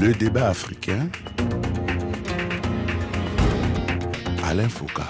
Le 0.00 0.14
débat 0.14 0.48
africain. 0.48 1.10
Alain 4.48 4.68
Foucault. 4.68 5.02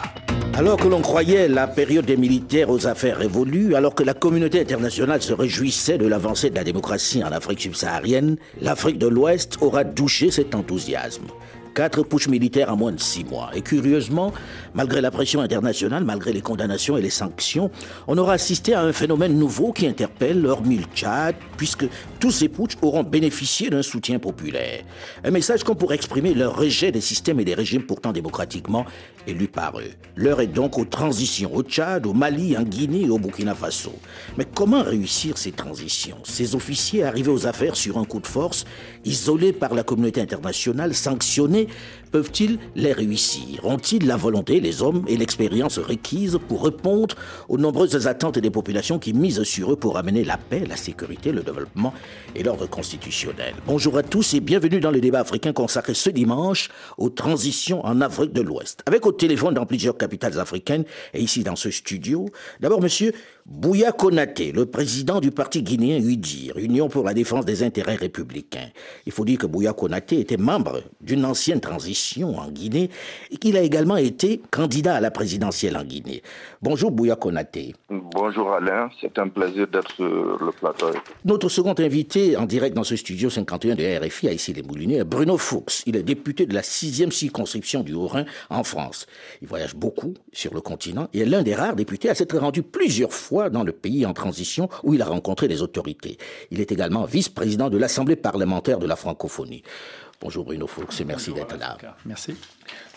Alors 0.54 0.78
que 0.78 0.88
l'on 0.88 1.00
croyait 1.00 1.46
la 1.46 1.68
période 1.68 2.06
des 2.06 2.16
militaires 2.16 2.70
aux 2.70 2.88
affaires 2.88 3.18
révolues, 3.18 3.76
alors 3.76 3.94
que 3.94 4.02
la 4.02 4.14
communauté 4.14 4.60
internationale 4.60 5.22
se 5.22 5.32
réjouissait 5.32 5.96
de 5.96 6.06
l'avancée 6.06 6.50
de 6.50 6.56
la 6.56 6.64
démocratie 6.64 7.22
en 7.22 7.30
Afrique 7.30 7.60
subsaharienne, 7.60 8.36
l'Afrique 8.60 8.98
de 8.98 9.06
l'Ouest 9.06 9.58
aura 9.60 9.84
douché 9.84 10.32
cet 10.32 10.56
enthousiasme. 10.56 11.28
Quatre 11.74 12.02
pushs 12.02 12.28
militaires 12.28 12.72
en 12.72 12.76
moins 12.76 12.92
de 12.92 13.00
six 13.00 13.24
mois. 13.24 13.50
Et 13.54 13.62
curieusement, 13.62 14.32
malgré 14.74 15.00
la 15.00 15.10
pression 15.10 15.40
internationale, 15.40 16.04
malgré 16.04 16.32
les 16.32 16.40
condamnations 16.40 16.96
et 16.96 17.02
les 17.02 17.10
sanctions, 17.10 17.70
on 18.08 18.18
aura 18.18 18.34
assisté 18.34 18.74
à 18.74 18.82
un 18.82 18.92
phénomène 18.92 19.38
nouveau 19.38 19.72
qui 19.72 19.86
interpelle 19.86 20.44
hormis 20.46 20.80
Tchad, 20.94 21.36
puisque 21.56 21.86
tous 22.18 22.30
ces 22.30 22.48
putschs 22.48 22.76
auront 22.82 23.02
bénéficié 23.02 23.70
d'un 23.70 23.82
soutien 23.82 24.18
populaire. 24.18 24.82
Un 25.24 25.30
message 25.30 25.64
qu'on 25.64 25.74
pourrait 25.74 25.94
exprimer 25.94 26.34
leur 26.34 26.56
rejet 26.56 26.92
des 26.92 27.00
systèmes 27.00 27.40
et 27.40 27.44
des 27.44 27.54
régimes 27.54 27.82
pourtant 27.82 28.12
démocratiquement 28.12 28.84
élus 29.26 29.48
par 29.48 29.78
eux. 29.78 29.90
L'heure 30.16 30.40
est 30.40 30.46
donc 30.46 30.78
aux 30.78 30.84
transitions 30.84 31.54
au 31.54 31.62
Tchad, 31.62 32.06
au 32.06 32.12
Mali, 32.12 32.56
en 32.56 32.62
Guinée 32.62 33.02
et 33.02 33.10
au 33.10 33.18
Burkina 33.18 33.54
Faso. 33.54 33.92
Mais 34.36 34.46
comment 34.54 34.82
réussir 34.82 35.38
ces 35.38 35.52
transitions? 35.52 36.16
Ces 36.24 36.54
officiers 36.54 37.04
arrivés 37.04 37.30
aux 37.30 37.46
affaires 37.46 37.76
sur 37.76 37.98
un 37.98 38.04
coup 38.04 38.20
de 38.20 38.26
force, 38.26 38.64
isolés 39.04 39.52
par 39.52 39.74
la 39.74 39.82
communauté 39.82 40.20
internationale, 40.20 40.94
sanctionnés, 40.94 41.68
peuvent-ils 42.10 42.58
les 42.74 42.92
réussir? 42.92 43.64
Ont-ils 43.64 44.06
la 44.06 44.16
volonté, 44.16 44.60
les 44.60 44.82
hommes 44.82 45.04
et 45.08 45.16
l'expérience 45.16 45.78
requises 45.78 46.38
pour 46.48 46.64
répondre 46.64 47.14
aux 47.48 47.58
nombreuses 47.58 48.06
attentes 48.06 48.38
des 48.38 48.50
populations 48.50 48.98
qui 48.98 49.12
misent 49.12 49.42
sur 49.42 49.72
eux 49.72 49.76
pour 49.76 49.96
amener 49.96 50.24
la 50.24 50.36
paix, 50.36 50.64
la 50.68 50.76
sécurité, 50.76 51.32
le 51.32 51.42
développement 51.42 51.94
et 52.34 52.42
l'ordre 52.42 52.66
constitutionnel? 52.66 53.54
Bonjour 53.66 53.96
à 53.96 54.02
tous 54.02 54.34
et 54.34 54.40
bienvenue 54.40 54.80
dans 54.80 54.90
le 54.90 55.00
débat 55.00 55.20
africain 55.20 55.52
consacré 55.52 55.94
ce 55.94 56.10
dimanche 56.10 56.70
aux 56.98 57.10
transitions 57.10 57.84
en 57.84 58.00
Afrique 58.00 58.32
de 58.32 58.40
l'Ouest. 58.40 58.82
Avec 58.86 59.06
au 59.06 59.12
téléphone 59.12 59.54
dans 59.54 59.66
plusieurs 59.66 59.96
capitales 59.96 60.38
africaines 60.38 60.84
et 61.14 61.20
ici 61.20 61.42
dans 61.42 61.56
ce 61.56 61.70
studio, 61.70 62.26
d'abord 62.60 62.80
monsieur 62.80 63.12
Bouya 63.46 63.90
Konaté, 63.92 64.52
le 64.52 64.66
président 64.66 65.20
du 65.20 65.30
parti 65.30 65.62
guinéen 65.62 65.98
UDIR, 65.98 66.58
Union 66.58 66.88
pour 66.88 67.04
la 67.04 67.14
défense 67.14 67.44
des 67.44 67.62
intérêts 67.62 67.96
républicains. 67.96 68.68
Il 69.06 69.12
faut 69.12 69.24
dire 69.24 69.38
que 69.38 69.46
Bouya 69.46 69.72
Konaté 69.72 70.20
était 70.20 70.36
membre 70.36 70.82
d'une 71.00 71.24
ancienne 71.24 71.60
transition 71.60 71.99
en 72.22 72.50
Guinée 72.50 72.90
et 73.30 73.36
qu'il 73.36 73.56
a 73.56 73.62
également 73.62 73.96
été 73.96 74.40
candidat 74.50 74.96
à 74.96 75.00
la 75.00 75.10
présidentielle 75.10 75.76
en 75.76 75.84
Guinée. 75.84 76.22
Bonjour 76.62 76.90
Bouya 76.90 77.16
Konaté. 77.16 77.74
Bonjour 77.88 78.52
Alain, 78.52 78.90
c'est 79.00 79.18
un 79.18 79.28
plaisir 79.28 79.66
d'être 79.68 79.92
sur 79.94 80.04
le 80.04 80.52
plateau. 80.52 80.88
Notre 81.24 81.48
second 81.48 81.74
invité 81.78 82.36
en 82.36 82.46
direct 82.46 82.74
dans 82.74 82.84
ce 82.84 82.96
studio 82.96 83.30
51 83.30 83.74
de 83.74 84.06
RFI 84.06 84.28
à 84.28 84.32
ici 84.32 84.52
les 84.52 84.62
Moulineaux 84.62 84.96
est 84.96 85.04
Bruno 85.04 85.36
Fuchs. 85.36 85.82
Il 85.86 85.96
est 85.96 86.02
député 86.02 86.46
de 86.46 86.54
la 86.54 86.62
sixième 86.62 87.12
circonscription 87.12 87.82
du 87.82 87.94
Haut-Rhin 87.94 88.24
en 88.48 88.64
France. 88.64 89.06
Il 89.42 89.48
voyage 89.48 89.74
beaucoup 89.74 90.14
sur 90.32 90.54
le 90.54 90.60
continent 90.60 91.08
et 91.12 91.20
est 91.20 91.26
l'un 91.26 91.42
des 91.42 91.54
rares 91.54 91.76
députés 91.76 92.10
à 92.10 92.14
s'être 92.14 92.36
rendu 92.38 92.62
plusieurs 92.62 93.12
fois 93.12 93.50
dans 93.50 93.64
le 93.64 93.72
pays 93.72 94.06
en 94.06 94.12
transition 94.12 94.68
où 94.82 94.94
il 94.94 95.02
a 95.02 95.06
rencontré 95.06 95.48
les 95.48 95.62
autorités. 95.62 96.18
Il 96.50 96.60
est 96.60 96.72
également 96.72 97.04
vice-président 97.04 97.70
de 97.70 97.78
l'Assemblée 97.78 98.16
parlementaire 98.16 98.78
de 98.78 98.86
la 98.86 98.96
francophonie. 98.96 99.62
Bonjour 100.20 100.44
Bruno 100.44 100.66
Fuchs 100.66 101.00
et 101.00 101.04
merci 101.04 101.32
d'être 101.32 101.56
là. 101.56 101.78
Merci. 102.04 102.36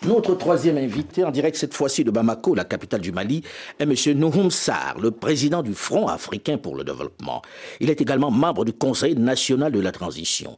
Notre 0.06 0.36
troisième 0.36 0.78
invité, 0.78 1.24
en 1.24 1.32
direct 1.32 1.56
cette 1.56 1.74
fois-ci 1.74 2.04
de 2.04 2.12
Bamako, 2.12 2.56
la 2.56 2.66
capitale 2.66 3.00
du 3.00 3.14
Mali, 3.14 3.42
est 3.80 3.84
M. 3.84 3.94
Nouhoum 4.20 4.52
Sarr, 4.52 5.00
le 5.00 5.12
président 5.12 5.64
du 5.64 5.74
Front 5.74 6.08
africain 6.08 6.58
pour 6.58 6.76
le 6.76 6.84
développement. 6.84 7.42
Il 7.80 7.90
est 7.90 8.02
également 8.02 8.30
membre 8.30 8.66
du 8.66 8.74
Conseil 8.74 9.16
national 9.16 9.72
de 9.72 9.80
la 9.80 9.94
transition. 9.94 10.58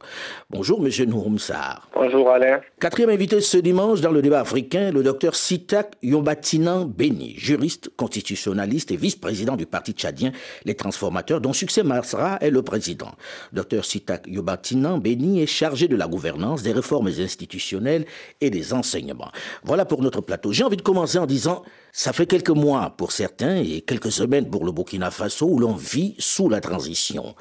Bonjour 0.50 0.84
M. 0.84 0.90
Nouhoum 1.08 1.38
Sarr. 1.38 1.88
Bonjour 1.94 2.28
Alain. 2.28 2.60
Quatrième 2.80 3.10
invité 3.10 3.40
ce 3.40 3.58
dimanche 3.58 4.00
dans 4.00 4.10
le 4.10 4.20
débat 4.20 4.40
africain, 4.40 4.90
le 4.90 5.04
docteur 5.04 5.36
Sitak 5.36 5.92
Yombatinan 6.02 6.84
Beni, 6.84 7.34
juriste 7.36 7.90
constitutionnaliste 7.96 8.90
et 8.90 8.96
vice-président 8.96 9.54
du 9.54 9.66
parti 9.66 9.92
tchadien 9.92 10.32
Les 10.64 10.74
Transformateurs, 10.74 11.40
dont 11.40 11.52
Succès 11.52 11.84
Masra 11.84 12.38
est 12.40 12.50
le 12.50 12.62
président. 12.62 13.12
Docteur 13.52 13.84
Sitak 13.84 14.26
Yombatinan 14.26 14.98
Beni 14.98 15.40
est 15.40 15.46
chargé 15.46 15.86
de 15.86 15.94
la 15.94 16.08
gouvernance, 16.08 16.64
des 16.64 16.72
réformes 16.72 17.06
institutionnelles 17.06 18.06
et 18.40 18.50
des 18.50 18.74
enseignements. 18.74 19.30
Voilà 19.64 19.84
pour 19.84 20.02
notre 20.02 20.20
plateau. 20.20 20.52
J'ai 20.52 20.64
envie 20.64 20.76
de 20.76 20.82
commencer 20.82 21.18
en 21.18 21.26
disant, 21.26 21.62
ça 21.92 22.12
fait 22.12 22.26
quelques 22.26 22.50
mois 22.50 22.94
pour 22.96 23.12
certains 23.12 23.56
et 23.56 23.80
quelques 23.80 24.12
semaines 24.12 24.48
pour 24.50 24.64
le 24.64 24.72
Burkina 24.72 25.10
Faso 25.10 25.46
où 25.46 25.58
l'on 25.58 25.74
vit 25.74 26.14
sous 26.18 26.48
la 26.48 26.60
transition. 26.60 27.34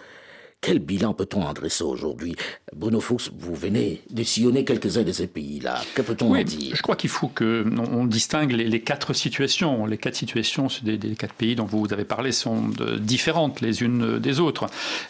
Quel 0.66 0.80
bilan 0.80 1.14
peut-on 1.14 1.44
en 1.44 1.54
dresser 1.54 1.84
aujourd'hui? 1.84 2.36
Bruno 2.76 3.00
Fuchs, 3.00 3.30
vous 3.38 3.54
venez 3.54 4.02
de 4.10 4.24
sillonner 4.24 4.66
quelques-uns 4.66 5.04
de 5.04 5.12
ces 5.12 5.28
pays-là. 5.28 5.80
Que 5.94 6.02
peut-on 6.02 6.32
oui, 6.32 6.42
en 6.42 6.44
dire? 6.44 6.76
Je 6.76 6.82
crois 6.82 6.96
qu'il 6.96 7.12
faut 7.12 7.28
que 7.28 7.64
on 7.94 8.06
distingue 8.06 8.52
les, 8.52 8.64
les, 8.64 8.82
quatre 8.82 9.14
situations. 9.14 9.86
Les 9.86 10.00
quatre 10.00 10.16
situations 10.16 10.68
des, 10.82 10.98
des, 10.98 11.16
quatre 11.16 11.36
pays 11.36 11.56
dont 11.56 11.66
vous 11.66 11.94
avez 11.94 12.04
parlé 12.04 12.32
sont 12.32 12.68
de, 12.68 12.98
différentes 12.98 13.62
les 13.62 13.84
unes 13.84 14.18
des 14.18 14.40
autres. 14.40 14.66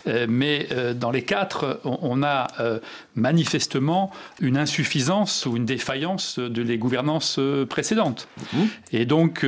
Euh, 0.08 0.26
mais 0.28 0.68
euh, 0.74 0.94
dans 0.94 1.10
les 1.10 1.22
quatre, 1.22 1.80
on, 1.86 2.00
on 2.02 2.22
a 2.22 2.48
euh, 2.60 2.80
manifestement 3.16 4.12
une 4.42 4.58
insuffisance 4.58 5.46
ou 5.46 5.56
une 5.56 5.66
défaillance 5.66 6.38
de 6.38 6.62
les 6.62 6.78
gouvernances 6.78 7.40
précédentes. 7.70 8.28
Mmh. 8.52 8.58
Et 8.92 9.06
donc, 9.06 9.46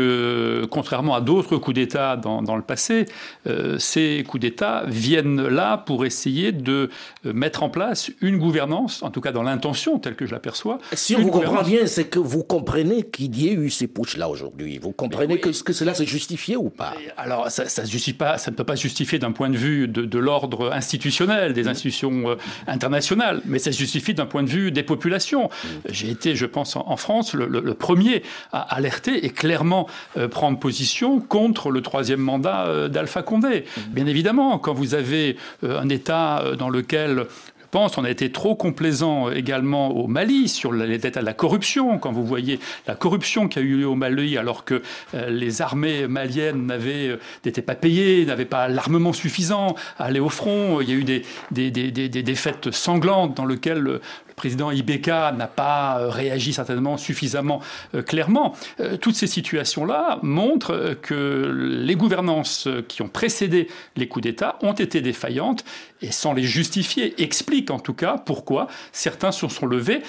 contrairement 0.71 1.15
à 1.15 1.21
d'autres 1.21 1.57
coups 1.57 1.75
d'État 1.75 2.15
dans, 2.15 2.41
dans, 2.41 2.55
le 2.55 2.61
passé, 2.61 3.07
ces 3.77 4.23
coups 4.25 4.41
d'État 4.41 4.83
viennent 4.87 5.45
là 5.47 5.77
pour 5.77 5.96
essayer 6.05 6.51
de 6.51 6.89
mettre 7.23 7.63
en 7.63 7.69
place 7.69 8.11
une 8.21 8.37
gouvernance, 8.37 9.03
en 9.03 9.11
tout 9.11 9.21
cas 9.21 9.31
dans 9.31 9.43
l'intention 9.43 9.99
telle 9.99 10.15
que 10.15 10.25
je 10.25 10.31
l'aperçois. 10.31 10.79
Si 10.93 11.15
on 11.15 11.21
vous 11.21 11.31
comprend 11.31 11.63
bien, 11.63 11.87
c'est 11.87 12.05
que 12.05 12.19
vous 12.19 12.43
comprenez 12.43 13.03
qu'il 13.03 13.35
y 13.37 13.47
ait 13.49 13.53
eu 13.53 13.69
ces 13.69 13.87
putschs-là 13.87 14.29
aujourd'hui. 14.29 14.77
Vous 14.77 14.91
comprenez 14.91 15.35
oui. 15.35 15.41
que, 15.41 15.63
que, 15.63 15.73
cela 15.73 15.93
se 15.93 16.03
justifiait 16.03 16.55
ou 16.55 16.69
pas 16.69 16.93
Alors, 17.17 17.49
ça, 17.49 17.67
ça, 17.67 17.83
justifie 17.85 18.13
pas, 18.13 18.37
ça 18.37 18.51
ne 18.51 18.55
peut 18.55 18.63
pas 18.63 18.75
justifier 18.75 19.19
d'un 19.19 19.31
point 19.31 19.49
de 19.49 19.57
vue 19.57 19.87
de, 19.87 20.05
de 20.05 20.19
l'ordre 20.19 20.71
institutionnel, 20.73 21.53
des 21.53 21.67
institutions 21.67 22.29
euh, 22.29 22.35
internationales, 22.67 23.41
mais 23.45 23.59
ça 23.59 23.71
se 23.71 23.77
justifie 23.77 24.13
d'un 24.13 24.25
point 24.25 24.43
de 24.43 24.49
vue 24.49 24.71
des 24.71 24.83
populations. 24.83 25.49
J'ai 25.89 26.09
été, 26.09 26.35
je 26.35 26.45
pense, 26.45 26.75
en, 26.75 26.85
en 26.87 26.97
France, 26.97 27.33
le, 27.33 27.47
le, 27.47 27.59
le, 27.59 27.73
premier 27.73 28.23
à 28.51 28.61
alerter 28.75 29.25
et 29.25 29.29
clairement 29.29 29.87
euh, 30.17 30.27
prendre 30.27 30.59
position 30.59 31.19
contre 31.19 31.69
le 31.69 31.81
troisième 31.81 32.19
mandat 32.19 32.65
euh, 32.65 32.87
d'Alpha 32.87 33.21
Condé. 33.21 33.65
Bien 33.89 34.07
évidemment, 34.07 34.57
quand 34.57 34.73
vous 34.73 34.95
avez 34.95 35.37
euh, 35.63 35.79
un 35.87 35.89
État 35.89 36.43
dans 36.57 36.69
lequel 36.69 37.27
pense 37.67 37.97
on 37.97 38.03
a 38.03 38.09
été 38.09 38.31
trop 38.31 38.55
complaisant 38.55 39.29
également 39.29 39.89
au 39.89 40.07
Mali 40.07 40.47
sur 40.47 40.71
les 40.71 40.97
dettes 40.97 41.17
à 41.17 41.21
la 41.21 41.33
corruption. 41.33 41.99
Quand 41.99 42.11
vous 42.11 42.25
voyez 42.25 42.59
la 42.87 42.95
corruption 42.95 43.47
qui 43.47 43.59
a 43.59 43.61
eu 43.61 43.77
lieu 43.77 43.87
au 43.87 43.95
Mali 43.95 44.37
alors 44.37 44.65
que 44.65 44.81
euh, 45.13 45.29
les 45.29 45.61
armées 45.61 46.07
maliennes 46.07 46.71
n'étaient 47.45 47.61
pas 47.61 47.75
payées, 47.75 48.25
n'avaient 48.25 48.45
pas 48.45 48.67
l'armement 48.67 49.13
suffisant 49.13 49.75
à 49.99 50.05
aller 50.05 50.19
au 50.19 50.29
front, 50.29 50.81
il 50.81 50.89
y 50.89 50.93
a 50.93 50.95
eu 50.95 51.03
des, 51.03 51.23
des, 51.51 51.71
des, 51.71 51.91
des, 51.91 52.09
des 52.09 52.23
défaites 52.23 52.71
sanglantes 52.71 53.35
dans 53.35 53.45
lesquelles 53.45 53.79
le, 53.79 54.01
président 54.37 54.71
Ibeka 54.71 55.33
n'a 55.33 55.47
pas 55.47 56.09
réagi 56.09 56.53
certainement 56.53 56.95
suffisamment 56.95 57.59
euh, 57.95 58.01
clairement. 58.01 58.53
Euh, 58.79 58.95
toutes 58.95 59.15
ces 59.15 59.27
situations-là 59.27 60.19
montrent 60.21 60.95
que 61.01 61.51
les 61.83 61.95
gouvernances 61.95 62.69
qui 62.87 63.01
ont 63.01 63.09
précédé 63.09 63.67
les 63.97 64.07
coups 64.07 64.23
d'État 64.23 64.57
ont 64.61 64.73
été 64.73 65.01
défaillantes 65.01 65.65
et 66.01 66.11
sans 66.11 66.33
les 66.33 66.43
justifier, 66.43 67.21
expliquent 67.21 67.71
en 67.71 67.79
tout 67.79 67.95
cas 67.95 68.17
pourquoi 68.23 68.67
certains 68.91 69.31
se 69.31 69.47
sont 69.47 69.65
levés 69.65 70.01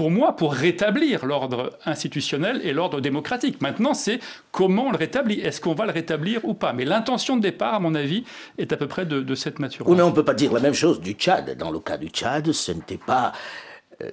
pour 0.00 0.10
moi, 0.10 0.34
pour 0.34 0.54
rétablir 0.54 1.26
l'ordre 1.26 1.76
institutionnel 1.84 2.62
et 2.64 2.72
l'ordre 2.72 3.02
démocratique. 3.02 3.60
Maintenant, 3.60 3.92
c'est 3.92 4.18
comment 4.50 4.86
on 4.86 4.92
le 4.92 4.96
rétablit. 4.96 5.40
Est-ce 5.40 5.60
qu'on 5.60 5.74
va 5.74 5.84
le 5.84 5.92
rétablir 5.92 6.42
ou 6.46 6.54
pas? 6.54 6.72
Mais 6.72 6.86
l'intention 6.86 7.36
de 7.36 7.42
départ, 7.42 7.74
à 7.74 7.80
mon 7.80 7.94
avis, 7.94 8.24
est 8.56 8.72
à 8.72 8.78
peu 8.78 8.86
près 8.86 9.04
de, 9.04 9.20
de 9.20 9.34
cette 9.34 9.58
nature. 9.58 9.86
Oui, 9.86 9.98
mais 9.98 10.02
on 10.02 10.08
ne 10.08 10.14
peut 10.14 10.24
pas 10.24 10.32
dire 10.32 10.54
la 10.54 10.60
même 10.60 10.72
chose 10.72 11.02
du 11.02 11.12
Tchad. 11.12 11.54
Dans 11.58 11.70
le 11.70 11.80
cas 11.80 11.98
du 11.98 12.08
Tchad, 12.08 12.50
ce 12.50 12.72
n'était 12.72 12.96
pas 12.96 13.32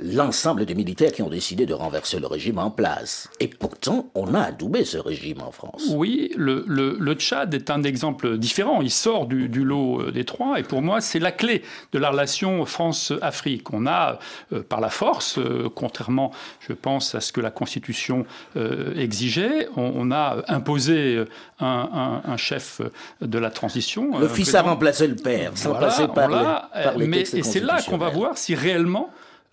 l'ensemble 0.03 0.65
des 0.65 0.75
militaires 0.75 1.11
qui 1.11 1.21
ont 1.21 1.29
décidé 1.29 1.65
de 1.65 1.73
renverser 1.73 2.19
le 2.19 2.27
régime 2.27 2.59
en 2.59 2.71
place. 2.71 3.29
Et 3.39 3.47
pourtant, 3.47 4.09
on 4.15 4.33
a 4.33 4.41
adoubé 4.41 4.85
ce 4.85 4.97
régime 4.97 5.41
en 5.41 5.51
France. 5.51 5.85
Oui, 5.91 6.31
le, 6.35 6.63
le, 6.67 6.97
le 6.99 7.13
Tchad 7.13 7.53
est 7.53 7.69
un 7.69 7.83
exemple 7.83 8.37
différent. 8.37 8.81
Il 8.81 8.91
sort 8.91 9.27
du, 9.27 9.49
du, 9.49 9.63
lot 9.63 10.11
des 10.11 10.25
trois, 10.25 10.59
et 10.59 10.63
pour 10.63 10.81
moi, 10.81 11.01
c'est 11.01 11.19
la 11.19 11.31
clé 11.31 11.63
de 11.91 11.99
la 11.99 12.09
relation 12.09 12.65
France-Afrique. 12.65 13.73
On 13.73 13.85
a, 13.87 14.19
euh, 14.53 14.61
par 14.61 14.81
la 14.81 14.89
force, 14.89 15.37
euh, 15.37 15.69
contrairement, 15.73 16.31
je 16.59 16.73
pense, 16.73 17.15
à 17.15 17.21
ce 17.21 17.31
que 17.31 17.41
la 17.41 17.51
Constitution 17.51 18.25
euh, 18.55 18.93
exigeait, 18.95 19.67
on, 19.75 19.91
on, 19.95 20.11
a 20.11 20.43
imposé 20.47 21.23
un, 21.59 22.21
un, 22.25 22.31
un, 22.31 22.37
chef 22.37 22.81
de 23.21 23.39
la 23.39 23.49
transition. 23.51 24.17
Le 24.19 24.27
fils 24.27 24.53
a 24.55 24.61
remplacé 24.61 25.07
le 25.07 25.15
père, 25.15 25.51
sans 25.55 25.71
voilà, 25.71 25.87
passer 25.87 26.07
par, 26.07 26.29
les, 26.29 26.83
par 26.83 26.97
les 26.97 27.07
Mais, 27.07 27.21
Et 27.21 27.43
c'est 27.43 27.59
là 27.59 27.81
qu'on 27.81 27.97
va 27.97 28.09
voir 28.09 28.37
si 28.37 28.55
réellement 28.55 29.09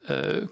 uh, 0.09 0.47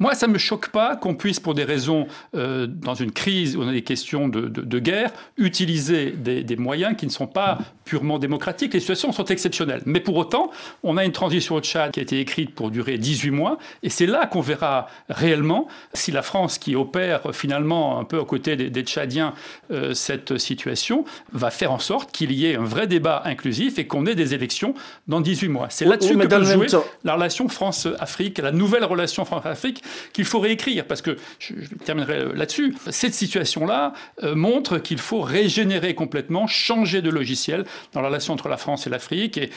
Moi, 0.00 0.14
ça 0.14 0.26
ne 0.26 0.32
me 0.32 0.38
choque 0.38 0.70
pas 0.70 0.96
qu'on 0.96 1.14
puisse, 1.14 1.38
pour 1.40 1.54
des 1.54 1.64
raisons, 1.64 2.06
euh, 2.34 2.66
dans 2.66 2.94
une 2.94 3.12
crise 3.12 3.56
où 3.56 3.62
on 3.62 3.68
a 3.68 3.72
des 3.72 3.82
questions 3.82 4.28
de, 4.28 4.78
guerre, 4.78 5.12
utiliser 5.36 6.10
des, 6.10 6.42
des, 6.42 6.56
moyens 6.56 6.96
qui 6.96 7.06
ne 7.06 7.10
sont 7.10 7.26
pas 7.26 7.58
purement 7.84 8.18
démocratiques. 8.18 8.72
Les 8.72 8.80
situations 8.80 9.12
sont 9.12 9.26
exceptionnelles. 9.26 9.82
Mais 9.84 10.00
pour 10.00 10.16
autant, 10.16 10.50
on 10.82 10.96
a 10.96 11.04
une 11.04 11.12
transition 11.12 11.54
au 11.56 11.60
Tchad 11.60 11.92
qui 11.92 12.00
a 12.00 12.02
été 12.02 12.18
écrite 12.18 12.54
pour 12.54 12.70
durer 12.70 12.96
18 12.96 13.30
mois. 13.30 13.58
Et 13.82 13.90
c'est 13.90 14.06
là 14.06 14.26
qu'on 14.26 14.40
verra 14.40 14.86
réellement 15.10 15.68
si 15.92 16.12
la 16.12 16.22
France, 16.22 16.58
qui 16.58 16.74
opère 16.76 17.34
finalement 17.34 17.98
un 17.98 18.04
peu 18.04 18.18
aux 18.18 18.24
côtés 18.24 18.56
des, 18.56 18.70
des 18.70 18.82
Tchadiens 18.82 19.34
euh, 19.70 19.92
cette 19.92 20.38
situation, 20.38 21.04
va 21.32 21.50
faire 21.50 21.72
en 21.72 21.78
sorte 21.78 22.10
qu'il 22.10 22.32
y 22.32 22.46
ait 22.46 22.56
un 22.56 22.64
vrai 22.64 22.86
débat 22.86 23.22
inclusif 23.26 23.78
et 23.78 23.86
qu'on 23.86 24.06
ait 24.06 24.14
des 24.14 24.32
élections 24.32 24.74
dans 25.08 25.20
18 25.20 25.48
mois. 25.48 25.66
C'est 25.68 25.84
là-dessus 25.84 26.16
que 26.16 26.26
peut 26.26 26.44
jouer 26.44 26.68
la 27.04 27.14
relation 27.14 27.48
France-Afrique, 27.48 28.38
la 28.38 28.52
nouvelle 28.52 28.84
relation 28.84 29.26
France-Afrique 29.26 29.82
qu'il 30.12 30.24
faut 30.24 30.40
réécrire. 30.40 30.86
Parce 30.86 31.02
que, 31.02 31.16
je, 31.38 31.54
terminerai 31.84 32.34
là-dessus, 32.34 32.74
cette 32.90 33.14
situation-là 33.14 33.92
euh, 34.22 34.34
montre 34.34 34.78
qu'il 34.78 34.98
faut 34.98 35.20
régénérer 35.20 35.94
complètement, 35.94 36.46
changer 36.46 37.02
de 37.02 37.10
logiciel 37.10 37.64
dans 37.92 38.00
la 38.00 38.08
relation 38.08 38.34
entre 38.34 38.48
la 38.48 38.56
France 38.56 38.86
et 38.86 38.90
l'Afrique. 38.90 39.38
Et 39.38 39.50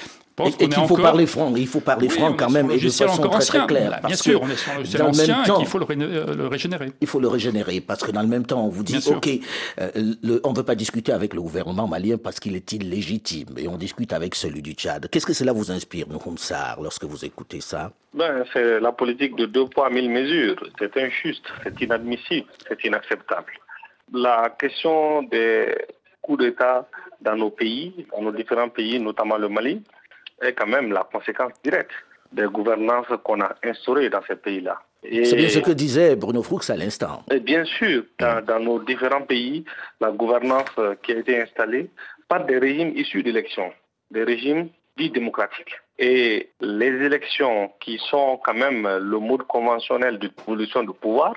et, 0.45 0.67
qu'il 0.67 0.85
faut 0.87 0.97
parler 0.97 1.25
franc, 1.25 1.53
il 1.55 1.67
faut 1.67 1.79
parler 1.79 2.09
franc 2.09 2.33
quand 2.33 2.49
même 2.49 2.71
et 2.71 2.79
de 2.79 2.89
façon 2.89 3.21
très, 3.29 3.39
très 3.39 3.67
claire. 3.67 3.99
bien 4.05 4.15
sûr, 4.15 4.41
on 4.41 4.49
est 4.49 4.55
sur 4.55 4.73
le 4.79 4.97
dans 4.97 5.11
le 5.11 5.17
même 5.17 5.45
temps, 5.45 5.59
il 5.59 5.67
faut 5.67 5.79
euh, 5.79 6.35
le, 6.35 6.47
régénérer. 6.47 6.91
Il 7.01 7.07
faut 7.07 7.19
le 7.19 7.27
régénérer 7.27 7.81
parce 7.81 8.03
que 8.03 8.11
dans 8.11 8.21
le 8.21 8.27
même 8.27 8.45
temps, 8.45 8.65
on 8.65 8.69
vous 8.69 8.83
dit, 8.83 8.97
ok, 9.07 9.29
euh, 9.79 10.39
on 10.43 10.51
ne 10.51 10.57
veut 10.57 10.63
pas 10.63 10.75
discuter 10.75 11.11
avec 11.11 11.33
le 11.33 11.41
gouvernement 11.41 11.87
malien 11.87 12.17
parce 12.17 12.39
qu'il 12.39 12.55
est 12.55 12.71
illégitime 12.71 13.49
et 13.57 13.67
on 13.67 13.77
discute 13.77 14.11
avec 14.13 14.33
celui 14.35 14.61
du 14.61 14.73
Tchad. 14.73 15.07
Qu'est-ce 15.09 15.25
que 15.25 15.33
cela 15.33 15.53
vous 15.53 15.71
inspire, 15.71 16.07
Nouhoum 16.07 16.37
Sarr, 16.37 16.81
lorsque 16.81 17.03
vous 17.03 17.23
écoutez 17.23 17.61
ça? 17.61 17.91
Ben, 18.13 18.43
C'est 18.53 18.79
la 18.79 18.91
politique 18.91 19.35
de 19.35 19.45
deux 19.45 19.67
poids, 19.67 19.89
mille 19.89 20.09
mesures. 20.09 20.63
C'est 20.79 20.97
injuste, 20.97 21.45
c'est 21.63 21.79
inadmissible, 21.79 22.47
c'est 22.67 22.83
inacceptable. 22.83 23.53
La 24.11 24.55
question 24.59 25.23
des 25.23 25.75
coups 26.21 26.43
d'État 26.43 26.87
dans 27.21 27.35
nos 27.35 27.49
pays, 27.49 28.05
dans 28.11 28.21
nos 28.21 28.31
différents 28.31 28.69
pays, 28.69 28.99
notamment 28.99 29.37
le 29.37 29.49
Mali, 29.49 29.81
est 30.41 30.53
quand 30.53 30.67
même 30.67 30.91
la 30.91 31.03
conséquence 31.11 31.53
directe 31.63 31.91
des 32.31 32.45
gouvernances 32.45 33.07
qu'on 33.23 33.41
a 33.41 33.55
instaurées 33.63 34.09
dans 34.09 34.21
ces 34.27 34.35
pays-là. 34.35 34.81
C'est 35.03 35.35
bien 35.35 35.49
ce 35.49 35.59
que 35.59 35.71
disait 35.71 36.15
Bruno 36.15 36.41
Fuchs 36.41 36.69
à 36.69 36.75
l'instant. 36.75 37.23
Bien 37.41 37.65
sûr, 37.65 38.03
dans, 38.19 38.59
nos 38.59 38.79
différents 38.79 39.21
pays, 39.23 39.65
la 39.99 40.11
gouvernance 40.11 40.71
qui 41.03 41.11
a 41.11 41.17
été 41.17 41.41
installée 41.41 41.89
par 42.27 42.45
des 42.45 42.57
régimes 42.57 42.93
issus 42.95 43.21
d'élections, 43.21 43.71
des 44.11 44.23
régimes 44.23 44.69
dits 44.97 45.09
démocratiques. 45.09 45.75
Et 45.99 46.49
les 46.61 46.87
élections 46.87 47.71
qui 47.79 47.99
sont 48.09 48.39
quand 48.43 48.53
même 48.53 48.87
le 48.87 49.19
mode 49.19 49.43
conventionnel 49.43 50.17
de 50.19 50.27
de 50.27 50.91
pouvoir 50.91 51.35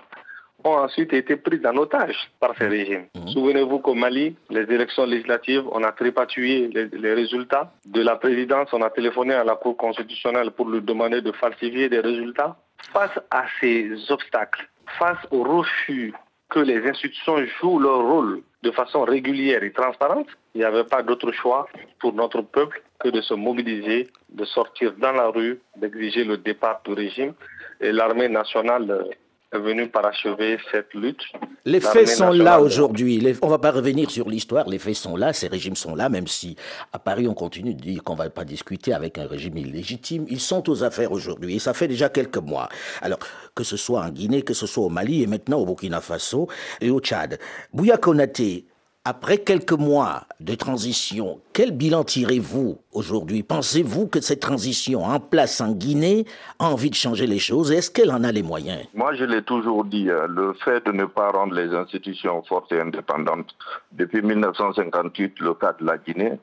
ont 0.64 0.76
ensuite 0.78 1.12
été 1.12 1.36
prises 1.36 1.64
en 1.66 1.76
otage 1.76 2.16
par 2.40 2.56
ces 2.56 2.66
régimes. 2.66 3.06
Mhm. 3.14 3.28
Souvenez-vous 3.28 3.78
qu'au 3.78 3.94
Mali, 3.94 4.36
les 4.50 4.62
élections 4.62 5.06
législatives, 5.06 5.64
on 5.72 5.82
a 5.82 5.92
trépatué 5.92 6.68
les, 6.72 7.14
résultats. 7.14 7.72
De 7.86 8.02
la 8.02 8.16
présidence, 8.16 8.68
on 8.72 8.82
a 8.82 8.90
téléphoné 8.90 9.34
à 9.34 9.44
la 9.44 9.56
Cour 9.56 9.76
constitutionnelle 9.76 10.50
pour 10.50 10.68
lui 10.68 10.80
demander 10.80 11.20
de 11.20 11.32
falsifier 11.32 11.88
des 11.88 12.00
résultats. 12.00 12.56
Face 12.92 13.18
à 13.30 13.44
ces 13.60 13.90
obstacles, 14.10 14.68
face 14.98 15.18
au 15.30 15.42
refus 15.42 16.12
que 16.48 16.60
les 16.60 16.86
institutions 16.88 17.36
jouent 17.60 17.80
leur 17.80 18.02
rôle 18.02 18.42
de 18.62 18.70
façon 18.70 19.02
régulière 19.02 19.62
et 19.62 19.72
transparente, 19.72 20.28
il 20.54 20.58
n'y 20.58 20.64
avait 20.64 20.84
pas 20.84 21.02
d'autre 21.02 21.32
choix 21.32 21.66
pour 21.98 22.12
notre 22.12 22.42
peuple 22.42 22.82
que 23.00 23.08
de 23.08 23.20
se 23.20 23.34
mobiliser, 23.34 24.08
de 24.30 24.44
sortir 24.44 24.92
dans 24.98 25.12
la 25.12 25.28
rue, 25.28 25.60
d'exiger 25.76 26.24
le 26.24 26.38
départ 26.38 26.80
du 26.84 26.92
régime. 26.92 27.34
Et 27.80 27.92
l'armée 27.92 28.28
nationale 28.28 29.10
est 29.52 29.58
venu 29.58 29.88
parachever 29.88 30.58
cette 30.72 30.92
lutte. 30.94 31.22
Les 31.64 31.80
faits 31.80 32.08
sont 32.08 32.30
là 32.30 32.60
aujourd'hui. 32.60 33.20
On 33.42 33.46
ne 33.46 33.50
va 33.50 33.58
pas 33.58 33.70
revenir 33.70 34.10
sur 34.10 34.28
l'histoire. 34.28 34.68
Les 34.68 34.78
faits 34.78 34.94
sont 34.94 35.16
là. 35.16 35.32
Ces 35.32 35.48
régimes 35.48 35.76
sont 35.76 35.94
là, 35.94 36.08
même 36.08 36.26
si 36.26 36.56
à 36.92 36.98
Paris 36.98 37.28
on 37.28 37.34
continue 37.34 37.74
de 37.74 37.80
dire 37.80 38.02
qu'on 38.02 38.14
ne 38.14 38.18
va 38.18 38.30
pas 38.30 38.44
discuter 38.44 38.92
avec 38.92 39.18
un 39.18 39.26
régime 39.26 39.56
illégitime. 39.56 40.26
Ils 40.28 40.40
sont 40.40 40.68
aux 40.68 40.82
affaires 40.82 41.12
aujourd'hui 41.12 41.56
et 41.56 41.58
ça 41.58 41.74
fait 41.74 41.88
déjà 41.88 42.08
quelques 42.08 42.38
mois. 42.38 42.68
Alors 43.02 43.18
que 43.54 43.64
ce 43.64 43.76
soit 43.76 44.00
en 44.00 44.10
Guinée, 44.10 44.42
que 44.42 44.54
ce 44.54 44.66
soit 44.66 44.84
au 44.84 44.90
Mali 44.90 45.22
et 45.22 45.26
maintenant 45.26 45.58
au 45.58 45.66
Burkina 45.66 46.00
Faso 46.00 46.48
et 46.80 46.90
au 46.90 47.00
Tchad. 47.00 47.38
Bouya 47.72 47.96
Konaté, 47.98 48.66
après 49.06 49.38
quelques 49.38 49.70
mois 49.70 50.22
de 50.40 50.56
transition, 50.56 51.38
quel 51.52 51.70
bilan 51.70 52.02
tirez-vous 52.02 52.78
aujourd'hui? 52.92 53.44
Pensez-vous 53.44 54.08
que 54.08 54.20
cette 54.20 54.40
transition 54.40 55.04
en 55.04 55.20
place 55.20 55.60
en 55.60 55.70
Guinée 55.70 56.24
a 56.58 56.64
envie 56.64 56.90
de 56.90 56.96
changer 56.96 57.28
les 57.28 57.38
choses? 57.38 57.70
Est-ce 57.70 57.88
qu'elle 57.88 58.10
en 58.10 58.24
a 58.24 58.32
les 58.32 58.42
moyens? 58.42 58.80
Moi, 58.94 59.14
je 59.14 59.22
l'ai 59.22 59.42
toujours 59.42 59.84
dit, 59.84 60.10
euh, 60.10 60.26
le 60.26 60.54
fait 60.54 60.84
de 60.86 60.90
ne 60.90 61.04
pas 61.04 61.30
rendre 61.30 61.54
les 61.54 61.72
institutions 61.72 62.42
fortes 62.48 62.72
et 62.72 62.80
indépendantes, 62.80 63.54
depuis 63.92 64.22
1958, 64.22 65.38
le 65.38 65.54
cas 65.54 65.74
de 65.78 65.86
la 65.86 65.98
Guinée, 65.98 66.40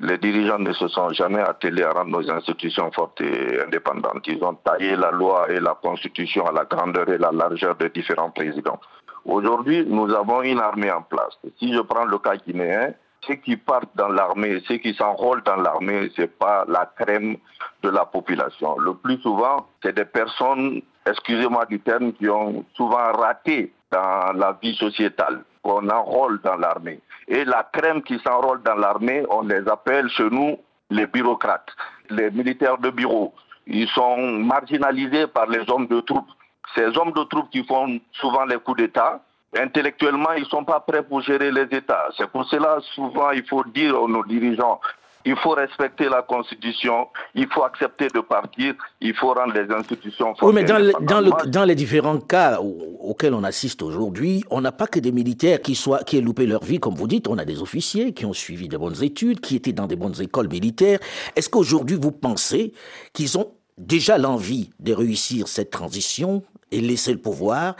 les 0.00 0.18
dirigeants 0.18 0.58
ne 0.58 0.72
se 0.72 0.88
sont 0.88 1.10
jamais 1.10 1.40
attelés 1.40 1.82
à 1.82 1.92
rendre 1.92 2.10
nos 2.10 2.30
institutions 2.30 2.90
fortes 2.90 3.20
et 3.20 3.62
indépendantes. 3.62 4.26
Ils 4.26 4.42
ont 4.42 4.54
taillé 4.54 4.96
la 4.96 5.10
loi 5.10 5.46
et 5.50 5.60
la 5.60 5.78
constitution 5.80 6.46
à 6.46 6.52
la 6.52 6.64
grandeur 6.64 7.08
et 7.08 7.18
la 7.18 7.30
largeur 7.30 7.76
des 7.76 7.90
différents 7.90 8.30
présidents. 8.30 8.80
Aujourd'hui, 9.24 9.84
nous 9.86 10.12
avons 10.14 10.42
une 10.42 10.60
armée 10.60 10.90
en 10.90 11.02
place. 11.02 11.38
Si 11.58 11.72
je 11.72 11.80
prends 11.80 12.04
le 12.04 12.18
cas 12.18 12.36
guinéen, 12.36 12.94
ceux 13.26 13.34
qui 13.34 13.56
partent 13.56 13.94
dans 13.96 14.08
l'armée, 14.08 14.62
ceux 14.66 14.78
qui 14.78 14.94
s'enrôlent 14.94 15.42
dans 15.42 15.56
l'armée, 15.56 16.10
ce 16.16 16.22
n'est 16.22 16.26
pas 16.26 16.64
la 16.68 16.90
crème 16.98 17.36
de 17.82 17.90
la 17.90 18.04
population. 18.06 18.78
Le 18.78 18.94
plus 18.94 19.18
souvent, 19.20 19.66
c'est 19.82 19.94
des 19.94 20.04
personnes, 20.04 20.80
excusez-moi 21.06 21.66
du 21.66 21.80
terme, 21.80 22.12
qui 22.14 22.28
ont 22.28 22.64
souvent 22.74 23.12
raté 23.12 23.72
dans 23.90 24.32
la 24.34 24.56
vie 24.62 24.74
sociétale, 24.76 25.44
qu'on 25.62 25.88
enrôle 25.90 26.40
dans 26.42 26.56
l'armée. 26.56 27.00
Et 27.28 27.44
la 27.44 27.68
crème 27.72 28.02
qui 28.02 28.18
s'enrôle 28.20 28.62
dans 28.62 28.76
l'armée, 28.76 29.24
on 29.28 29.42
les 29.42 29.68
appelle 29.68 30.08
chez 30.08 30.30
nous 30.30 30.56
les 30.88 31.06
bureaucrates, 31.06 31.68
les 32.08 32.30
militaires 32.30 32.78
de 32.78 32.90
bureau. 32.90 33.34
Ils 33.66 33.88
sont 33.88 34.16
marginalisés 34.16 35.26
par 35.26 35.46
les 35.46 35.68
hommes 35.70 35.86
de 35.86 36.00
troupes 36.00 36.26
ces 36.74 36.86
hommes 36.96 37.12
de 37.12 37.24
troupes 37.24 37.50
qui 37.50 37.64
font 37.64 38.00
souvent 38.12 38.44
les 38.44 38.58
coups 38.58 38.78
d'État, 38.78 39.22
intellectuellement, 39.58 40.32
ils 40.36 40.44
ne 40.44 40.48
sont 40.48 40.64
pas 40.64 40.80
prêts 40.80 41.02
pour 41.02 41.20
gérer 41.20 41.50
les 41.50 41.66
États. 41.76 42.08
C'est 42.16 42.28
pour 42.30 42.44
cela, 42.44 42.78
souvent, 42.94 43.30
il 43.30 43.44
faut 43.46 43.64
dire 43.64 43.96
à 43.96 44.06
nos 44.06 44.24
dirigeants, 44.24 44.80
il 45.24 45.36
faut 45.36 45.50
respecter 45.50 46.08
la 46.08 46.22
Constitution, 46.22 47.08
il 47.34 47.46
faut 47.48 47.62
accepter 47.62 48.08
de 48.08 48.20
partir, 48.20 48.74
il 49.00 49.14
faut 49.14 49.34
rendre 49.34 49.52
les 49.52 49.70
institutions 49.74 50.34
fortes. 50.34 50.42
Oui, 50.42 50.52
mais 50.54 50.64
dans, 50.64 51.64
les 51.64 51.74
différents 51.74 52.18
cas 52.18 52.58
auxquels 52.60 53.34
on 53.34 53.44
assiste 53.44 53.82
aujourd'hui, 53.82 54.44
on 54.50 54.60
n'a 54.60 54.72
pas 54.72 54.86
que 54.86 54.98
des 54.98 55.12
militaires 55.12 55.60
qui, 55.60 55.74
soient, 55.74 56.04
qui 56.04 56.16
aient 56.16 56.22
loupé 56.22 56.46
leur 56.46 56.64
vie, 56.64 56.80
comme 56.80 56.94
vous 56.94 57.06
dites, 57.06 57.28
on 57.28 57.36
a 57.36 57.44
des 57.44 57.60
officiers 57.60 58.14
qui 58.14 58.24
ont 58.24 58.32
suivi 58.32 58.68
de 58.68 58.78
bonnes 58.78 59.02
études, 59.02 59.40
qui 59.40 59.56
étaient 59.56 59.72
dans 59.72 59.86
des 59.86 59.96
bonnes 59.96 60.20
écoles 60.20 60.48
militaires. 60.48 61.00
Est-ce 61.36 61.50
qu'aujourd'hui, 61.50 61.98
vous 62.00 62.12
pensez 62.12 62.72
qu'ils 63.12 63.36
ont 63.36 63.52
déjà 63.76 64.16
l'envie 64.16 64.70
de 64.78 64.92
réussir 64.92 65.48
cette 65.48 65.70
transition 65.70 66.42
et 66.70 66.80
laisser 66.80 67.12
le 67.12 67.20
pouvoir 67.20 67.74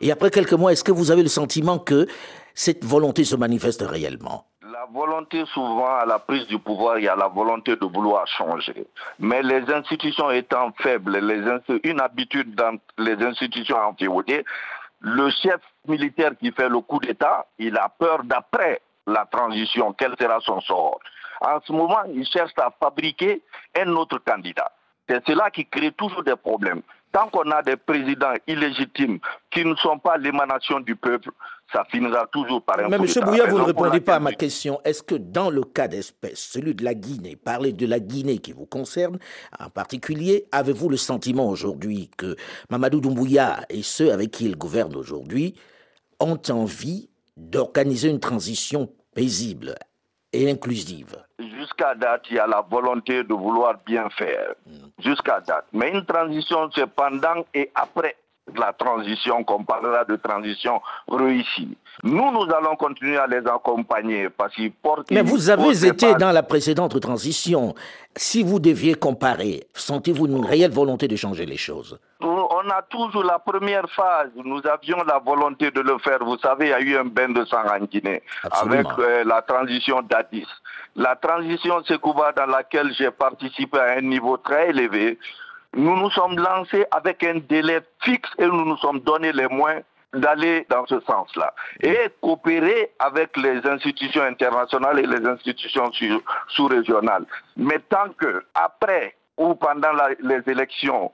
Et 0.00 0.10
après 0.12 0.30
quelques 0.30 0.52
mois, 0.52 0.72
est-ce 0.72 0.84
que 0.84 0.92
vous 0.92 1.10
avez 1.10 1.22
le 1.22 1.28
sentiment 1.28 1.78
que 1.78 2.06
cette 2.54 2.84
volonté 2.84 3.24
se 3.24 3.36
manifeste 3.36 3.82
réellement? 3.82 4.46
La 4.62 4.86
volonté, 4.92 5.44
souvent, 5.52 5.96
à 5.96 6.06
la 6.06 6.18
prise 6.18 6.46
du 6.46 6.58
pouvoir, 6.58 6.98
il 6.98 7.04
y 7.04 7.08
a 7.08 7.16
la 7.16 7.28
volonté 7.28 7.76
de 7.76 7.86
vouloir 7.86 8.26
changer. 8.26 8.86
Mais 9.18 9.42
les 9.42 9.70
institutions 9.72 10.30
étant 10.30 10.72
faibles, 10.78 11.18
les 11.18 11.80
une 11.84 12.00
habitude 12.00 12.54
dans 12.54 12.78
les 12.98 13.14
institutions 13.22 13.76
anti 13.76 14.06
le 15.00 15.30
chef 15.30 15.60
militaire 15.86 16.32
qui 16.38 16.50
fait 16.52 16.68
le 16.68 16.80
coup 16.80 16.98
d'État, 16.98 17.46
il 17.58 17.76
a 17.76 17.88
peur 17.88 18.24
d'après 18.24 18.80
la 19.06 19.24
transition, 19.26 19.92
quel 19.92 20.14
sera 20.18 20.40
son 20.40 20.60
sort. 20.60 20.98
En 21.40 21.60
ce 21.64 21.72
moment, 21.72 22.02
il 22.12 22.26
cherche 22.26 22.52
à 22.56 22.72
fabriquer 22.80 23.42
un 23.78 23.88
autre 23.94 24.18
candidat. 24.18 24.72
C'est 25.08 25.24
cela 25.26 25.50
qui 25.50 25.66
crée 25.66 25.92
toujours 25.92 26.24
des 26.24 26.34
problèmes. 26.34 26.82
Tant 27.16 27.30
qu'on 27.30 27.50
a 27.50 27.62
des 27.62 27.76
présidents 27.76 28.34
illégitimes 28.46 29.20
qui 29.50 29.64
ne 29.64 29.74
sont 29.76 29.98
pas 29.98 30.18
l'émanation 30.18 30.80
du 30.80 30.96
peuple, 30.96 31.30
ça 31.72 31.82
finira 31.90 32.26
toujours 32.26 32.62
par 32.62 32.78
un 32.78 32.90
Mais 32.90 32.96
M. 32.96 33.06
Bouya, 33.24 33.46
vous 33.46 33.58
ne 33.58 33.64
répondez 33.64 34.00
pas 34.00 34.16
à 34.16 34.20
ma 34.20 34.32
question. 34.32 34.82
Est-ce 34.84 35.02
que 35.02 35.14
dans 35.14 35.48
le 35.48 35.62
cas 35.62 35.88
d'espèce, 35.88 36.40
celui 36.40 36.74
de 36.74 36.84
la 36.84 36.92
Guinée, 36.92 37.34
parlez 37.34 37.72
de 37.72 37.86
la 37.86 38.00
Guinée 38.00 38.36
qui 38.36 38.52
vous 38.52 38.66
concerne 38.66 39.18
en 39.58 39.70
particulier, 39.70 40.44
avez-vous 40.52 40.90
le 40.90 40.98
sentiment 40.98 41.48
aujourd'hui 41.48 42.10
que 42.18 42.36
Mamadou 42.68 43.00
Doumbouya 43.00 43.60
et 43.70 43.82
ceux 43.82 44.12
avec 44.12 44.32
qui 44.32 44.44
il 44.44 44.58
gouverne 44.58 44.94
aujourd'hui 44.94 45.54
ont 46.20 46.38
envie 46.50 47.08
d'organiser 47.38 48.10
une 48.10 48.20
transition 48.20 48.92
paisible 49.14 49.74
et 50.36 50.50
inclusive 50.50 51.16
Jusqu'à 51.38 51.94
date, 51.94 52.22
il 52.30 52.36
y 52.36 52.38
a 52.38 52.46
la 52.46 52.64
volonté 52.68 53.22
de 53.24 53.34
vouloir 53.34 53.74
bien 53.84 54.08
faire. 54.10 54.54
Jusqu'à 54.98 55.40
date. 55.40 55.66
Mais 55.72 55.90
une 55.90 56.04
transition, 56.04 56.70
c'est 56.74 56.86
pendant 56.86 57.44
et 57.52 57.70
après 57.74 58.16
la 58.54 58.72
transition 58.72 59.42
qu'on 59.44 59.64
parlera 59.64 60.04
de 60.04 60.16
transition 60.16 60.80
réussie. 61.08 61.76
Nous, 62.04 62.30
nous 62.30 62.46
allons 62.54 62.76
continuer 62.76 63.16
à 63.16 63.26
les 63.26 63.38
accompagner 63.38 64.28
parce 64.30 64.54
qu'ils 64.54 64.72
portent... 64.72 65.10
Mais 65.10 65.22
vous 65.22 65.50
avez 65.50 65.86
été 65.86 66.14
dans 66.14 66.30
la 66.30 66.42
précédente 66.42 66.98
transition. 67.00 67.74
Si 68.14 68.42
vous 68.42 68.60
deviez 68.60 68.94
comparer, 68.94 69.66
sentez-vous 69.74 70.26
une 70.26 70.44
réelle 70.44 70.70
volonté 70.70 71.08
de 71.08 71.16
changer 71.16 71.44
les 71.44 71.56
choses? 71.56 71.98
On 72.58 72.70
a 72.70 72.80
toujours 72.80 73.24
la 73.24 73.38
première 73.38 73.86
phase. 73.90 74.30
Nous 74.34 74.62
avions 74.66 75.02
la 75.04 75.18
volonté 75.18 75.70
de 75.70 75.80
le 75.82 75.98
faire. 75.98 76.20
Vous 76.20 76.38
savez, 76.38 76.66
il 76.66 76.70
y 76.70 76.72
a 76.72 76.80
eu 76.80 76.96
un 76.96 77.04
bain 77.04 77.28
de 77.28 77.44
sang 77.44 77.64
en 77.68 77.84
Guinée 77.84 78.22
avec 78.50 78.86
euh, 78.98 79.24
la 79.24 79.42
transition 79.42 80.00
d'Addis. 80.00 80.46
La 80.94 81.16
transition 81.16 81.84
Sekouba 81.84 82.32
dans 82.32 82.46
laquelle 82.46 82.94
j'ai 82.94 83.10
participé 83.10 83.78
à 83.78 83.98
un 83.98 84.00
niveau 84.00 84.38
très 84.38 84.70
élevé, 84.70 85.18
nous 85.74 85.96
nous 85.96 86.10
sommes 86.10 86.38
lancés 86.38 86.86
avec 86.92 87.22
un 87.24 87.40
délai 87.46 87.80
fixe 88.02 88.30
et 88.38 88.46
nous 88.46 88.64
nous 88.64 88.78
sommes 88.78 89.00
donné 89.00 89.32
les 89.32 89.48
moyens 89.48 89.82
d'aller 90.14 90.66
dans 90.70 90.86
ce 90.86 90.98
sens-là 91.00 91.52
et 91.82 91.98
coopérer 92.22 92.92
avec 92.98 93.36
les 93.36 93.66
institutions 93.66 94.22
internationales 94.22 94.98
et 94.98 95.06
les 95.06 95.26
institutions 95.26 95.90
sous-régionales. 96.48 97.26
Mais 97.58 97.80
tant 97.90 98.08
que, 98.18 98.44
après 98.54 99.14
ou 99.36 99.54
pendant 99.54 99.92
les 100.20 100.40
élections, 100.46 101.12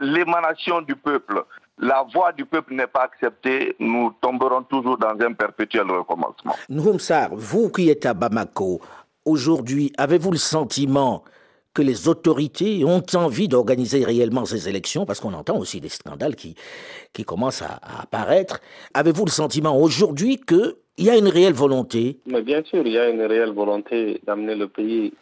l'émanation 0.00 0.80
du 0.82 0.96
peuple, 0.96 1.44
la 1.78 2.04
voix 2.12 2.32
du 2.32 2.44
peuple 2.44 2.74
n'est 2.74 2.86
pas 2.86 3.04
acceptée, 3.04 3.74
nous 3.78 4.12
tomberons 4.20 4.62
toujours 4.64 4.98
dans 4.98 5.14
un 5.20 5.32
perpétuel 5.32 5.90
recommencement. 5.90 6.54
Noumsar, 6.68 7.30
vous 7.32 7.70
qui 7.70 7.88
êtes 7.88 8.06
à 8.06 8.14
Bamako, 8.14 8.80
aujourd'hui, 9.24 9.92
avez-vous 9.96 10.32
le 10.32 10.38
sentiment 10.38 11.24
que 11.72 11.82
les 11.82 12.08
autorités 12.08 12.84
ont 12.84 13.02
envie 13.14 13.46
d'organiser 13.46 14.04
réellement 14.04 14.44
ces 14.44 14.68
élections, 14.68 15.06
parce 15.06 15.20
qu'on 15.20 15.34
entend 15.34 15.56
aussi 15.56 15.80
des 15.80 15.88
scandales 15.88 16.34
qui, 16.34 16.56
qui 17.12 17.24
commencent 17.24 17.62
à, 17.62 17.78
apparaître. 18.02 18.60
Avez-vous 18.92 19.24
le 19.24 19.30
sentiment 19.30 19.80
aujourd'hui 19.80 20.40
qu'il 20.40 20.74
y 20.98 21.10
a 21.10 21.16
une 21.16 21.28
réelle 21.28 21.52
volonté? 21.52 22.18
Mais 22.26 22.42
Bien 22.42 22.62
sûr, 22.64 22.84
il 22.84 22.92
y 22.92 22.98
a 22.98 23.08
une 23.08 23.22
réelle 23.22 23.52
volonté 23.52 24.20
d'amener 24.26 24.56
le 24.56 24.66
pays 24.66 25.14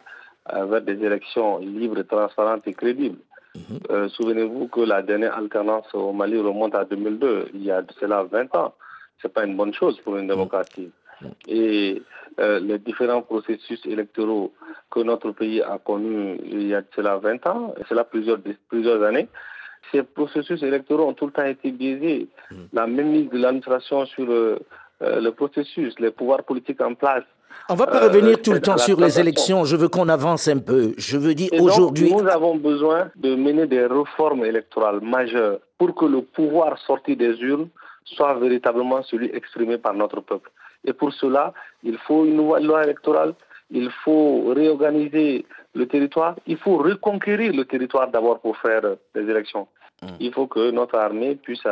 vers 0.51 0.81
des 0.81 1.03
élections 1.05 1.59
libres, 1.59 2.01
transparentes 2.01 2.67
et 2.67 2.73
crédibles. 2.73 3.19
Mhm. 3.55 3.79
Euh, 3.89 4.09
souvenez-vous 4.09 4.67
que 4.67 4.81
la 4.81 5.01
dernière 5.01 5.35
alternance 5.35 5.87
au 5.93 6.13
Mali 6.13 6.39
remonte 6.39 6.75
à 6.75 6.85
2002, 6.85 7.49
il 7.53 7.63
y 7.63 7.71
a 7.71 7.81
de 7.81 7.91
cela 7.99 8.23
20 8.23 8.55
ans. 8.55 8.73
Ce 9.21 9.27
n'est 9.27 9.33
pas 9.33 9.45
une 9.45 9.57
bonne 9.57 9.73
chose 9.73 9.99
pour 10.01 10.17
une 10.17 10.23
mhm. 10.25 10.29
démocratie. 10.29 10.91
Mhm. 11.21 11.31
Et 11.47 12.01
euh, 12.39 12.59
les 12.59 12.79
différents 12.79 13.21
processus 13.21 13.83
électoraux 13.85 14.53
que 14.91 14.99
notre 15.01 15.31
pays 15.31 15.61
a 15.61 15.77
connus 15.77 16.39
il 16.45 16.67
y 16.67 16.73
a 16.73 16.83
cela 16.95 17.17
20 17.17 17.47
ans, 17.47 17.73
et 17.77 17.83
cela 17.89 18.03
plusieurs, 18.03 18.39
plusieurs 18.69 19.03
années, 19.03 19.27
ces 19.91 20.03
processus 20.03 20.61
électoraux 20.61 21.07
ont 21.07 21.13
tout 21.13 21.25
le 21.25 21.31
temps 21.31 21.45
été 21.45 21.71
biaisés. 21.71 22.27
La 22.73 22.85
même 22.85 23.09
mise 23.09 23.29
de 23.29 23.37
l'administration 23.37 24.05
sur 24.05 24.29
euh, 24.29 24.59
le 24.99 25.29
processus, 25.31 25.97
les 25.99 26.11
pouvoirs 26.11 26.43
politiques 26.43 26.81
en 26.81 26.93
place, 26.93 27.23
on 27.69 27.73
ne 27.73 27.79
va 27.79 27.87
pas 27.87 27.99
revenir 27.99 28.37
euh, 28.37 28.41
tout 28.41 28.51
le 28.51 28.61
temps 28.61 28.77
sur 28.77 28.99
les 28.99 29.19
élections. 29.19 29.63
Je 29.63 29.75
veux 29.75 29.89
qu'on 29.89 30.09
avance 30.09 30.47
un 30.47 30.57
peu. 30.57 30.93
Je 30.97 31.17
veux 31.17 31.35
dire 31.35 31.49
aujourd'hui. 31.59 32.11
Nous 32.11 32.27
avons 32.27 32.55
besoin 32.55 33.11
de 33.15 33.35
mener 33.35 33.67
des 33.67 33.85
réformes 33.85 34.43
électorales 34.43 35.01
majeures 35.01 35.59
pour 35.77 35.93
que 35.93 36.05
le 36.05 36.21
pouvoir 36.21 36.79
sorti 36.79 37.15
des 37.15 37.39
urnes 37.41 37.69
soit 38.05 38.33
véritablement 38.39 39.03
celui 39.03 39.29
exprimé 39.35 39.77
par 39.77 39.93
notre 39.93 40.21
peuple. 40.21 40.49
Et 40.83 40.93
pour 40.93 41.13
cela, 41.13 41.53
il 41.83 41.97
faut 41.99 42.25
une 42.25 42.37
nouvelle 42.37 42.65
loi 42.65 42.83
électorale, 42.83 43.33
il 43.69 43.91
faut 44.03 44.51
réorganiser 44.55 45.45
le 45.75 45.87
territoire, 45.87 46.35
il 46.47 46.57
faut 46.57 46.77
reconquérir 46.77 47.53
le 47.53 47.65
territoire 47.65 48.09
d'abord 48.09 48.39
pour 48.39 48.57
faire 48.57 48.81
des 49.13 49.21
élections. 49.21 49.67
Mmh. 50.01 50.07
Il 50.19 50.33
faut 50.33 50.47
que 50.47 50.71
notre 50.71 50.95
armée 50.95 51.35
puisse 51.35 51.67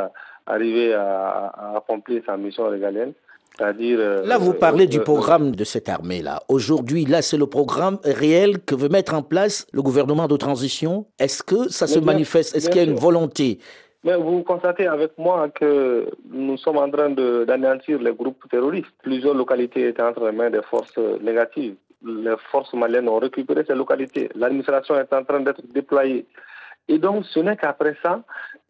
arriver 0.46 0.94
à 0.94 1.74
accomplir 1.78 2.22
sa 2.26 2.38
mission 2.38 2.70
régalienne 2.70 3.14
là, 3.60 4.38
vous 4.38 4.54
parlez 4.54 4.88
du 4.88 5.00
programme 5.00 5.56
de 5.56 5.64
cette 5.64 5.90
armée-là. 5.90 6.42
Aujourd'hui, 6.50 7.06
là, 7.06 7.22
c'est 7.22 7.38
le 7.38 7.48
programme 7.48 8.00
réel 8.04 8.60
que 8.60 8.76
veut 8.76 8.90
mettre 8.90 9.14
en 9.14 9.24
place 9.24 9.68
le 9.74 9.82
gouvernement 9.82 10.28
de 10.28 10.38
transition. 10.38 11.06
Est-ce 11.20 11.44
que 11.44 11.70
ça 11.70 11.88
se 11.88 12.00
manifeste? 12.00 12.56
Est-ce 12.56 12.70
qu'il 12.70 12.82
y 12.82 12.86
a 12.86 12.88
une 12.88 12.96
volonté? 12.96 13.60
Mais 14.04 14.16
vous 14.16 14.44
constatez 14.44 14.88
avec 14.88 15.18
moi 15.18 15.50
que 15.50 16.10
nous 16.32 16.58
sommes 16.58 16.78
en 16.78 16.90
train 16.90 17.10
d'anéantir 17.10 18.00
les 18.00 18.14
groupes 18.14 18.44
terroristes. 18.50 18.88
Plusieurs 19.04 19.34
localités 19.34 19.88
étaient 19.90 20.02
entre 20.02 20.26
les 20.26 20.32
mains 20.32 20.50
des 20.50 20.62
forces 20.62 20.98
négatives. 21.22 21.76
Les 22.06 22.36
forces 22.52 22.74
maliennes 22.74 23.10
ont 23.10 23.18
récupéré 23.18 23.66
ces 23.68 23.74
localités. 23.74 24.30
L'administration 24.36 24.96
est 25.00 25.12
en 25.12 25.24
train 25.24 25.40
d'être 25.42 25.62
déployée. 25.74 26.26
Et 26.88 27.00
donc, 27.00 27.26
ce 27.26 27.40
n'est 27.40 27.58
qu'après 27.58 27.98
ça, 28.04 28.22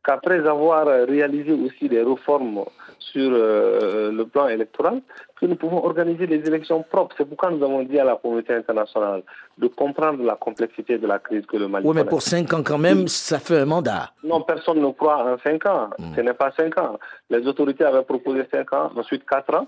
qu'après 0.08 0.48
avoir 0.48 0.88
réalisé 0.88 1.52
aussi 1.52 1.90
des 1.90 2.02
réformes 2.02 2.64
sur 2.98 3.30
euh, 3.34 4.12
le 4.12 4.26
plan 4.26 4.48
électoral, 4.48 5.02
que 5.40 5.46
nous 5.46 5.56
pouvons 5.56 5.84
organiser 5.84 6.26
des 6.28 6.42
élections 6.48 6.82
propres. 6.82 7.14
C'est 7.18 7.26
pourquoi 7.26 7.52
nous 7.52 7.64
avons 7.64 7.84
dit 7.84 8.00
à 8.00 8.06
la 8.06 8.16
communauté 8.16 8.54
internationale 8.54 9.24
de 9.58 9.68
comprendre 9.68 10.24
la 10.24 10.36
complexité 10.36 10.98
de 10.98 11.06
la 11.06 11.20
crise 11.20 11.46
que 11.46 11.58
le 11.58 11.68
Mali 11.68 11.86
Oui, 11.86 11.94
mais 11.94 12.06
pour 12.06 12.22
cinq 12.22 12.54
ans 12.54 12.64
quand 12.64 12.78
même, 12.78 13.08
ça 13.10 13.40
fait 13.40 13.60
un 13.60 13.66
mandat. 13.66 14.12
Non, 14.24 14.42
personne 14.42 14.82
ne 14.82 14.92
croit 14.92 15.26
en 15.26 15.38
cinq 15.40 15.66
ans. 15.66 15.90
Hmm. 16.00 16.16
Ce 16.16 16.22
n'est 16.22 16.34
pas 16.34 16.52
cinq 16.58 16.80
ans. 16.80 16.98
Les 17.30 17.46
autorités 17.46 17.84
avaient 17.84 18.04
proposé 18.04 18.44
cinq 18.52 18.72
ans, 18.74 18.92
ensuite 18.96 19.26
quatre 19.26 19.54
ans. 19.54 19.68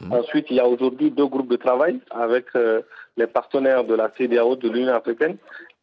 Hmm. 0.00 0.12
Ensuite, 0.12 0.46
il 0.50 0.56
y 0.56 0.60
a 0.60 0.66
aujourd'hui 0.66 1.10
deux 1.10 1.26
groupes 1.26 1.50
de 1.50 1.56
travail 1.56 2.00
avec 2.10 2.46
euh, 2.54 2.82
les 3.16 3.26
partenaires 3.26 3.84
de 3.84 3.94
la 3.94 4.10
CDAO, 4.16 4.56
de 4.56 4.68
l'Union 4.68 4.94
africaine. 4.94 5.36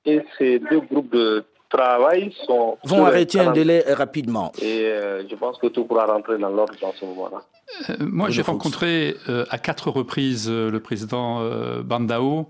Et 0.06 0.22
ces 0.38 0.60
deux 0.60 0.82
groupes 0.82 1.12
de 1.12 1.44
travail 1.70 2.34
sont... 2.46 2.78
Vont 2.84 3.06
arrêter 3.06 3.40
un 3.40 3.52
délai 3.52 3.84
rapidement. 3.88 4.52
Et 4.62 4.86
euh, 4.86 5.28
je 5.30 5.36
pense 5.36 5.58
que 5.58 5.68
tout 5.68 5.86
pourra 5.86 6.06
rentrer 6.06 6.38
dans 6.38 6.50
l'ordre 6.50 6.74
dans 6.82 6.94
ce 6.94 7.06
moment-là. 7.06 7.44
Euh, 7.90 7.96
moi, 8.00 8.30
j'ai 8.30 8.42
rencontré 8.42 9.16
euh, 9.30 9.46
à 9.50 9.58
quatre 9.58 9.90
reprises 9.90 10.50
le 10.50 10.80
président 10.80 11.42
Bandao 11.84 12.48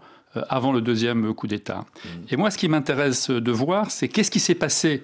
avant 0.50 0.72
le 0.72 0.82
deuxième 0.82 1.34
coup 1.34 1.48
d'État. 1.48 1.86
Mm. 2.04 2.10
Et 2.32 2.38
moi, 2.38 2.52
ce 2.52 2.58
qui 2.58 2.68
m'intéresse 2.68 3.30
de 3.30 3.52
voir, 3.52 3.92
c'est 3.92 4.08
qu'est-ce 4.08 4.32
qui 4.32 4.40
s'est 4.40 4.56
passé 4.56 5.04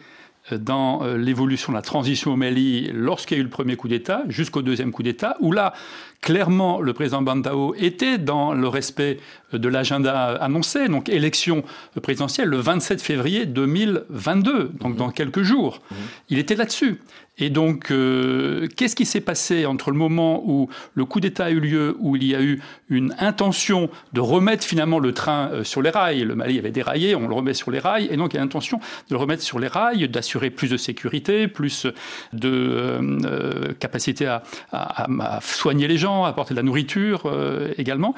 dans 0.52 1.04
l'évolution 1.16 1.72
de 1.72 1.78
la 1.78 1.82
transition 1.82 2.34
au 2.34 2.36
Mali 2.36 2.90
lorsqu'il 2.94 3.38
y 3.38 3.40
a 3.40 3.42
eu 3.42 3.44
le 3.44 3.50
premier 3.50 3.76
coup 3.76 3.88
d'État 3.88 4.24
jusqu'au 4.28 4.62
deuxième 4.62 4.92
coup 4.92 5.04
d'État, 5.04 5.38
où 5.40 5.52
là, 5.52 5.74
clairement, 6.22 6.82
le 6.82 6.94
président 6.94 7.22
Bandao 7.22 7.76
était 7.76 8.18
dans 8.18 8.54
le 8.54 8.68
respect 8.68 9.20
de 9.54 9.70
l'agenda 9.70 10.36
annoncé, 10.36 10.88
donc 10.88 11.10
élection 11.10 11.64
présidentielle 12.02 12.50
le 12.50 12.58
27 12.58 13.02
février 13.02 13.46
2022, 13.46 14.72
donc 14.80 14.96
dans 14.96 15.12
quelques 15.12 15.44
jours. 15.44 15.82
Mmh. 15.90 15.96
Il 16.30 16.40
était 16.40 16.56
là-dessus. 16.56 17.00
Et 17.40 17.50
donc, 17.50 17.90
euh, 17.90 18.68
qu'est-ce 18.76 18.96
qui 18.96 19.06
s'est 19.06 19.22
passé 19.22 19.66
entre 19.66 19.90
le 19.90 19.98
moment 19.98 20.44
où 20.46 20.70
le 20.94 21.06
coup 21.06 21.20
d'État 21.20 21.46
a 21.46 21.50
eu 21.50 21.60
lieu, 21.60 21.96
où 22.00 22.16
il 22.16 22.26
y 22.26 22.36
a 22.36 22.42
eu 22.42 22.62
une 22.90 23.16
intention 23.18 23.90
de 24.14 24.22
remettre 24.22 24.64
finalement 24.64 25.00
le 25.00 25.14
train 25.14 25.50
euh, 25.52 25.64
sur 25.64 25.82
les 25.82 25.90
rails? 25.90 26.22
Le 26.22 26.36
Mali 26.36 26.60
avait 26.60 26.72
déraillé, 26.72 27.16
on 27.16 27.28
le 27.28 27.34
remet 27.34 27.56
sur 27.56 27.72
les 27.72 27.80
rails, 27.80 28.08
et 28.12 28.18
donc 28.18 28.34
il 28.34 28.38
y 28.38 28.40
a 28.40 28.44
l'intention 28.44 28.78
de 28.78 29.16
le 29.16 29.18
remettre 29.18 29.42
sur 29.42 29.58
les 29.58 29.68
rails, 29.68 30.08
d'assurer 30.10 30.52
plus 30.52 30.70
de 30.70 30.78
sécurité, 30.78 31.48
plus 31.48 31.88
de 32.34 32.50
euh, 32.52 33.74
capacité 33.80 34.28
à, 34.28 34.44
à, 34.72 35.40
soigner 35.42 35.88
les 35.88 35.98
gens, 35.98 36.26
à 36.26 36.30
apporter 36.30 36.54
de 36.54 36.60
la 36.60 36.64
nourriture 36.64 37.32
également 37.78 38.14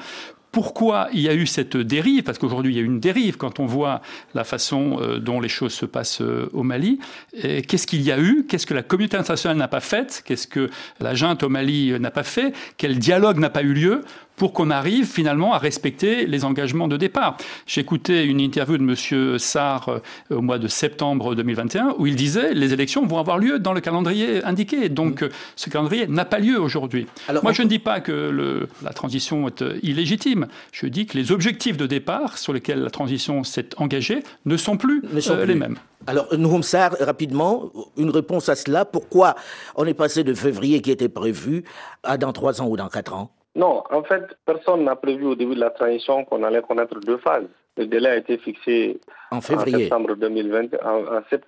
pourquoi 0.56 1.10
il 1.12 1.20
y 1.20 1.28
a 1.28 1.34
eu 1.34 1.46
cette 1.46 1.76
dérive, 1.76 2.22
parce 2.22 2.38
qu'aujourd'hui 2.38 2.72
il 2.72 2.78
y 2.78 2.80
a 2.80 2.82
une 2.82 2.98
dérive 2.98 3.36
quand 3.36 3.60
on 3.60 3.66
voit 3.66 4.00
la 4.32 4.42
façon 4.42 4.96
euh, 5.02 5.18
dont 5.18 5.38
les 5.38 5.50
choses 5.50 5.74
se 5.74 5.84
passent 5.84 6.22
euh, 6.22 6.48
au 6.54 6.62
Mali. 6.62 6.98
Qu'est-ce 7.34 7.86
qu'il 7.86 8.00
y 8.00 8.10
a 8.10 8.18
eu? 8.18 8.46
Qu'est-ce 8.48 8.64
que 8.64 8.72
la 8.72 8.82
communauté 8.82 9.18
internationale 9.18 9.58
n'a 9.58 9.68
pas 9.68 9.80
fait 9.80 10.22
Qu'est-ce 10.24 10.46
que 10.46 10.70
la 10.98 11.14
junte 11.14 11.42
au 11.42 11.50
Mali 11.50 11.90
euh, 11.90 11.98
n'a 11.98 12.10
pas 12.10 12.22
fait? 12.22 12.54
Quel 12.78 12.98
dialogue 12.98 13.38
n'a 13.38 13.50
pas 13.50 13.60
eu 13.60 13.74
lieu? 13.74 14.00
Pour 14.36 14.52
qu'on 14.52 14.70
arrive 14.70 15.06
finalement 15.06 15.54
à 15.54 15.58
respecter 15.58 16.26
les 16.26 16.44
engagements 16.44 16.88
de 16.88 16.96
départ. 16.96 17.36
J'ai 17.66 17.80
écouté 17.80 18.24
une 18.24 18.40
interview 18.40 18.78
de 18.78 18.82
M. 18.82 19.38
Sarr 19.38 19.88
euh, 19.88 20.00
au 20.30 20.42
mois 20.42 20.58
de 20.58 20.68
septembre 20.68 21.34
2021 21.34 21.94
où 21.98 22.06
il 22.06 22.16
disait 22.16 22.54
les 22.54 22.72
élections 22.72 23.06
vont 23.06 23.18
avoir 23.18 23.38
lieu 23.38 23.58
dans 23.58 23.72
le 23.72 23.80
calendrier 23.80 24.44
indiqué. 24.44 24.88
Donc 24.88 25.22
mm. 25.22 25.28
ce 25.56 25.70
calendrier 25.70 26.06
n'a 26.06 26.24
pas 26.24 26.38
lieu 26.38 26.60
aujourd'hui. 26.60 27.06
Moi, 27.42 27.52
je 27.52 27.62
ne 27.62 27.68
dis 27.68 27.78
pas 27.78 28.00
que 28.00 28.12
le, 28.12 28.68
la 28.82 28.92
transition 28.92 29.48
est 29.48 29.62
euh, 29.62 29.78
illégitime. 29.82 30.46
Je 30.72 30.86
dis 30.86 31.06
que 31.06 31.16
les 31.16 31.32
objectifs 31.32 31.76
de 31.76 31.86
départ 31.86 32.38
sur 32.38 32.52
lesquels 32.52 32.80
la 32.80 32.90
transition 32.90 33.44
s'est 33.44 33.70
engagée 33.78 34.22
ne 34.44 34.56
sont 34.56 34.76
plus, 34.76 35.02
euh, 35.30 35.46
les 35.46 35.54
mêmes. 35.54 35.76
Alors, 36.06 36.26
Nouhoum 36.36 36.62
Sarr, 36.62 36.96
rapidement, 37.00 37.70
une 37.96 38.10
réponse 38.10 38.48
à 38.48 38.54
cela. 38.54 38.84
Pourquoi 38.84 39.34
on 39.74 39.84
est 39.86 39.94
passé 39.94 40.24
de 40.24 40.34
février 40.34 40.80
qui 40.80 40.90
était 40.90 41.08
prévu 41.08 41.64
à 42.02 42.16
dans 42.16 42.32
trois 42.32 42.60
ans 42.60 42.68
ou 42.68 42.76
dans 42.76 42.88
quatre 42.88 43.14
ans? 43.14 43.30
Non, 43.56 43.82
en 43.90 44.02
fait, 44.02 44.22
personne 44.44 44.84
n'a 44.84 44.96
prévu 44.96 45.24
au 45.24 45.34
début 45.34 45.54
de 45.54 45.60
la 45.60 45.70
transition 45.70 46.26
qu'on 46.26 46.42
allait 46.42 46.60
connaître 46.60 47.00
deux 47.00 47.16
phases. 47.16 47.46
Le 47.78 47.86
délai 47.86 48.10
a 48.10 48.16
été 48.16 48.36
fixé 48.36 49.00
en, 49.30 49.40
février. 49.40 49.84
septembre 49.84 50.14
2020. 50.14 50.72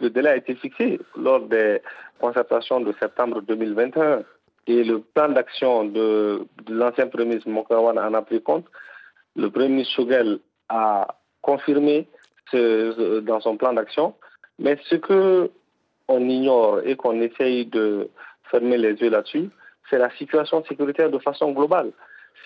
le 0.01 0.09
délai 0.09 0.31
a 0.31 0.37
été 0.37 0.55
fixé 0.55 0.99
lors 1.17 1.41
des 1.41 1.83
concertations 2.19 2.81
de 2.81 2.95
septembre 2.99 3.43
2021. 3.43 4.23
Et 4.67 4.85
le 4.85 5.01
plan 5.01 5.29
d'action 5.29 5.85
de, 5.85 6.47
l'ancien 6.69 7.09
Premier 7.09 7.27
ministre 7.27 7.51
Mokawan 7.51 7.99
en 7.99 8.15
a 8.15 8.23
pris 8.23 8.43
compte. 8.43 8.65
Le 9.37 9.51
Premier 9.51 9.69
ministre 9.69 9.95
Shogel 9.97 10.39
a 10.71 11.09
confirmé 11.43 12.09
dans 12.55 13.41
son 13.41 13.59
plan 13.59 13.75
d'action. 13.75 14.15
Mais 14.59 14.79
ce 14.89 14.97
que 14.97 15.51
on 16.09 16.27
ignore 16.27 16.81
et 16.87 16.97
qu'on 16.97 17.21
essaye 17.21 17.67
de 17.67 18.09
fermer 18.51 18.79
les 18.79 18.95
yeux 18.95 19.11
là-dessus, 19.11 19.51
c'est 19.89 19.99
la 19.99 20.11
situation 20.17 20.65
sécuritaire 20.65 21.11
de 21.11 21.19
façon 21.19 21.53
globale. 21.53 21.91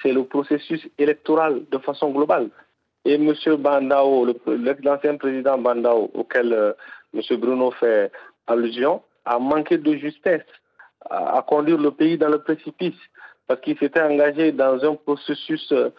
C'est 0.03 0.13
le 0.13 0.25
processus 0.25 0.87
électoral 0.99 1.63
de 1.71 1.79
façon 1.79 2.11
globale. 2.11 2.49
Et 3.05 3.15
M. 3.15 3.33
Bandao, 3.59 4.27
l'ancien 4.83 5.17
président 5.17 5.59
Bandao, 5.59 6.11
auquel 6.15 6.53
euh, 6.53 6.73
M. 7.15 7.21
Bruno 7.39 7.71
fait 7.73 8.13
allusion, 8.47 9.03
a 9.25 9.39
manqué 9.39 9.79
de 9.79 9.95
justesse, 9.97 10.47
à 11.11 11.45
conduire 11.47 11.79
le 11.79 11.91
pays 11.91 12.17
dans 12.17 12.29
le 12.29 12.39
précipice 12.39 12.95
parce 13.47 13.61
qu'il 13.61 13.79
s'était 13.79 14.01
engagé 14.01 14.53
dans 14.53 14.83
un 14.85 14.95
processus 14.95 15.73
euh, 15.73 15.91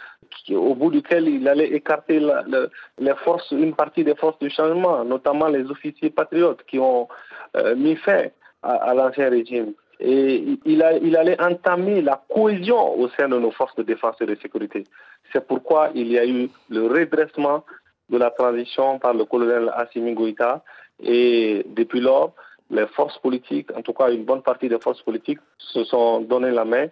au 0.49 0.73
bout 0.75 0.89
duquel 0.89 1.27
il 1.27 1.47
allait 1.47 1.67
écarter 1.67 2.19
les 2.19 3.15
forces, 3.23 3.51
une 3.51 3.75
partie 3.75 4.03
des 4.03 4.15
forces 4.15 4.39
du 4.39 4.49
changement, 4.49 5.03
notamment 5.03 5.47
les 5.47 5.69
officiers 5.69 6.09
patriotes 6.09 6.63
qui 6.63 6.79
ont 6.79 7.07
euh, 7.55 7.75
mis 7.75 7.95
fin 7.97 8.23
à, 8.63 8.93
l'ancien 8.93 9.29
régime. 9.29 9.73
Et 10.05 10.59
il, 10.65 10.83
allait 10.83 11.41
entamer 11.41 12.01
la 12.01 12.21
cohésion 12.29 12.99
au 12.99 13.07
sein 13.09 13.29
de 13.29 13.39
nos 13.39 13.51
forces 13.51 13.75
de 13.75 13.83
défense 13.83 14.17
et 14.19 14.25
de 14.25 14.35
sécurité. 14.35 14.83
C'est 15.31 15.47
pourquoi 15.47 15.91
il 15.95 16.11
y 16.11 16.19
a 16.19 16.25
eu 16.25 16.49
le 16.69 16.87
redressement 16.87 17.63
de 18.09 18.17
la 18.17 18.29
transition 18.29 18.99
par 18.99 19.13
le 19.13 19.23
colonel 19.23 19.71
Assimi 19.73 20.13
Goïta. 20.13 20.61
Et 21.01 21.65
depuis 21.69 22.01
lors, 22.01 22.33
les 22.69 22.85
forces 22.87 23.17
politiques, 23.19 23.69
en 23.77 23.81
tout 23.81 23.93
cas 23.93 24.11
une 24.11 24.25
bonne 24.25 24.41
partie 24.41 24.67
des 24.67 24.79
forces 24.79 25.01
politiques, 25.01 25.39
se 25.57 25.85
sont 25.85 26.19
donné 26.19 26.51
la 26.51 26.65
main 26.65 26.87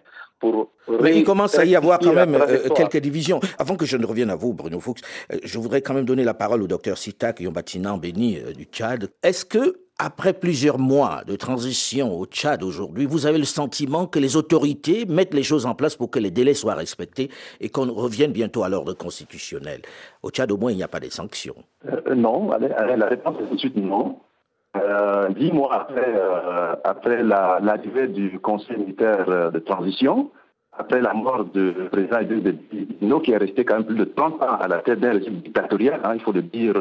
mais 1.02 1.16
il 1.16 1.24
commence 1.24 1.58
à 1.58 1.64
y 1.64 1.76
avoir 1.76 1.98
quand 1.98 2.12
même 2.12 2.34
euh, 2.34 2.68
quelques 2.74 2.98
divisions. 2.98 3.40
Avant 3.58 3.76
que 3.76 3.86
je 3.86 3.96
ne 3.96 4.06
revienne 4.06 4.30
à 4.30 4.36
vous, 4.36 4.52
Bruno 4.52 4.80
Fuchs, 4.80 5.00
euh, 5.32 5.38
je 5.42 5.58
voudrais 5.58 5.82
quand 5.82 5.94
même 5.94 6.04
donner 6.04 6.24
la 6.24 6.34
parole 6.34 6.62
au 6.62 6.66
docteur 6.66 6.98
Sitak 6.98 7.40
Yombatina 7.40 7.96
Béni 7.96 8.38
euh, 8.38 8.52
du 8.52 8.64
Tchad. 8.64 9.10
Est-ce 9.22 9.44
que, 9.44 9.80
après 9.98 10.32
plusieurs 10.32 10.78
mois 10.78 11.22
de 11.26 11.36
transition 11.36 12.18
au 12.18 12.26
Tchad 12.26 12.62
aujourd'hui, 12.62 13.06
vous 13.06 13.26
avez 13.26 13.38
le 13.38 13.44
sentiment 13.44 14.06
que 14.06 14.18
les 14.18 14.36
autorités 14.36 15.04
mettent 15.06 15.34
les 15.34 15.42
choses 15.42 15.66
en 15.66 15.74
place 15.74 15.96
pour 15.96 16.10
que 16.10 16.18
les 16.18 16.30
délais 16.30 16.54
soient 16.54 16.74
respectés 16.74 17.30
et 17.60 17.68
qu'on 17.68 17.92
revienne 17.92 18.32
bientôt 18.32 18.64
à 18.64 18.68
l'ordre 18.68 18.94
constitutionnel? 18.94 19.82
Au 20.22 20.30
Tchad, 20.30 20.50
au 20.50 20.56
moins, 20.56 20.72
il 20.72 20.76
n'y 20.76 20.82
a 20.82 20.88
pas 20.88 21.00
de 21.00 21.10
sanctions. 21.10 21.56
non, 22.14 22.50
la 22.50 23.06
réponse 23.06 23.36
est 23.40 23.48
tout 23.48 23.54
de 23.54 23.60
suite 23.60 23.76
non. 23.76 24.16
Euh, 24.74 25.28
dix 25.30 25.52
mois 25.52 25.82
après, 25.82 26.14
euh, 26.16 26.74
après 26.82 27.22
l'arrivée 27.22 28.08
du 28.08 28.38
Conseil 28.40 28.78
militaire 28.78 29.26
euh, 29.28 29.50
de 29.50 29.58
transition, 29.58 30.30
après 30.78 31.02
la 31.02 31.12
mort 31.12 31.44
du 31.44 31.72
président 31.90 32.20
Idriss 32.20 32.54
qui 33.22 33.32
est 33.32 33.36
resté 33.36 33.66
quand 33.66 33.74
même 33.74 33.84
plus 33.84 33.96
de 33.96 34.04
30 34.04 34.42
ans 34.42 34.56
à 34.58 34.68
la 34.68 34.78
tête 34.78 35.00
d'un 35.00 35.12
régime 35.12 35.40
dictatorial, 35.40 36.00
hein, 36.04 36.12
il 36.14 36.20
faut 36.22 36.32
le 36.32 36.40
dire, 36.40 36.74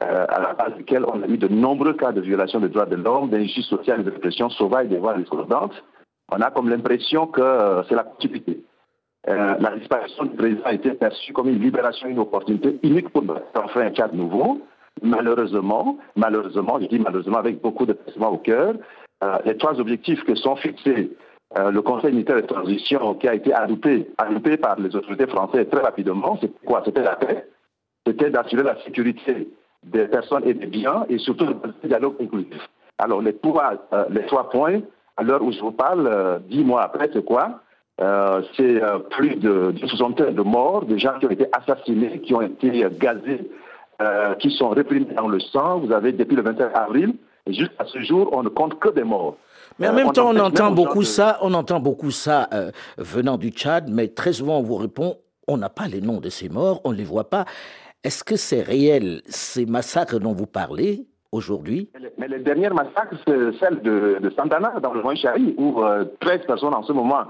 à 0.00 0.40
la 0.40 0.52
base 0.52 0.76
duquel 0.76 1.04
on 1.04 1.20
a 1.20 1.26
eu 1.26 1.36
de 1.36 1.48
nombreux 1.48 1.94
cas 1.94 2.12
de 2.12 2.20
violation 2.20 2.60
des 2.60 2.68
droits 2.68 2.86
de 2.86 2.94
l'homme, 2.94 3.30
d'injustice 3.30 3.66
sociale 3.66 4.04
de 4.04 4.12
répression 4.12 4.48
sauvage 4.50 4.86
des 4.86 4.98
voies 4.98 5.18
discordantes, 5.18 5.74
on 6.30 6.40
a 6.40 6.52
comme 6.52 6.68
l'impression 6.68 7.26
que 7.26 7.82
c'est 7.88 7.96
la 7.96 8.04
continuité. 8.04 8.60
la 9.26 9.76
disparition 9.76 10.26
du 10.26 10.36
président 10.36 10.62
a 10.64 10.74
été 10.74 10.92
perçue 10.92 11.32
comme 11.32 11.48
une 11.48 11.60
libération, 11.60 12.06
une 12.06 12.20
opportunité 12.20 12.78
unique 12.84 13.08
pour 13.08 13.24
enfin 13.56 13.80
un 13.80 13.90
cadre 13.90 14.14
nouveau. 14.14 14.60
Malheureusement, 15.02 15.98
malheureusement, 16.16 16.78
je 16.80 16.86
dis 16.86 16.98
malheureusement 16.98 17.38
avec 17.38 17.60
beaucoup 17.60 17.84
de 17.84 17.92
pincement 17.92 18.30
au 18.30 18.38
cœur, 18.38 18.74
euh, 19.22 19.38
les 19.44 19.56
trois 19.56 19.78
objectifs 19.78 20.22
que 20.24 20.34
sont 20.34 20.56
fixés 20.56 21.10
euh, 21.58 21.70
le 21.70 21.82
Conseil 21.82 22.12
militaire 22.12 22.36
de 22.36 22.46
transition 22.46 23.14
qui 23.14 23.28
a 23.28 23.34
été 23.34 23.52
adopté, 23.52 24.10
adopté 24.18 24.56
par 24.56 24.78
les 24.80 24.94
autorités 24.96 25.26
françaises 25.26 25.68
très 25.70 25.82
rapidement, 25.82 26.38
c'est 26.40 26.52
quoi? 26.64 26.82
C'était 26.84 27.02
la 27.02 27.16
paix, 27.16 27.46
c'était 28.06 28.30
d'assurer 28.30 28.62
la 28.62 28.82
sécurité 28.82 29.48
des 29.84 30.06
personnes 30.06 30.42
et 30.44 30.54
des 30.54 30.66
biens 30.66 31.04
et 31.08 31.18
surtout 31.18 31.46
le 31.46 31.88
dialogue 31.88 32.16
inclusif. 32.20 32.68
Alors 32.98 33.20
les 33.20 33.36
trois, 33.36 33.74
euh, 33.92 34.06
les 34.10 34.24
trois 34.26 34.48
points, 34.50 34.80
à 35.16 35.22
l'heure 35.22 35.42
où 35.42 35.52
je 35.52 35.60
vous 35.60 35.72
parle, 35.72 36.40
dix 36.48 36.64
mois 36.64 36.82
après, 36.82 37.10
c'est 37.12 37.24
quoi? 37.24 37.60
C'est 37.98 38.78
plus 39.10 39.36
de, 39.36 39.72
de 39.72 39.86
60 39.86 40.20
de 40.20 40.42
morts, 40.42 40.84
de 40.84 40.98
gens 40.98 41.18
qui 41.18 41.24
ont 41.24 41.30
été 41.30 41.46
assassinés, 41.52 42.20
qui 42.20 42.34
ont 42.34 42.42
été 42.42 42.84
gazés 42.98 43.50
euh, 44.02 44.34
qui 44.34 44.50
sont 44.50 44.68
réprimés 44.68 45.14
dans 45.14 45.26
le 45.26 45.40
sang. 45.40 45.78
Vous 45.78 45.90
avez 45.90 46.12
depuis 46.12 46.36
le 46.36 46.42
21 46.42 46.68
avril, 46.74 47.14
et 47.46 47.54
jusqu'à 47.54 47.86
ce 47.86 47.98
jour, 48.02 48.28
on 48.32 48.42
ne 48.42 48.50
compte 48.50 48.78
que 48.78 48.90
des 48.90 49.04
morts. 49.04 49.38
Mais 49.78 49.88
en 49.88 49.94
même 49.94 50.08
euh, 50.08 50.12
temps, 50.12 50.30
on 50.34 50.38
entend 50.38 50.70
beaucoup 50.70 51.02
ça, 51.02 51.38
on 51.40 51.54
entend 51.54 51.80
beaucoup 51.80 52.10
ça 52.10 52.50
venant 52.98 53.38
du 53.38 53.48
Tchad, 53.48 53.88
mais 53.88 54.08
très 54.08 54.34
souvent 54.34 54.58
on 54.58 54.62
vous 54.62 54.76
répond, 54.76 55.16
on 55.48 55.56
n'a 55.56 55.70
pas 55.70 55.86
les 55.86 56.02
noms 56.02 56.20
de 56.20 56.28
ces 56.28 56.50
morts, 56.50 56.82
on 56.84 56.92
ne 56.92 56.96
les 56.96 57.04
voit 57.04 57.30
pas. 57.30 57.46
Est-ce 58.04 58.22
que 58.22 58.36
c'est 58.36 58.60
réel, 58.60 59.22
ces 59.26 59.64
massacres 59.64 60.18
dont 60.20 60.34
vous 60.34 60.46
parlez 60.46 61.06
aujourd'hui? 61.32 61.90
Mais, 62.18 62.28
les 62.28 62.40
derniers 62.40 62.68
massacres, 62.68 63.16
c'est 63.26 63.58
celle 63.58 63.80
de, 63.80 64.30
Santana, 64.36 64.74
dans 64.82 64.92
le 64.92 65.00
Moyen 65.00 65.18
Chari, 65.18 65.54
où 65.56 65.80
13 66.20 66.40
euh, 66.42 66.46
personnes 66.46 66.74
en 66.74 66.82
ce 66.82 66.92
moment 66.92 67.24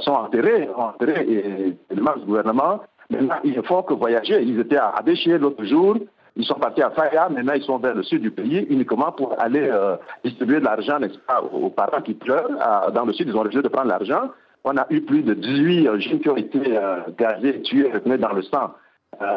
sont 0.00 0.12
enterrées, 0.12 0.68
enterrées 0.74 1.26
et 1.28 1.94
le 1.94 2.24
gouvernement 2.26 2.80
Maintenant, 3.10 3.36
il 3.44 3.62
faut 3.62 3.82
que 3.82 3.94
voyager. 3.94 4.42
Ils 4.42 4.60
étaient 4.60 4.76
à 4.76 4.90
Adéchier 4.90 5.38
l'autre 5.38 5.64
jour. 5.64 5.96
Ils 6.36 6.44
sont 6.44 6.54
partis 6.54 6.82
à 6.82 6.90
Faya. 6.90 7.28
Maintenant, 7.28 7.54
ils 7.54 7.62
sont 7.62 7.78
vers 7.78 7.94
le 7.94 8.02
sud 8.02 8.22
du 8.22 8.30
pays 8.30 8.66
uniquement 8.68 9.12
pour 9.12 9.40
aller 9.40 9.68
euh, 9.70 9.96
distribuer 10.24 10.60
de 10.60 10.64
l'argent, 10.64 10.98
n'est-ce 10.98 11.18
pas, 11.18 11.40
aux 11.40 11.70
parents 11.70 12.02
qui 12.02 12.14
pleurent. 12.14 12.50
dans 12.92 13.04
le 13.04 13.12
sud, 13.12 13.28
ils 13.28 13.36
ont 13.36 13.42
refusé 13.42 13.62
de 13.62 13.68
prendre 13.68 13.88
l'argent. 13.88 14.30
On 14.64 14.76
a 14.76 14.86
eu 14.90 15.00
plus 15.00 15.22
de 15.22 15.34
18 15.34 15.88
euh, 15.88 15.98
jeunes 15.98 16.20
qui 16.20 16.28
ont 16.28 16.36
été 16.36 16.60
euh, 16.76 16.98
gazés, 17.16 17.62
tués, 17.62 17.90
retenus 17.92 18.20
dans 18.20 18.32
le 18.32 18.42
sang 18.42 18.74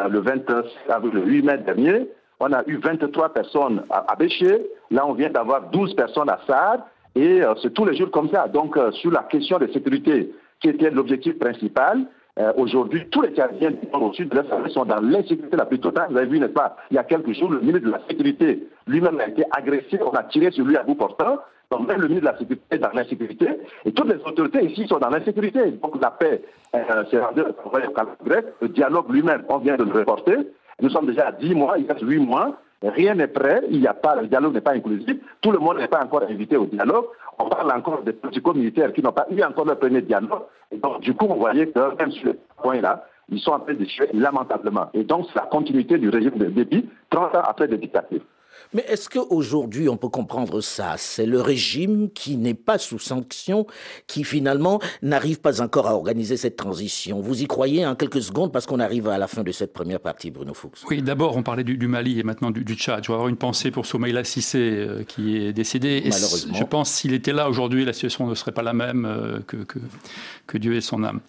le 0.10 0.20
29 0.20 0.66
avril, 0.90 1.14
le 1.14 1.26
8 1.26 1.42
mai 1.44 1.58
dernier. 1.60 2.10
On 2.42 2.52
a 2.52 2.64
eu 2.68 2.78
23 2.78 3.30
personnes 3.30 3.84
à, 3.90 4.14
Béchier. 4.18 4.68
Là, 4.92 5.08
on 5.08 5.14
vient 5.14 5.30
d'avoir 5.30 5.70
12 5.70 5.96
personnes 5.96 6.30
à 6.30 6.38
Sar. 6.46 6.80
Et 7.16 7.42
c'est 7.62 7.74
tous 7.74 7.86
les 7.86 7.96
jours 7.96 8.12
comme 8.12 8.30
ça. 8.30 8.50
Donc, 8.50 8.78
sur 8.92 9.12
la 9.12 9.24
question 9.24 9.58
de 9.58 9.68
sécurité, 9.68 10.34
qui 10.60 10.68
était 10.68 10.90
l'objectif 10.90 11.40
principal, 11.40 12.06
euh, 12.40 12.54
aujourd'hui, 12.56 13.06
tous 13.10 13.22
les 13.22 13.36
Tchadiens 13.36 13.72
du 13.72 13.88
nord 13.92 14.04
au 14.04 14.14
sud 14.14 14.30
de 14.30 14.36
l'Est 14.36 14.70
sont 14.70 14.86
dans 14.86 15.02
l'insécurité 15.02 15.58
la 15.58 15.66
plus 15.66 15.80
totale. 15.80 16.08
Vous 16.10 16.18
avez 16.18 16.28
vu, 16.28 16.40
n'est-ce 16.40 16.54
pas, 16.54 16.78
il 16.90 16.96
y 16.96 16.98
a 16.98 17.04
quelques 17.04 17.34
jours, 17.34 17.52
le 17.52 17.60
ministre 17.60 17.88
de 17.88 17.92
la 17.92 18.02
Sécurité 18.08 18.68
lui-même 18.88 19.20
a 19.20 19.28
été 19.28 19.44
agressé, 19.52 20.00
on 20.02 20.12
a 20.12 20.24
tiré 20.24 20.50
sur 20.52 20.66
lui 20.66 20.78
à 20.78 20.84
bout 20.84 20.96
portant. 20.96 21.40
Donc 21.70 21.88
même 21.88 22.02
le 22.02 22.08
ministre 22.08 22.28
de 22.28 22.32
la 22.32 22.38
Sécurité 22.40 22.66
est 22.72 22.80
dans 22.80 22.92
l'insécurité. 22.94 23.48
Et 23.86 23.92
toutes 23.92 24.08
les 24.08 24.22
autorités 24.24 24.66
ici 24.66 24.88
sont 24.88 25.00
dans 25.00 25.10
l'insécurité. 25.10 25.72
Donc 25.72 26.02
la 26.02 26.12
paix, 26.12 26.42
euh, 26.76 27.04
c'est 27.12 27.20
rendu 27.20 27.42
le 28.62 28.68
dialogue 28.70 29.12
lui-même, 29.12 29.44
on 29.50 29.58
vient 29.58 29.76
de 29.76 29.84
le 29.84 29.92
reporter. 29.92 30.38
Nous 30.82 30.90
sommes 30.90 31.08
déjà 31.08 31.28
à 31.28 31.32
10 31.34 31.54
mois, 31.56 31.78
il 31.78 31.92
reste 31.92 32.02
8 32.02 32.20
mois. 32.20 32.58
Rien 32.82 33.16
n'est 33.16 33.28
prêt, 33.28 33.62
il 33.70 33.82
n'y 33.82 33.88
a 33.88 33.94
pas, 33.94 34.16
le 34.16 34.28
dialogue 34.28 34.54
n'est 34.54 34.62
pas 34.62 34.72
inclusif, 34.74 35.18
tout 35.42 35.52
le 35.52 35.60
monde 35.60 35.78
n'est 35.78 35.88
pas 35.88 36.04
encore 36.04 36.24
invité 36.24 36.56
au 36.56 36.66
dialogue. 36.66 37.06
On 37.38 37.50
parle 37.50 37.72
encore 37.72 38.04
des 38.04 38.14
politico-militaires 38.14 38.94
qui 38.94 39.02
n'ont 39.02 39.12
pas 39.12 39.28
eu 39.30 39.42
encore 39.44 39.66
leur 39.66 39.80
premier 39.80 40.02
dialogue. 40.02 40.44
Et 40.72 40.78
donc, 40.78 41.02
du 41.02 41.14
coup, 41.14 41.28
vous 41.28 41.36
voyez 41.40 41.70
que 41.70 41.98
même 41.98 42.12
sur 42.12 42.32
ce 42.32 42.62
point-là, 42.62 43.06
ils 43.30 43.40
sont 43.40 43.52
en 43.52 43.60
train 43.60 43.74
de 43.74 43.86
tuer 43.86 44.10
lamentablement. 44.14 44.90
Et 44.94 45.04
donc, 45.04 45.28
c'est 45.28 45.40
la 45.40 45.46
continuité 45.46 45.98
du 45.98 46.10
régime 46.10 46.38
de 46.38 46.46
débit 46.46 46.90
30 47.10 47.36
ans 47.36 47.42
après 47.46 47.68
des 47.68 47.78
dictatures. 47.78 48.22
Mais 48.74 48.86
est-ce 48.88 49.10
qu'aujourd'hui, 49.10 49.90
on 49.90 49.98
peut 49.98 50.10
comprendre 50.10 50.62
ça? 50.62 50.96
C'est 50.98 51.26
le 51.26 51.42
régime 51.42 52.10
qui 52.12 52.38
n'est 52.38 52.54
pas 52.54 52.78
sous 52.78 53.00
sanction, 53.00 53.66
qui 54.08 54.24
finalement 54.24 54.80
n'arrive 55.02 55.40
pas 55.40 55.62
encore 55.62 55.88
à 55.88 55.96
organiser 55.96 56.38
cette 56.38 56.56
transition. 56.56 57.20
Vous 57.20 57.42
y 57.42 57.48
croyez 57.48 57.86
en 57.86 57.96
quelques 57.96 58.22
secondes 58.22 58.52
parce 58.52 58.66
qu'on 58.66 58.80
arrive 58.80 59.08
à 59.08 59.18
la 59.18 59.28
fin 59.28 59.44
de 59.44 59.52
cette 59.52 59.74
première 59.74 60.00
partie, 60.00 60.32
Bruno 60.32 60.54
Fuchs. 60.54 60.84
Oui, 60.90 61.02
d'abord, 61.02 61.36
on 61.36 61.44
parlait 61.44 61.64
du, 61.64 61.88
Mali 61.88 62.20
et 62.20 62.24
maintenant 62.24 62.52
du, 62.52 62.76
Tchad. 62.76 63.04
Je 63.04 63.10
vais 63.10 63.14
avoir 63.14 63.30
une 63.30 63.38
pensée 63.38 63.72
pour 63.72 63.86
Soumaïla 63.86 64.24
Sissé 64.24 64.60
euh, 64.60 65.04
qui 65.04 65.38
est 65.38 65.54
décédé. 65.54 66.04
Malheureusement. 66.06 66.54
Je 66.54 66.64
pense 66.64 66.92
s'il 66.92 67.14
était 67.14 67.34
là 67.34 67.50
aujourd'hui, 67.50 67.86
la 67.86 67.94
situation 67.94 68.28
ne 68.28 68.36
serait 68.36 68.52
pas 68.52 68.62
la 68.62 68.74
même 68.74 69.06
euh, 69.06 69.40
que, 69.48 69.58
que, 70.48 70.58
Dieu 70.58 70.76
ait 70.76 70.82
son 70.82 71.04
âme. 71.04 71.22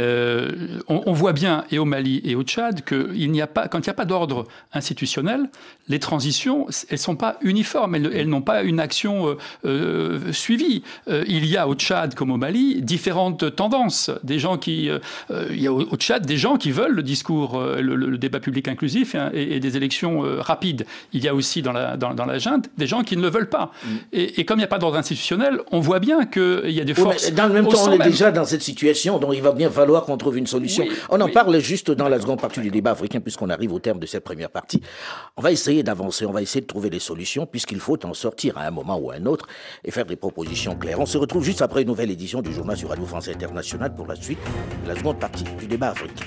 Euh, 0.00 0.80
on, 0.88 1.12
voit 1.12 1.32
bien, 1.32 1.64
et 1.70 1.78
au 1.78 1.84
Mali 1.84 2.20
et 2.24 2.34
au 2.34 2.42
Tchad, 2.42 2.82
que 2.82 3.12
il 3.14 3.30
n'y 3.30 3.40
a 3.40 3.46
pas, 3.46 3.68
quand 3.68 3.78
il 3.78 3.88
n'y 3.88 3.90
a 3.90 3.94
pas 3.94 4.04
d'ordre 4.04 4.46
institutionnel, 4.72 5.50
les 5.88 5.98
transitions 5.98 6.66
elles 6.88 6.98
sont 6.98 7.16
pas 7.16 7.38
uniformes, 7.42 7.94
elles, 7.94 8.28
n'ont 8.28 8.42
pas 8.42 8.62
une 8.62 8.80
action 8.80 9.28
euh, 9.28 9.36
euh, 9.64 10.32
suivie. 10.32 10.82
Euh, 11.08 11.24
il 11.26 11.46
y 11.46 11.56
a 11.56 11.68
au 11.68 11.74
Tchad 11.74 12.14
comme 12.14 12.30
au 12.30 12.36
Mali 12.36 12.82
différentes 12.82 13.54
tendances. 13.54 14.10
Des 14.22 14.38
gens 14.38 14.58
qui, 14.58 14.90
il 15.30 15.60
y 15.60 15.66
a 15.66 15.72
au, 15.72 15.96
Tchad 15.96 16.26
des 16.26 16.36
gens 16.36 16.56
qui 16.56 16.70
veulent 16.70 16.94
le 16.94 17.02
discours, 17.02 17.60
le, 17.60 18.18
débat 18.18 18.40
public 18.40 18.68
inclusif 18.68 19.14
hein, 19.14 19.30
et, 19.32 19.60
des 19.60 19.76
élections 19.76 20.22
rapides. 20.38 20.86
Il 21.12 21.22
y 21.22 21.28
a 21.28 21.34
aussi 21.34 21.62
dans 21.62 21.72
la, 21.72 21.96
dans, 21.96 22.24
la 22.24 22.38
junte 22.38 22.68
des 22.76 22.86
gens 22.86 23.02
qui 23.02 23.16
ne 23.16 23.22
le 23.22 23.30
veulent 23.30 23.48
pas. 23.48 23.72
Mm. 23.84 23.88
Et, 24.12 24.44
comme 24.44 24.58
il 24.58 24.62
n'y 24.62 24.64
a 24.64 24.68
pas 24.68 24.78
d'ordre 24.78 24.96
institutionnel, 24.96 25.60
on 25.70 25.80
voit 25.80 26.00
bien 26.00 26.26
qu'il 26.26 26.70
y 26.70 26.80
a 26.80 26.84
des 26.84 26.94
forces. 26.94 27.32
dans 27.32 27.46
le 27.46 27.54
même 27.54 27.66
temps, 27.66 27.88
on 27.88 27.92
est 27.92 27.98
déjà 27.98 28.30
dans 28.30 28.44
cette 28.44 28.62
situation 28.62 29.18
dont 29.18 29.32
il 29.32 29.42
va 29.42 29.52
bien 29.52 29.70
falloir 29.70 30.04
qu'on 30.04 30.16
trouve 30.16 30.38
une 30.38 30.46
solution. 30.46 30.84
on 31.10 31.20
en 31.20 31.28
parle 31.28 31.58
juste 31.60 31.90
dans 31.90 32.08
la 32.08 32.20
seconde 32.20 32.40
partie 32.40 32.60
du 32.60 32.70
débat 32.70 32.92
africain, 32.92 33.20
puisqu'on 33.20 33.50
arrive 33.50 33.72
au 33.72 33.78
terme 33.78 33.98
de 33.98 34.06
cette 34.06 34.24
première 34.24 34.50
partie. 34.50 34.82
On 35.36 35.42
va 35.42 35.52
essayer 35.52 35.82
d'avancer, 35.82 36.26
on 36.26 36.32
va 36.32 36.42
essayer 36.42 36.61
de 36.62 36.66
trouver 36.66 36.90
des 36.90 36.98
solutions, 36.98 37.46
puisqu'il 37.46 37.80
faut 37.80 38.04
en 38.06 38.14
sortir 38.14 38.58
à 38.58 38.62
un 38.62 38.70
moment 38.70 38.98
ou 38.98 39.10
à 39.10 39.14
un 39.16 39.26
autre 39.26 39.46
et 39.84 39.90
faire 39.90 40.06
des 40.06 40.16
propositions 40.16 40.74
claires. 40.76 41.00
On 41.00 41.06
se 41.06 41.18
retrouve 41.18 41.44
juste 41.44 41.62
après 41.62 41.82
une 41.82 41.88
nouvelle 41.88 42.10
édition 42.10 42.40
du 42.40 42.52
journal 42.52 42.76
sur 42.76 42.88
Radio 42.88 43.04
France 43.06 43.28
Internationale 43.28 43.94
pour 43.94 44.06
la 44.06 44.16
suite 44.16 44.38
de 44.84 44.88
la 44.88 44.96
seconde 44.96 45.18
partie 45.18 45.44
du 45.58 45.66
débat 45.66 45.90
africain. 45.90 46.24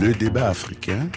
Le 0.00 0.14
débat 0.14 0.48
africain. 0.50 1.08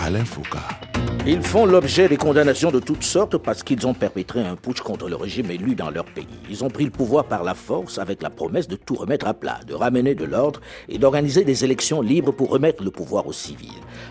Alain 0.00 0.24
Foucault. 0.24 0.83
Ils 1.26 1.40
font 1.40 1.64
l'objet 1.64 2.06
des 2.06 2.18
condamnations 2.18 2.70
de 2.70 2.80
toutes 2.80 3.02
sortes 3.02 3.38
parce 3.38 3.62
qu'ils 3.62 3.86
ont 3.86 3.94
perpétré 3.94 4.40
un 4.40 4.56
putsch 4.56 4.82
contre 4.82 5.08
le 5.08 5.16
régime 5.16 5.50
élu 5.50 5.74
dans 5.74 5.88
leur 5.88 6.04
pays. 6.04 6.26
Ils 6.50 6.62
ont 6.62 6.68
pris 6.68 6.84
le 6.84 6.90
pouvoir 6.90 7.24
par 7.24 7.44
la 7.44 7.54
force 7.54 7.96
avec 7.96 8.20
la 8.22 8.28
promesse 8.28 8.68
de 8.68 8.76
tout 8.76 8.94
remettre 8.94 9.26
à 9.26 9.32
plat, 9.32 9.58
de 9.66 9.72
ramener 9.72 10.14
de 10.14 10.26
l'ordre 10.26 10.60
et 10.86 10.98
d'organiser 10.98 11.44
des 11.44 11.64
élections 11.64 12.02
libres 12.02 12.32
pour 12.32 12.50
remettre 12.50 12.84
le 12.84 12.90
pouvoir 12.90 13.26
aux 13.26 13.32
civils. 13.32 13.70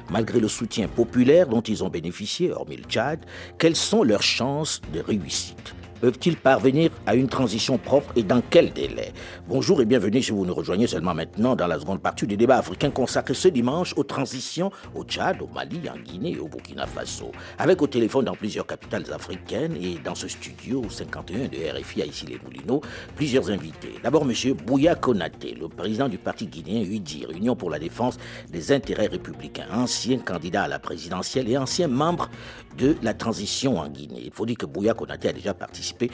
Malgré 0.09 0.39
le 0.39 0.47
soutien 0.47 0.87
populaire 0.87 1.47
dont 1.47 1.61
ils 1.61 1.83
ont 1.83 1.89
bénéficié, 1.89 2.51
hormis 2.51 2.77
le 2.77 2.83
Tchad, 2.85 3.19
quelles 3.59 3.75
sont 3.75 4.01
leurs 4.01 4.23
chances 4.23 4.81
de 4.91 4.99
réussite? 4.99 5.75
Peuvent-ils 6.03 6.35
parvenir 6.35 6.91
à 7.05 7.15
une 7.15 7.29
transition 7.29 7.77
propre 7.77 8.11
et 8.17 8.23
dans 8.23 8.41
quel 8.49 8.73
délai 8.73 9.13
Bonjour 9.47 9.81
et 9.81 9.85
bienvenue 9.85 10.21
si 10.21 10.31
vous 10.31 10.45
nous 10.45 10.53
rejoignez 10.53 10.85
seulement 10.85 11.13
maintenant 11.13 11.55
dans 11.55 11.65
la 11.65 11.79
seconde 11.79 12.01
partie 12.01 12.27
du 12.27 12.35
débat 12.35 12.57
africain 12.57 12.89
consacré 12.89 13.33
ce 13.33 13.47
dimanche 13.47 13.93
aux 13.95 14.03
transitions 14.03 14.69
au 14.95 15.05
Tchad, 15.05 15.41
au 15.41 15.47
Mali, 15.47 15.79
en 15.89 15.97
Guinée 15.97 16.33
et 16.33 16.39
au 16.39 16.49
Burkina 16.49 16.87
Faso. 16.87 17.31
Avec 17.57 17.81
au 17.81 17.87
téléphone 17.87 18.25
dans 18.25 18.35
plusieurs 18.35 18.67
capitales 18.67 19.05
africaines 19.13 19.77
et 19.81 19.97
dans 20.03 20.13
ce 20.13 20.27
studio 20.27 20.83
51 20.89 21.47
de 21.47 21.79
RFI 21.79 22.01
à 22.01 22.05
ici 22.05 22.25
les 22.25 22.37
Moulineaux, 22.43 22.81
plusieurs 23.15 23.49
invités. 23.49 23.93
D'abord 24.03 24.23
M. 24.23 24.33
Bouya 24.65 24.95
Konaté, 24.95 25.55
le 25.57 25.69
président 25.69 26.09
du 26.09 26.17
parti 26.17 26.47
guinéen 26.47 26.81
UDIR, 26.81 27.31
Union 27.31 27.55
pour 27.55 27.69
la 27.69 27.79
défense 27.79 28.17
des 28.51 28.73
intérêts 28.73 29.07
républicains, 29.07 29.67
ancien 29.71 30.17
candidat 30.17 30.63
à 30.63 30.67
la 30.67 30.79
présidentielle 30.79 31.49
et 31.49 31.57
ancien 31.57 31.87
membre 31.87 32.29
de 32.77 32.95
la 33.01 33.13
transition 33.13 33.79
en 33.79 33.87
Guinée. 33.89 34.21
Il 34.25 34.31
faut 34.31 34.45
dire 34.45 34.57
que 34.57 34.65
Bouya 34.65 34.93
Konaté 34.93 35.29
a 35.29 35.33
déjà 35.33 35.53
participé 35.53 36.09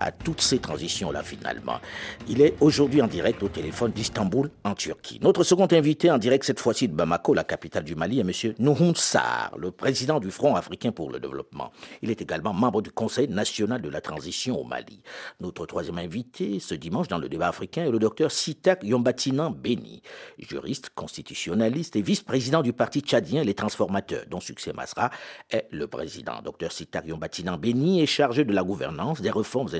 à 0.00 0.10
toutes 0.10 0.40
ces 0.40 0.58
transitions-là 0.58 1.22
finalement. 1.22 1.78
Il 2.28 2.40
est 2.40 2.54
aujourd'hui 2.60 3.02
en 3.02 3.06
direct 3.06 3.42
au 3.42 3.48
téléphone 3.48 3.92
d'Istanbul 3.92 4.50
en 4.64 4.74
Turquie. 4.74 5.20
Notre 5.22 5.44
second 5.44 5.68
invité 5.70 6.10
en 6.10 6.18
direct 6.18 6.44
cette 6.44 6.60
fois-ci 6.60 6.88
de 6.88 6.94
Bamako, 6.94 7.34
la 7.34 7.44
capitale 7.44 7.84
du 7.84 7.94
Mali, 7.94 8.18
est 8.18 8.22
M. 8.22 8.54
Nouhoun 8.58 8.94
Sarr, 8.96 9.56
le 9.58 9.70
président 9.70 10.20
du 10.20 10.30
Front 10.30 10.56
africain 10.56 10.90
pour 10.92 11.10
le 11.10 11.20
développement. 11.20 11.70
Il 12.02 12.10
est 12.10 12.20
également 12.20 12.52
membre 12.52 12.82
du 12.82 12.90
Conseil 12.90 13.28
national 13.28 13.82
de 13.82 13.88
la 13.88 14.00
transition 14.00 14.58
au 14.58 14.64
Mali. 14.64 15.02
Notre 15.40 15.66
troisième 15.66 15.98
invité 15.98 16.58
ce 16.60 16.74
dimanche 16.74 17.08
dans 17.08 17.18
le 17.18 17.28
débat 17.28 17.48
africain 17.48 17.84
est 17.84 17.90
le 17.90 17.98
docteur 17.98 18.30
Sitak 18.30 18.82
Yombatinan 18.82 19.50
Beni, 19.50 20.02
juriste 20.38 20.90
constitutionnaliste 20.94 21.96
et 21.96 22.02
vice-président 22.02 22.62
du 22.62 22.72
parti 22.72 23.00
tchadien 23.00 23.44
Les 23.44 23.54
Transformateurs, 23.54 24.24
dont 24.28 24.40
Succès 24.40 24.72
Masra 24.72 25.10
est 25.50 25.66
le 25.70 25.86
président. 25.86 26.40
Docteur 26.42 26.72
Sitak 26.72 27.06
Yombatinan 27.06 27.58
Beni 27.58 28.02
est 28.02 28.06
chargé 28.06 28.44
de 28.44 28.52
la 28.52 28.62
gouvernance, 28.62 29.20
des 29.20 29.30
réformes 29.30 29.72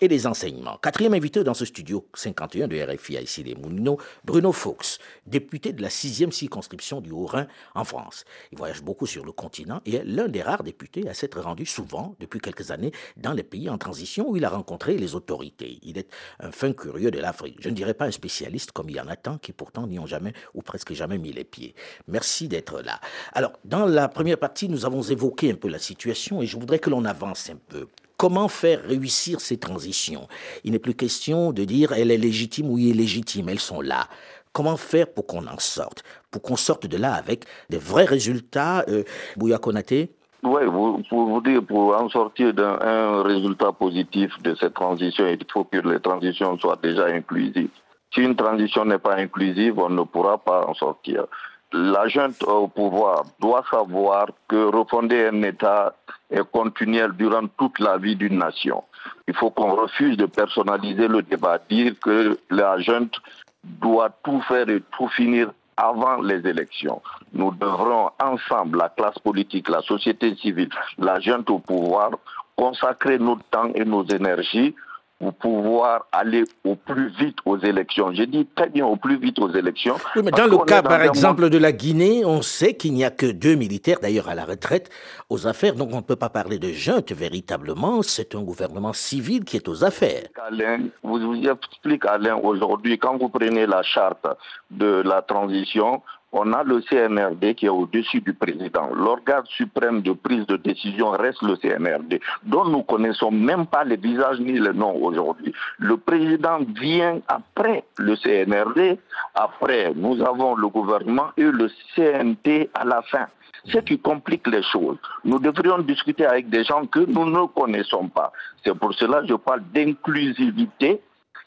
et 0.00 0.08
des 0.08 0.26
enseignements. 0.26 0.78
Quatrième 0.82 1.14
invité 1.14 1.44
dans 1.44 1.54
ce 1.54 1.64
studio 1.64 2.06
51 2.14 2.68
de 2.68 2.80
RFI 2.80 3.16
à 3.16 3.22
ici 3.22 3.42
les 3.42 3.54
Moulineaux, 3.54 3.98
Bruno 4.24 4.52
Fuchs, 4.52 4.98
député 5.26 5.72
de 5.72 5.82
la 5.82 5.90
sixième 5.90 6.32
circonscription 6.32 7.00
du 7.00 7.10
Haut-Rhin 7.10 7.46
en 7.74 7.84
France. 7.84 8.24
Il 8.52 8.58
voyage 8.58 8.82
beaucoup 8.82 9.06
sur 9.06 9.24
le 9.24 9.32
continent 9.32 9.80
et 9.86 9.96
est 9.96 10.04
l'un 10.04 10.28
des 10.28 10.42
rares 10.42 10.62
députés 10.62 11.08
à 11.08 11.14
s'être 11.14 11.40
rendu 11.40 11.66
souvent, 11.66 12.14
depuis 12.20 12.40
quelques 12.40 12.70
années, 12.70 12.92
dans 13.16 13.32
les 13.32 13.42
pays 13.42 13.68
en 13.68 13.78
transition 13.78 14.28
où 14.28 14.36
il 14.36 14.44
a 14.44 14.50
rencontré 14.50 14.96
les 14.96 15.14
autorités. 15.14 15.78
Il 15.82 15.98
est 15.98 16.08
un 16.38 16.52
fin 16.52 16.72
curieux 16.72 17.10
de 17.10 17.18
l'Afrique. 17.18 17.58
Je 17.60 17.68
ne 17.68 17.74
dirais 17.74 17.94
pas 17.94 18.06
un 18.06 18.10
spécialiste 18.10 18.72
comme 18.72 18.90
il 18.90 18.96
y 18.96 19.00
en 19.00 19.08
a 19.08 19.16
tant 19.16 19.38
qui 19.38 19.52
pourtant 19.52 19.86
n'y 19.86 19.98
ont 19.98 20.06
jamais 20.06 20.32
ou 20.54 20.62
presque 20.62 20.92
jamais 20.92 21.18
mis 21.18 21.32
les 21.32 21.44
pieds. 21.44 21.74
Merci 22.08 22.48
d'être 22.48 22.80
là. 22.82 23.00
Alors, 23.32 23.52
dans 23.64 23.86
la 23.86 24.08
première 24.08 24.38
partie, 24.38 24.68
nous 24.68 24.84
avons 24.84 25.02
évoqué 25.02 25.50
un 25.50 25.54
peu 25.54 25.68
la 25.68 25.78
situation 25.78 26.42
et 26.42 26.46
je 26.46 26.58
voudrais 26.58 26.78
que 26.78 26.90
l'on 26.90 27.04
avance 27.04 27.50
un 27.50 27.56
peu. 27.56 27.88
Comment 28.20 28.48
faire 28.48 28.82
réussir 28.82 29.40
ces 29.40 29.56
transitions 29.56 30.28
Il 30.62 30.72
n'est 30.72 30.78
plus 30.78 30.92
question 30.92 31.52
de 31.52 31.64
dire 31.64 31.92
elle 31.92 32.10
est 32.10 32.18
légitime 32.18 32.68
ou 32.68 32.76
illégitime, 32.76 33.48
elles 33.48 33.58
sont 33.58 33.80
là. 33.80 34.08
Comment 34.52 34.76
faire 34.76 35.10
pour 35.10 35.26
qu'on 35.26 35.46
en 35.46 35.58
sorte 35.58 36.04
Pour 36.30 36.42
qu'on 36.42 36.56
sorte 36.56 36.86
de 36.86 36.98
là 36.98 37.14
avec 37.14 37.46
des 37.70 37.78
vrais 37.78 38.04
résultats 38.04 38.84
euh, 38.88 39.04
Bouya 39.38 39.56
Konaté? 39.56 40.10
Oui, 40.42 40.60
pour 41.08 41.28
vous 41.30 41.40
dire, 41.40 41.64
pour 41.64 41.98
en 41.98 42.10
sortir 42.10 42.52
d'un 42.52 43.22
résultat 43.22 43.72
positif 43.72 44.30
de 44.42 44.54
cette 44.54 44.74
transition, 44.74 45.26
il 45.26 45.38
faut 45.50 45.64
que 45.64 45.78
les 45.78 46.00
transitions 46.00 46.58
soient 46.58 46.78
déjà 46.82 47.06
inclusives. 47.06 47.70
Si 48.12 48.20
une 48.20 48.36
transition 48.36 48.84
n'est 48.84 48.98
pas 48.98 49.16
inclusive, 49.16 49.78
on 49.78 49.88
ne 49.88 50.02
pourra 50.02 50.36
pas 50.36 50.66
en 50.66 50.74
sortir. 50.74 51.24
La 51.72 52.06
junte 52.08 52.42
au 52.42 52.68
pouvoir 52.68 53.24
doit 53.40 53.64
savoir 53.70 54.26
que 54.46 54.76
refonder 54.76 55.24
un 55.24 55.40
État 55.42 55.94
est 56.30 56.50
continuel 56.50 57.12
durant 57.12 57.46
toute 57.58 57.78
la 57.78 57.98
vie 57.98 58.16
d'une 58.16 58.38
nation. 58.38 58.84
Il 59.26 59.34
faut 59.34 59.50
qu'on 59.50 59.74
refuse 59.74 60.16
de 60.16 60.26
personnaliser 60.26 61.08
le 61.08 61.22
débat, 61.22 61.58
dire 61.68 61.94
que 62.02 62.38
la 62.50 62.78
junte 62.80 63.16
doit 63.64 64.10
tout 64.24 64.40
faire 64.42 64.68
et 64.68 64.82
tout 64.96 65.08
finir 65.08 65.50
avant 65.76 66.20
les 66.20 66.46
élections. 66.46 67.00
Nous 67.32 67.52
devrons 67.52 68.10
ensemble, 68.22 68.78
la 68.78 68.90
classe 68.90 69.18
politique, 69.18 69.68
la 69.68 69.82
société 69.82 70.34
civile, 70.36 70.68
la 70.98 71.20
junte 71.20 71.48
au 71.50 71.58
pouvoir, 71.58 72.10
consacrer 72.56 73.18
notre 73.18 73.44
temps 73.44 73.70
et 73.74 73.84
nos 73.84 74.04
énergies 74.04 74.74
pour 75.20 75.34
pouvoir 75.34 76.06
aller 76.12 76.44
au 76.64 76.74
plus 76.74 77.08
vite 77.10 77.36
aux 77.44 77.58
élections. 77.58 78.10
J'ai 78.12 78.26
dit 78.26 78.48
très 78.54 78.70
bien 78.70 78.86
au 78.86 78.96
plus 78.96 79.18
vite 79.18 79.38
aux 79.38 79.50
élections. 79.52 79.96
mais 80.16 80.30
dans 80.30 80.46
le 80.46 80.56
cas, 80.64 80.82
par 80.82 81.02
exemple, 81.02 81.50
de 81.50 81.58
la 81.58 81.72
Guinée, 81.72 82.24
on 82.24 82.40
sait 82.40 82.72
qu'il 82.74 82.94
n'y 82.94 83.04
a 83.04 83.10
que 83.10 83.26
deux 83.26 83.54
militaires, 83.54 83.98
d'ailleurs 84.00 84.30
à 84.30 84.34
la 84.34 84.46
retraite, 84.46 84.88
aux 85.28 85.46
affaires. 85.46 85.74
Donc 85.74 85.90
on 85.92 85.98
ne 85.98 86.00
peut 86.00 86.16
pas 86.16 86.30
parler 86.30 86.58
de 86.58 86.72
junte 86.72 87.12
véritablement. 87.12 88.00
C'est 88.00 88.34
un 88.34 88.42
gouvernement 88.42 88.94
civil 88.94 89.44
qui 89.44 89.58
est 89.58 89.68
aux 89.68 89.84
affaires. 89.84 90.24
Alain, 90.42 90.84
vous 91.02 91.18
vous 91.18 91.42
explique, 91.46 92.06
Alain, 92.06 92.36
aujourd'hui, 92.36 92.98
quand 92.98 93.18
vous 93.18 93.28
prenez 93.28 93.66
la 93.66 93.82
charte 93.82 94.26
de 94.70 95.02
la 95.04 95.20
transition, 95.20 96.00
on 96.32 96.52
a 96.52 96.62
le 96.62 96.80
CNRD 96.82 97.54
qui 97.54 97.66
est 97.66 97.70
au-dessus 97.70 98.20
du 98.20 98.34
président. 98.34 98.90
L'organe 98.94 99.44
suprême 99.46 100.02
de 100.02 100.12
prise 100.12 100.46
de 100.46 100.56
décision 100.56 101.10
reste 101.10 101.42
le 101.42 101.56
CNRD, 101.56 102.20
dont 102.44 102.64
nous 102.64 102.82
connaissons 102.82 103.30
même 103.30 103.66
pas 103.66 103.84
les 103.84 103.96
visages 103.96 104.38
ni 104.40 104.58
les 104.58 104.72
noms 104.72 104.96
aujourd'hui. 105.02 105.52
Le 105.78 105.96
président 105.96 106.58
vient 106.78 107.20
après 107.28 107.84
le 107.98 108.16
CNRD, 108.16 108.98
après 109.34 109.92
nous 109.94 110.22
avons 110.22 110.54
le 110.54 110.68
gouvernement 110.68 111.30
et 111.36 111.44
le 111.44 111.68
CNT 111.96 112.70
à 112.74 112.84
la 112.84 113.02
fin. 113.02 113.26
Ce 113.66 113.78
qui 113.78 113.98
complique 113.98 114.46
les 114.46 114.62
choses. 114.62 114.96
Nous 115.24 115.38
devrions 115.38 115.80
discuter 115.80 116.24
avec 116.24 116.48
des 116.48 116.64
gens 116.64 116.86
que 116.86 117.00
nous 117.00 117.26
ne 117.26 117.46
connaissons 117.46 118.08
pas. 118.08 118.32
C'est 118.64 118.74
pour 118.74 118.94
cela 118.94 119.20
que 119.20 119.26
je 119.26 119.34
parle 119.34 119.62
d'inclusivité 119.74 121.02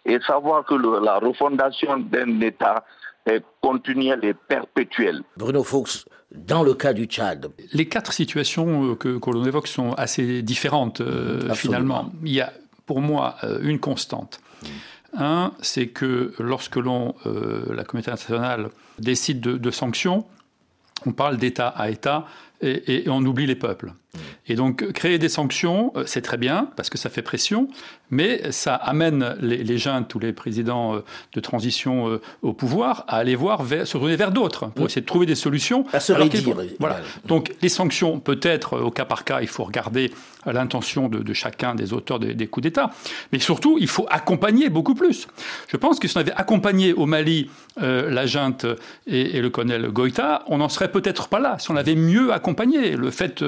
et 0.06 0.20
savoir 0.20 0.66
que 0.66 0.76
la 0.76 1.18
refondation 1.18 1.98
d'un 1.98 2.40
État 2.42 2.84
continuelle 3.62 4.24
et 4.24 4.34
perpétuelle. 4.34 5.24
Bruno 5.38 5.64
Fuchs, 5.64 6.06
dans 6.34 6.64
le 6.64 6.74
cas 6.74 6.94
du 6.94 7.06
Tchad. 7.06 7.52
Les 7.74 7.88
quatre 7.88 8.14
situations 8.14 8.92
euh, 8.92 8.96
que, 8.96 9.20
l'on 9.32 9.46
évoque 9.46 9.68
sont 9.68 9.94
assez 9.94 10.42
différentes 10.42 11.02
euh, 11.02 11.54
finalement. 11.54 12.12
Il 12.24 12.34
y 12.34 12.42
a 12.42 12.52
pour 12.86 13.02
moi 13.02 13.36
euh, 13.44 13.60
une 13.62 13.80
constante. 13.80 14.40
Un, 15.16 15.52
c'est 15.62 15.88
que 15.88 16.34
lorsque 16.40 16.78
l'on, 16.78 17.14
la 17.26 17.84
communauté 17.84 18.10
internationale 18.10 18.70
décide 18.98 19.42
de, 19.42 19.72
sanctions, 19.72 20.26
on 21.06 21.12
parle 21.12 21.38
d'État 21.38 21.68
à 21.68 21.92
État 21.92 22.26
et, 22.62 23.04
on 23.08 23.24
oublie 23.24 23.46
les 23.46 23.56
peuples. 23.56 23.94
Et 24.48 24.56
donc, 24.56 24.92
créer 24.94 25.20
des 25.20 25.30
sanctions, 25.30 25.94
c'est 26.08 26.24
très 26.24 26.38
bien, 26.38 26.68
parce 26.76 26.90
que 26.90 26.98
ça 26.98 27.12
fait 27.12 27.22
pression, 27.22 27.68
mais 28.12 28.52
ça 28.52 28.76
amène 28.76 29.36
les, 29.42 29.64
les 29.64 29.78
jeunes, 29.78 30.06
tous 30.06 30.20
les 30.20 30.34
présidents 30.34 30.96
euh, 30.96 31.04
de 31.34 31.40
transition 31.40 32.10
euh, 32.10 32.22
au 32.42 32.54
pouvoir, 32.54 33.06
à 33.08 33.18
aller 33.18 33.36
voir, 33.36 33.64
vers, 33.64 33.88
se 33.88 33.98
tourner 33.98 34.16
vers 34.16 34.32
d'autres 34.32 34.68
pour 34.68 34.86
essayer 34.86 35.02
de 35.02 35.06
trouver 35.06 35.26
des 35.26 35.36
solutions. 35.36 35.86
À 35.94 36.00
se 36.00 36.14
rédire. 36.14 36.56
Voilà. 36.80 37.00
Donc 37.26 37.54
les 37.62 37.70
sanctions, 37.70 38.20
peut-être 38.20 38.80
au 38.80 38.92
cas 38.92 39.06
par 39.06 39.24
cas, 39.24 39.42
il 39.42 39.48
faut 39.48 39.64
regarder 39.64 40.12
l'intention 40.46 41.10
de, 41.10 41.34
chacun 41.34 41.76
des 41.76 41.94
auteurs 41.94 42.20
des, 42.20 42.48
coups 42.48 42.64
d'État, 42.64 42.90
mais 43.32 43.40
surtout 43.40 43.78
il 43.80 43.88
faut 43.88 44.06
accompagner 44.10 44.70
beaucoup 44.70 44.96
plus. 44.96 45.28
Je 45.68 45.78
pense 45.78 46.00
que 46.00 46.08
si 46.08 46.18
on 46.18 46.20
avait 46.20 46.34
accompagné 46.34 46.94
au 46.94 47.06
Mali 47.06 47.50
euh, 47.82 48.10
la 48.10 48.26
junte 48.26 48.66
et, 49.08 49.42
le 49.42 49.50
colonel 49.50 49.88
Goïta, 49.88 50.44
on 50.48 50.58
n'en 50.58 50.70
serait 50.70 50.92
peut-être 50.92 51.28
pas 51.28 51.40
là. 51.40 51.58
Si 51.60 51.72
on 51.72 51.76
avait 51.76 51.96
mieux 51.96 52.34
accompagné, 52.34 52.96
le 52.96 53.10
fait 53.10 53.44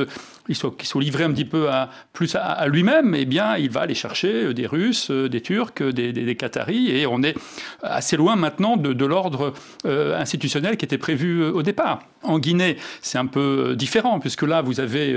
qu'il 0.45 0.55
soit, 0.55 0.73
soit, 0.83 1.01
livré 1.01 1.23
un 1.23 1.31
petit 1.31 1.45
peu 1.45 1.69
à, 1.69 1.89
plus 2.13 2.35
à, 2.35 2.65
lui-même, 2.67 3.13
eh 3.15 3.25
bien 3.25 3.57
il 3.57 3.69
va 3.69 3.81
aller 3.81 3.95
chercher 3.95 4.44
des 4.53 4.67
Russes, 4.67 5.09
euh, 5.11 5.29
des 5.29 5.41
Turcs, 5.41 5.81
des, 5.81 6.11
des, 6.13 6.35
Qataris, 6.35 6.91
et 6.91 7.05
on 7.05 7.21
est 7.23 7.35
assez 7.81 8.17
loin 8.17 8.35
maintenant 8.35 8.77
de, 8.77 9.05
l'ordre 9.05 9.53
euh, 9.85 10.19
institutionnel 10.19 10.77
qui 10.77 10.85
était 10.85 10.97
prévu 10.97 11.41
euh, 11.41 11.51
au 11.51 11.63
départ. 11.63 11.99
En 12.27 12.39
Guinée, 12.39 12.77
c'est 13.01 13.17
un 13.17 13.25
peu 13.25 13.75
différent, 13.77 14.19
puisque 14.19 14.43
là, 14.43 14.61
vous 14.61 14.79
avez 14.79 15.15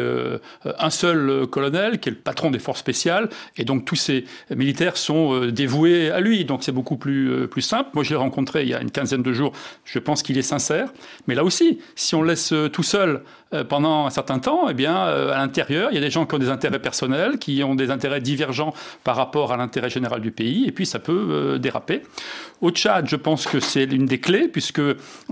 un 0.65 0.91
seul 0.91 1.47
colonel 1.47 1.99
qui 1.99 2.09
est 2.09 2.13
le 2.13 2.19
patron 2.19 2.51
des 2.51 2.59
forces 2.59 2.81
spéciales, 2.81 3.29
et 3.57 3.65
donc 3.65 3.85
tous 3.85 3.97
ces 3.97 4.25
militaires 4.55 4.97
sont 4.97 5.47
dévoués 5.47 6.11
à 6.11 6.21
lui, 6.21 6.45
donc 6.45 6.63
c'est 6.63 6.73
beaucoup 6.73 6.97
plus, 6.97 7.49
plus 7.49 7.63
simple. 7.63 7.91
Moi, 7.95 8.05
je 8.05 8.11
l'ai 8.11 8.17
rencontré 8.17 8.63
il 8.63 8.69
y 8.69 8.75
a 8.75 8.81
une 8.81 8.91
quinzaine 8.91 9.23
de 9.23 9.33
jours, 9.33 9.53
je 9.85 9.99
pense 9.99 10.23
qu'il 10.23 10.39
est 10.39 10.43
sincère, 10.43 10.89
mais 11.27 11.35
là 11.35 11.45
aussi, 11.45 11.79
si 11.95 12.15
on 12.15 12.23
laisse 12.23 12.53
tout 12.73 12.83
seul 12.83 13.23
pendant 13.69 14.07
un 14.07 14.11
certain 14.11 14.39
temps, 14.39 14.69
eh 14.69 14.75
bien, 14.75 14.95
à 14.95 15.39
l'intérieur, 15.39 15.89
il 15.91 15.95
y 15.95 15.99
a 15.99 16.03
des 16.03 16.11
gens 16.11 16.27
qui 16.27 16.35
ont 16.35 16.39
des 16.39 16.51
intérêts 16.51 16.81
personnels, 16.81 17.39
qui 17.39 17.63
ont 17.65 17.75
des 17.75 17.91
intérêts 17.91 18.21
divergents 18.21 18.75
par 19.05 19.17
rapport 19.17 19.53
à 19.53 19.57
l'intérêt 19.57 19.91
général 19.91 20.21
du 20.21 20.31
pays, 20.31 20.67
et 20.67 20.73
puis 20.73 20.85
ça 20.87 20.99
peut 20.99 21.29
euh, 21.31 21.59
déraper. 21.59 22.03
Au 22.61 22.71
Tchad, 22.71 23.09
je 23.09 23.17
pense 23.17 23.47
que 23.47 23.61
c'est 23.61 23.87
l'une 23.87 24.07
des 24.07 24.21
clés, 24.21 24.49
puisque 24.49 24.83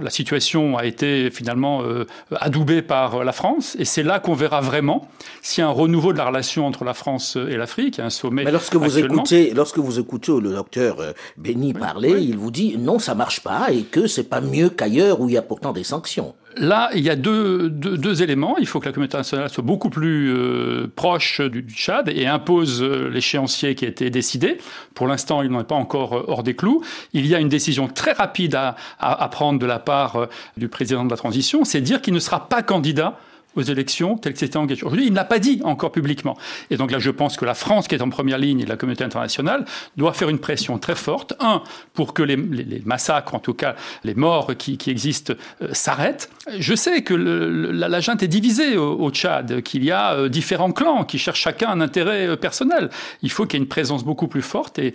la 0.01 0.11
situation 0.11 0.79
a 0.79 0.87
été 0.87 1.31
finalement 1.31 1.66
naturellement 1.67 2.07
adoubé 2.41 2.83
par 2.83 3.25
la 3.25 3.33
France. 3.33 3.77
Et 3.79 3.85
c'est 3.85 4.03
là 4.03 4.19
qu'on 4.19 4.35
verra 4.35 4.61
vraiment 4.61 5.09
s'il 5.43 5.63
y 5.63 5.65
a 5.65 5.69
un 5.69 5.73
renouveau 5.73 6.13
de 6.13 6.19
la 6.19 6.27
relation 6.27 6.67
entre 6.67 6.85
la 6.85 6.95
France 6.95 7.37
et 7.37 7.57
l'Afrique. 7.57 7.99
un 7.99 8.11
sommet. 8.11 8.45
Mais 8.45 8.51
lorsque 8.51 8.77
vous 8.77 8.99
écoutez, 8.99 9.53
lorsque 9.55 9.79
vous 9.79 9.99
écoutez 9.99 10.33
le 10.41 10.51
docteur 10.51 10.97
Béni 11.37 11.73
parler, 11.73 12.21
il 12.21 12.37
vous 12.37 12.51
dit 12.51 12.77
non, 12.79 12.99
ça 12.99 13.15
marche 13.15 13.41
pas 13.41 13.71
et 13.71 13.83
que 13.83 14.07
c'est 14.07 14.29
pas 14.29 14.41
mieux 14.41 14.71
qu'ailleurs 14.71 15.21
où 15.21 15.29
il 15.29 15.35
y 15.35 15.39
a 15.39 15.43
pourtant 15.43 15.73
des 15.73 15.85
sanctions. 15.85 16.35
Là, 16.59 16.89
il 16.95 17.05
y 17.05 17.11
a 17.11 17.17
deux, 17.17 17.69
deux, 17.69 18.23
éléments. 18.23 18.57
Il 18.59 18.67
faut 18.67 18.81
que 18.81 18.87
la 18.87 18.93
communauté 18.93 19.19
internationale 19.19 19.51
soit 19.51 19.63
beaucoup 19.63 19.91
plus 19.91 20.35
euh, 20.35 20.91
proche 20.97 21.43
du, 21.43 21.61
Tchad 21.69 22.09
et 22.09 22.27
impose 22.27 22.83
euh, 22.83 23.11
l'échéancier 23.11 23.75
qui 23.75 23.85
a 23.85 23.89
été 23.89 24.09
décidé. 24.09 24.57
Pour 24.95 25.07
l'instant, 25.07 25.43
il 25.43 25.51
n'en 25.51 25.61
est 25.61 25.65
pas 25.65 25.75
encore 25.75 26.15
euh, 26.15 26.25
hors 26.29 26.43
des 26.43 26.57
clous. 26.57 26.83
Il 27.13 27.27
y 27.27 27.35
a 27.35 27.41
une 27.41 27.51
décision 27.51 27.89
très 27.89 28.13
rapide 28.13 28.55
à, 28.55 28.75
à 28.99 29.29
prendre 29.29 29.59
de 29.59 29.67
la 29.67 29.79
part 29.79 30.29
du 30.57 30.69
président 30.69 31.05
de 31.05 31.11
la 31.11 31.17
transition, 31.17 31.65
c'est 31.65 31.83
dire 31.83 32.01
qu'il 32.01 32.15
ne 32.15 32.19
sera 32.21 32.49
pas 32.49 32.63
candidat 32.63 33.19
aux 33.57 33.63
élections 33.63 34.17
telles 34.17 34.35
que 34.35 34.39
c'était 34.39 34.59
engagé. 34.59 34.85
Aujourd'hui, 34.85 35.07
il 35.07 35.13
n'a 35.13 35.25
pas 35.25 35.39
dit 35.39 35.61
encore 35.65 35.93
publiquement. 35.93 36.37
Et 36.71 36.77
donc 36.77 36.91
là, 36.91 36.99
je 36.99 37.11
pense 37.11 37.37
que 37.37 37.45
la 37.45 37.55
France, 37.55 37.89
qui 37.89 37.95
est 37.95 38.03
en 38.03 38.11
première 38.11 38.39
ligne, 38.39 38.61
et 38.61 38.67
la 38.67 38.77
communauté 38.77 39.05
internationale, 39.05 39.65
doit 39.97 40.13
faire 40.13 40.29
une 40.29 40.39
pression 40.39 40.79
très 40.79 40.95
forte. 40.95 41.35
Un, 41.41 41.63
pour 41.95 42.15
que 42.15 42.23
les, 42.23 42.37
massacres, 42.85 43.35
en 43.35 43.39
tout 43.39 43.55
cas 43.55 43.75
les 44.05 44.15
morts 44.15 44.53
qui, 44.57 44.79
existent, 44.87 45.35
euh, 45.63 45.69
s'arrêtent. 45.73 46.31
Je 46.59 46.75
sais 46.75 47.03
que 47.03 47.15
la, 47.15 48.01
junte 48.01 48.23
est 48.23 48.29
divisée 48.29 48.77
au, 48.77 49.11
Tchad, 49.11 49.63
qu'il 49.63 49.85
y 49.85 49.91
a 49.91 50.15
euh, 50.15 50.29
différents 50.29 50.73
clans 50.73 51.05
qui 51.05 51.19
cherchent 51.19 51.41
chacun 51.41 51.71
un 51.71 51.81
intérêt 51.81 52.27
euh, 52.27 52.37
personnel. 52.37 52.91
Il 53.23 53.31
faut 53.31 53.47
qu'il 53.47 53.59
y 53.59 53.63
ait 53.63 53.65
une 53.65 53.69
présence 53.69 54.05
beaucoup 54.05 54.29
plus 54.29 54.43
forte. 54.43 54.79
Et, 54.79 54.95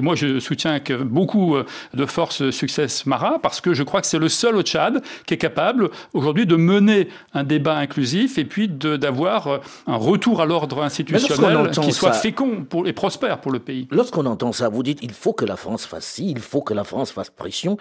moi, 0.00 0.14
je 0.14 0.40
soutiens 0.40 0.80
que 0.80 0.94
beaucoup 0.94 1.56
de 1.94 2.06
forces 2.06 2.50
Success 2.50 3.06
Mara, 3.06 3.38
parce 3.40 3.60
que 3.60 3.74
je 3.74 3.82
crois 3.82 4.00
que 4.00 4.06
c'est 4.06 4.18
le 4.18 4.28
seul 4.28 4.56
au 4.56 4.62
Tchad 4.62 5.02
qui 5.26 5.34
est 5.34 5.38
capable 5.38 5.90
aujourd'hui 6.12 6.46
de 6.46 6.56
mener 6.56 7.08
un 7.34 7.44
débat 7.44 7.65
inclusif 7.74 8.38
et 8.38 8.44
puis 8.44 8.68
d'avoir 8.68 9.46
euh, 9.46 9.58
un 9.86 9.96
retour 9.96 10.40
à 10.40 10.46
l'ordre 10.46 10.82
institutionnel 10.82 11.70
qui 11.70 11.92
soit 11.92 12.12
fécond 12.12 12.64
pour, 12.64 12.86
et 12.86 12.92
prospère 12.92 13.40
pour 13.40 13.52
le 13.52 13.58
pays. 13.58 13.88
Lorsqu'on 13.90 14.26
entend 14.26 14.52
ça, 14.52 14.68
vous 14.68 14.82
dites 14.82 14.98
il 15.02 15.12
faut 15.12 15.32
que 15.32 15.44
la 15.44 15.56
France 15.56 15.86
fasse 15.86 16.06
ci, 16.06 16.30
il 16.30 16.40
faut 16.40 16.62
que 16.62 16.74
la 16.74 16.84
France 16.84 17.10
fasse 17.10 17.30
pression. 17.30 17.76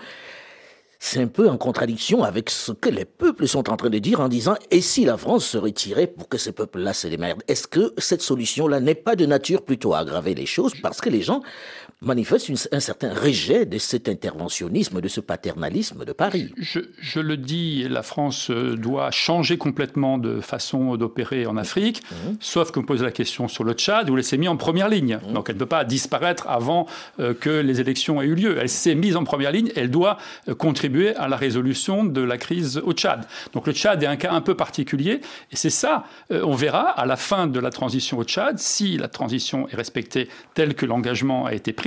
C'est 0.97 1.21
un 1.21 1.27
peu 1.27 1.49
en 1.49 1.57
contradiction 1.57 2.23
avec 2.23 2.49
ce 2.49 2.71
que 2.71 2.89
les 2.89 3.05
peuples 3.05 3.47
sont 3.47 3.69
en 3.69 3.75
train 3.75 3.89
de 3.89 3.99
dire 3.99 4.21
en 4.21 4.27
disant 4.27 4.55
et 4.71 4.81
si 4.81 5.05
la 5.05 5.17
France 5.17 5.45
se 5.45 5.57
retirait 5.57 6.07
pour 6.07 6.29
que 6.29 6.37
ces 6.37 6.51
peuples-là 6.51 6.93
se 6.93 7.07
démerdent 7.07 7.43
Est-ce 7.47 7.67
que 7.67 7.93
cette 7.97 8.21
solution-là 8.21 8.79
n'est 8.79 8.95
pas 8.95 9.15
de 9.15 9.25
nature 9.25 9.61
plutôt 9.61 9.93
à 9.93 9.99
aggraver 9.99 10.33
les 10.33 10.45
choses 10.45 10.73
parce 10.81 11.01
que 11.01 11.09
les 11.09 11.21
gens 11.21 11.41
manifeste 12.01 12.51
un 12.71 12.79
certain 12.79 13.13
rejet 13.13 13.65
de 13.65 13.77
cet 13.77 14.09
interventionnisme, 14.09 14.99
de 14.99 15.07
ce 15.07 15.21
paternalisme 15.21 16.03
de 16.03 16.11
Paris. 16.11 16.53
Je, 16.57 17.19
le 17.19 17.37
dis, 17.37 17.87
la 17.89 18.03
France 18.03 18.49
euh, 18.49 18.75
doit 18.75 19.11
changer 19.11 19.57
complètement 19.57 20.17
de 20.17 20.41
façon 20.41 20.97
d'opérer 20.97 21.45
en 21.45 21.57
Afrique, 21.57 22.03
mmh. 22.03 22.15
sauf 22.39 22.71
qu'on 22.71 22.83
pose 22.83 23.01
la 23.01 23.11
question 23.11 23.47
sur 23.47 23.63
le 23.63 23.73
Tchad, 23.73 24.09
où 24.09 24.17
elle 24.17 24.23
s'est 24.23 24.37
mise 24.37 24.49
en 24.49 24.57
première 24.57 24.89
ligne. 24.89 25.19
Mmh. 25.27 25.33
Donc 25.33 25.49
elle 25.49 25.55
ne 25.55 25.59
peut 25.59 25.65
pas 25.65 25.85
disparaître 25.85 26.47
avant 26.49 26.85
euh, 27.19 27.33
que 27.33 27.49
les 27.49 27.79
élections 27.79 28.21
aient 28.21 28.25
eu 28.25 28.35
lieu. 28.35 28.57
Elle 28.59 28.69
s'est 28.69 28.95
mise 28.95 29.15
en 29.15 29.23
première 29.23 29.51
ligne, 29.51 29.71
elle 29.75 29.89
doit 29.89 30.17
euh, 30.49 30.55
contribuer 30.55 31.15
à 31.15 31.27
la 31.27 31.37
résolution 31.37 32.03
de 32.03 32.21
la 32.21 32.37
crise 32.37 32.77
au 32.77 32.91
Tchad. 32.91 33.25
Donc 33.53 33.67
le 33.67 33.73
Tchad 33.73 34.03
est 34.03 34.07
un 34.07 34.17
cas 34.17 34.33
un 34.33 34.41
peu 34.41 34.55
particulier, 34.55 35.21
et 35.51 35.55
c'est 35.55 35.69
ça, 35.69 36.03
on 36.29 36.55
verra 36.55 36.81
à 36.81 37.05
la 37.05 37.15
fin 37.15 37.47
de 37.47 37.59
la 37.59 37.69
transition 37.69 38.17
au 38.17 38.23
Tchad, 38.23 38.59
si 38.59 38.97
la 38.97 39.07
transition 39.07 39.67
est 39.69 39.75
respectée 39.75 40.27
telle 40.53 40.75
que 40.75 40.85
l'engagement 40.85 41.45
a 41.45 41.53
été 41.53 41.73
pris, 41.73 41.84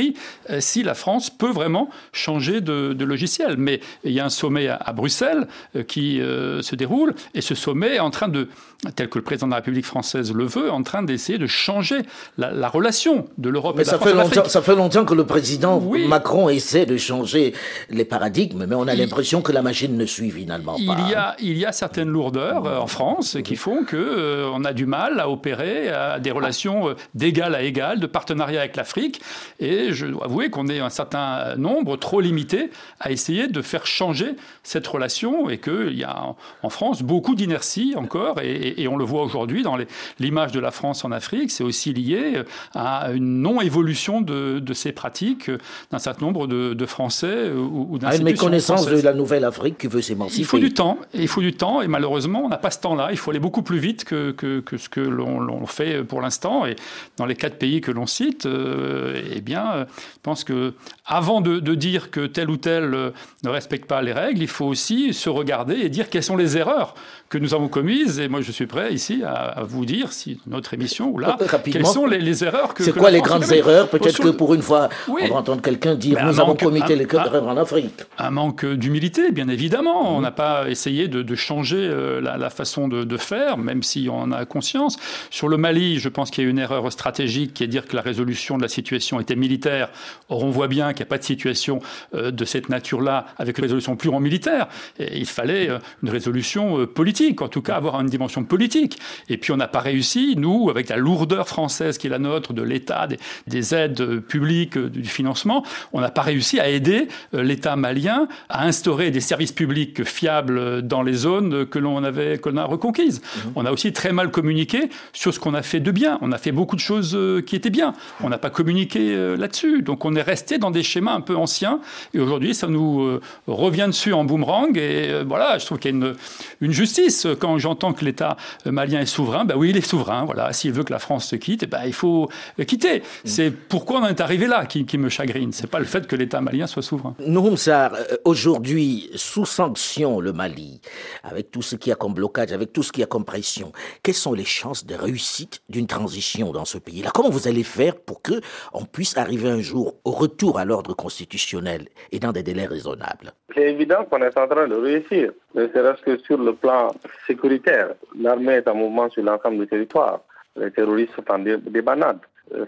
euh, 0.51 0.61
si 0.61 0.83
la 0.83 0.95
France 0.95 1.31
peut 1.31 1.51
vraiment 1.51 1.89
changer 2.13 2.61
de, 2.61 3.05
logiciel. 3.05 3.57
Mais 3.57 3.81
il 4.05 4.13
y 4.13 4.21
a 4.21 4.25
un 4.25 4.31
sommet 4.31 4.69
à, 4.69 4.93
Bruxelles 4.93 5.47
euh, 5.77 5.83
qui 5.83 6.21
euh, 6.21 6.63
se 6.63 6.77
déroule 6.77 7.15
et 7.35 7.41
ce 7.41 7.55
sommet 7.55 7.97
est 7.97 8.01
en 8.01 8.11
train 8.11 8.29
de, 8.29 8.49
tel 8.97 9.09
que 9.09 9.19
le 9.19 9.25
président 9.25 9.47
de 9.47 9.53
la 9.53 9.57
République 9.57 9.87
française 9.87 10.33
le 10.33 10.45
veut, 10.45 10.71
en 10.71 10.83
train 10.83 11.03
d'essayer 11.03 11.39
de 11.39 11.47
changer 11.47 12.03
la, 12.37 12.69
relation 12.69 13.27
de 13.39 13.49
l'Europe 13.49 13.79
et 13.79 13.83
de 13.83 13.87
la 13.87 13.93
ça 13.93 13.99
France. 13.99 14.11
Fait 14.11 14.17
longtemps, 14.17 14.49
ça 14.49 14.63
fait 14.63 14.77
longtemps 14.77 15.05
que 15.05 15.15
le 15.15 15.25
président 15.25 15.81
Macron 16.09 16.49
essaie 16.49 16.85
de 16.85 16.97
changer 16.97 17.55
les 17.89 18.05
paradigmes, 18.05 18.67
mais 18.69 18.75
on 18.75 18.87
a 18.87 18.95
l'impression 18.95 19.41
que 19.41 19.53
la 19.53 19.63
machine 19.63 19.97
ne 19.97 20.05
suit 20.05 20.31
finalement 20.31 20.75
pas. 20.75 20.81
Il 20.81 21.11
y 21.11 21.15
a, 21.15 21.37
il 21.41 21.57
y 21.57 21.65
a 21.65 21.73
certaines 21.73 22.09
lourdeurs 22.09 22.83
en 22.83 22.87
France 22.87 23.39
qui 23.43 23.57
font 23.57 23.85
que 23.85 24.47
on 24.53 24.65
a 24.65 24.73
du 24.73 24.87
mal 24.87 25.19
à 25.21 25.31
opérer 25.31 25.89
à 25.89 26.21
des 26.21 26.31
relations 26.31 26.95
d'égal 27.15 27.55
à 27.55 27.63
égal, 27.63 28.01
de 28.01 28.07
partenariat 28.07 28.61
avec 28.61 28.77
l'Afrique. 28.77 29.21
Et 29.61 29.88
je 29.93 30.07
dois 30.07 30.25
avouer 30.25 30.51
qu'on 30.51 30.69
est 30.69 30.81
un 30.81 30.91
certain 30.91 31.57
nombre, 31.57 31.97
trop 31.97 32.21
limité, 32.21 32.71
à 33.01 33.11
essayer 33.11 33.49
de 33.49 33.63
faire 33.63 33.87
changer 33.87 34.35
cette 34.63 34.87
relation 34.87 35.49
et 35.49 35.59
qu'il 35.59 35.97
y 35.97 36.05
a 36.05 36.35
en 36.63 36.71
France 36.71 37.03
beaucoup 37.03 37.35
d'inertie 37.35 37.95
encore. 37.97 38.41
Et, 38.41 38.87
on 38.89 38.97
le 38.97 39.05
voit 39.05 39.23
aujourd'hui 39.23 39.63
dans 39.63 39.77
l'image 40.19 40.53
de 40.53 40.61
la 40.61 40.71
France 40.71 41.05
en 41.05 41.13
Afrique. 41.13 41.51
C'est 41.51 41.65
aussi 41.65 41.93
lié 41.93 42.43
à 42.75 43.11
une 43.13 43.43
non-évolution 43.43 44.21
de, 44.21 44.63
ces 44.73 44.93
pratiques 44.93 45.51
d'un 45.91 45.99
certain 45.99 46.27
nombre 46.27 46.47
de, 46.47 46.87
Français 46.87 47.51
ou, 47.51 47.99
d'institutions. 47.99 48.09
À 48.09 48.17
une 48.17 48.25
méconnaissance 48.25 48.87
de 48.87 49.01
la 49.01 49.13
nouvelle 49.13 49.45
Afrique 49.45 49.79
qui 49.79 49.89
veut 49.89 50.01
s'émanciper. 50.01 50.41
Il 50.41 50.47
faut 50.47 50.59
du 50.59 50.73
temps. 50.73 50.99
Et 51.13 51.23
il 51.23 51.29
faut 51.29 51.43
du 51.43 51.53
temps. 51.53 51.83
Et 51.83 51.89
malheureusement, 51.89 52.43
on 52.45 52.49
n'a 52.49 52.57
pas 52.57 52.71
ce 52.71 52.81
temps-là. 52.81 53.09
Il 53.11 53.19
faut 53.19 53.31
aller 53.31 53.41
beaucoup 53.41 53.63
plus 53.63 53.79
vite 53.79 54.05
que, 54.05 54.31
que, 54.31 54.77
ce 54.77 54.89
que 54.89 55.01
l'on 55.01 55.67
fait 55.67 56.03
pour 56.03 56.21
l'instant. 56.21 56.67
Et 56.67 56.77
dans 57.17 57.27
les 57.27 57.35
quatre 57.35 57.57
pays 57.57 57.81
que 57.81 57.91
l'on 57.91 58.07
cite, 58.07 58.47
euh, 58.47 59.21
eh 59.35 59.41
bien, 59.41 59.78
je 59.89 60.21
pense 60.23 60.45
que 60.45 60.75
avant 61.07 61.41
de, 61.41 61.75
dire 61.75 62.11
que 62.11 62.27
tel 62.27 62.51
ou 62.51 62.57
tel 62.57 62.95
euh, 62.95 63.11
ne 63.45 63.51
respecte 63.51 63.87
pas 63.87 64.03
les 64.03 64.13
règles, 64.13 64.43
il 64.43 64.49
faut 64.49 64.67
aussi 64.67 65.15
se 65.15 65.29
regarder 65.29 65.75
et 65.75 65.89
dire 65.89 66.11
quelles 66.11 66.23
sont 66.23 66.37
les 66.37 66.57
erreurs 66.57 66.95
que 67.29 67.39
nous 67.39 67.55
avons 67.55 67.69
commises. 67.69 68.19
Et 68.19 68.29
moi, 68.29 68.41
je 68.41 68.53
suis 68.53 68.67
prêt 68.67 68.93
ici 68.93 69.23
à, 69.25 69.63
vous 69.63 69.85
dire, 69.85 70.13
si 70.13 70.41
notre 70.47 70.75
émission 70.75 71.11
ou 71.11 71.19
là, 71.19 71.37
quelles 71.65 71.87
sont 71.87 72.07
les, 72.07 72.45
erreurs 72.45 72.75
que. 72.75 72.85
C'est 72.85 72.93
quoi 72.93 73.11
les 73.11 73.21
grandes 73.21 73.51
erreurs? 73.53 73.89
Peut-être 73.89 74.21
que 74.21 74.29
pour 74.29 74.55
une 74.55 74.63
fois, 74.63 74.89
on 75.09 75.15
va 75.15 75.35
entendre 75.37 75.63
quelqu'un 75.63 75.95
dire 75.95 76.25
nous 76.25 76.41
avons 76.41 76.55
commis 76.55 76.83
les 76.89 77.03
erreurs 77.03 77.49
en 77.49 77.57
Afrique. 77.57 78.03
Un 78.19 78.31
manque 78.31 78.65
d'humilité, 78.65 79.31
bien 79.33 79.49
évidemment. 79.49 80.17
On 80.17 80.21
n'a 80.21 80.31
pas 80.31 80.69
essayé 80.69 81.09
de, 81.09 81.35
changer 81.35 81.77
euh, 81.79 82.21
la, 82.21 82.51
façon 82.51 82.89
de, 82.89 83.17
faire, 83.17 83.59
même 83.59 83.83
si 83.83 84.09
on 84.11 84.23
en 84.23 84.33
a 84.33 84.45
conscience. 84.45 84.97
Sur 85.31 85.49
le 85.49 85.57
Mali, 85.57 85.99
je 85.99 86.09
pense 86.09 86.31
qu'il 86.31 86.45
y 86.45 86.47
a 86.47 86.51
une 86.51 86.59
erreur 86.59 86.91
stratégique 86.93 87.55
qui 87.55 87.65
est 87.65 87.67
de 87.67 87.73
dire 87.73 87.87
que 87.87 87.97
la 87.97 88.03
résolution 88.03 88.57
de 88.57 88.63
la 88.63 88.69
situation 88.69 89.21
était 89.21 89.37
militaire. 89.37 89.91
Or, 90.29 90.45
on 90.45 90.51
voit 90.51 90.69
bien 90.69 90.93
qu'il 90.93 91.05
n'y 91.05 91.09
a 91.09 91.11
pas 91.11 91.19
de 91.19 91.25
situation 91.25 91.81
euh, 92.15 92.31
de 92.31 92.45
cette 92.45 92.69
nature-là 92.69 93.27
avec 93.39 93.59
une 93.59 93.65
résolution 93.65 93.97
purement 93.97 94.21
militaire. 94.21 94.69
Et 94.99 95.19
il 95.19 95.27
fallait 95.27 95.69
euh, 95.69 95.79
une 96.03 96.11
résolution 96.11 96.87
politique 96.87 97.18
en 97.41 97.49
tout 97.49 97.63
cas 97.63 97.77
avoir 97.77 98.01
une 98.01 98.07
dimension 98.07 98.45
politique. 98.45 98.99
Et 99.29 99.37
puis 99.37 99.53
on 99.53 99.57
n'a 99.57 99.69
pas 99.69 99.81
réussi, 99.81 100.35
nous, 100.37 100.71
avec 100.71 100.89
la 100.89 100.97
lourdeur 100.97 101.49
française 101.49 101.99
qui 101.99 102.07
est 102.07 102.11
la 102.11 102.19
nôtre, 102.19 102.53
de 102.53 102.63
l'État, 102.63 103.09
des, 103.47 103.75
aides 103.75 104.21
publiques, 104.21 104.77
euh, 104.77 104.89
du 104.89 105.05
financement, 105.05 105.65
on 105.93 106.01
n'a 106.01 106.11
pas 106.11 106.23
réussi 106.23 106.61
à 106.61 106.69
aider 106.69 107.09
euh, 107.35 107.43
l'État 107.43 107.77
malien 107.77 108.29
à 108.49 108.65
instaurer 108.65 109.11
des 109.11 109.21
services 109.21 109.53
publics 109.53 110.05
fiables 110.05 110.83
dans 110.83 111.03
les 111.03 111.13
zones 111.13 111.67
que 111.67 111.79
l'on 111.79 112.03
avait 112.05 112.39
que 112.39 112.49
l'on 112.49 112.57
a 112.57 112.65
reconquises. 112.65 113.21
Mhm. 113.21 113.53
On 113.57 113.67
a 113.67 113.73
aussi 113.73 113.93
très 113.93 114.13
mal 114.13 114.31
communiqué 114.31 114.89
sur 115.13 115.35
ce 115.35 115.41
qu'on 115.41 115.55
a 115.55 115.63
fait 115.63 115.81
de 115.81 115.91
bien. 115.91 116.19
On 116.23 116.33
a 116.33 116.39
fait 116.39 116.53
beaucoup 116.53 116.77
de 116.77 116.81
choses 116.81 117.15
euh, 117.15 117.43
qui 117.43 117.57
étaient 117.57 117.71
bien. 117.71 117.95
On 118.23 118.29
n'a 118.29 118.39
pas 118.39 118.51
communiqué 118.51 119.17
là-dessus. 119.37 119.83
Donc 119.83 120.05
on 120.05 120.15
est 120.15 120.23
resté 120.23 120.59
dans 120.59 120.71
des 120.71 120.83
schémas 120.83 121.13
un 121.13 121.21
peu 121.21 121.37
anciens. 121.37 121.81
Et 122.15 122.21
aujourd'hui, 122.21 122.55
ça 122.55 122.67
nous 122.69 123.21
revient 123.47 123.87
dessus 123.87 124.13
en 124.13 124.25
boomerang. 124.25 124.77
Et 124.77 125.23
voilà, 125.27 125.59
je 125.59 125.67
trouve 125.67 125.79
qu'il 125.79 125.91
y 125.91 125.95
a 125.95 125.97
une, 125.97 126.15
une 126.61 126.73
justice 126.73 127.08
quand 127.39 127.59
j'entends 127.59 127.93
que 127.93 128.05
l'État 128.05 128.37
malien 128.65 129.01
est 129.01 129.07
souverain. 129.07 129.45
Ben 129.45 129.57
oui, 129.57 129.71
il 129.71 129.77
est 129.77 129.87
souverain. 129.87 130.25
Voilà, 130.25 130.53
s'il 130.53 130.73
veut 130.73 130.85
que 130.85 130.93
la 130.93 130.99
France 130.99 131.27
se 131.27 131.37
quitte, 131.37 131.69
ben, 131.69 131.83
il 131.85 131.93
faut 131.93 132.29
quitter. 132.67 133.03
C'est 133.25 133.51
pourquoi 133.51 134.01
on 134.01 134.05
en 134.05 134.09
est 134.09 134.21
arrivé 134.21 134.47
là 134.47 134.67
qui, 134.67 134.99
me 134.99 135.09
chagrine. 135.09 135.53
C'est 135.53 135.71
pas 135.71 135.79
le 135.79 135.85
fait 135.85 136.07
que 136.07 136.17
l'État 136.17 136.41
malien 136.41 136.67
soit 136.67 136.83
souverain. 136.83 137.15
Nouroum 137.21 137.57
euh, 137.69 137.89
aujourd'hui, 138.25 139.11
sous 139.15 139.47
sanction, 139.47 140.21
le 140.21 140.33
Mali, 140.33 140.81
avec 141.23 141.51
tout 141.51 141.63
ce 141.63 141.77
qu'il 141.77 141.91
y 141.91 141.93
a 141.93 141.97
comme 141.97 142.15
blocage, 142.15 142.53
avec 142.53 142.73
tout 142.73 142.83
ce 142.83 142.93
qu'il 142.93 143.01
y 143.01 143.05
a 143.05 143.07
comme 143.07 143.25
pression, 143.25 143.73
quelles 144.03 144.15
sont 144.15 144.33
les 144.33 144.45
chances 144.45 144.87
de 144.87 144.95
réussite 144.95 145.61
d'une 145.69 145.87
transition 145.87 146.53
dans 146.53 146.65
ce 146.65 146.79
pays-là? 146.79 147.11
Comment 147.15 147.31
vous 147.31 147.49
allez 147.49 147.63
faire 147.63 147.97
pour 147.97 148.23
que 148.23 148.41
on 148.73 148.85
puisse 148.85 149.17
arriver 149.17 149.49
un 149.49 149.61
jour 149.61 149.95
au 150.05 150.11
retour 150.11 150.59
à 150.59 150.65
l'ordre 150.65 150.95
constitutionnel 150.95 151.89
et 152.13 152.19
dans 152.19 152.33
des 152.33 152.43
délais 152.43 152.67
raisonnables? 152.67 153.33
C'est 153.55 153.71
évident 153.71 154.05
qu'on 154.05 154.23
est 154.23 154.37
en 154.39 154.47
train 154.47 154.69
de 154.69 154.75
réussir, 154.75 155.33
ne 155.55 155.67
serait-ce 155.69 156.03
que 156.03 156.19
sur 156.19 156.39
le 156.39 156.55
plan 156.55 156.89
sécuritaire. 157.27 157.95
L'armée 158.19 158.55
est 158.55 158.69
en 158.69 158.75
mouvement 158.75 159.09
sur 159.11 159.23
l'ensemble 159.23 159.59
du 159.61 159.67
territoire. 159.67 160.21
Les 160.57 160.71
terroristes 160.71 161.13
sont 161.15 161.31
en 161.31 161.39
débandade. 161.39 162.19
Euh, 162.55 162.65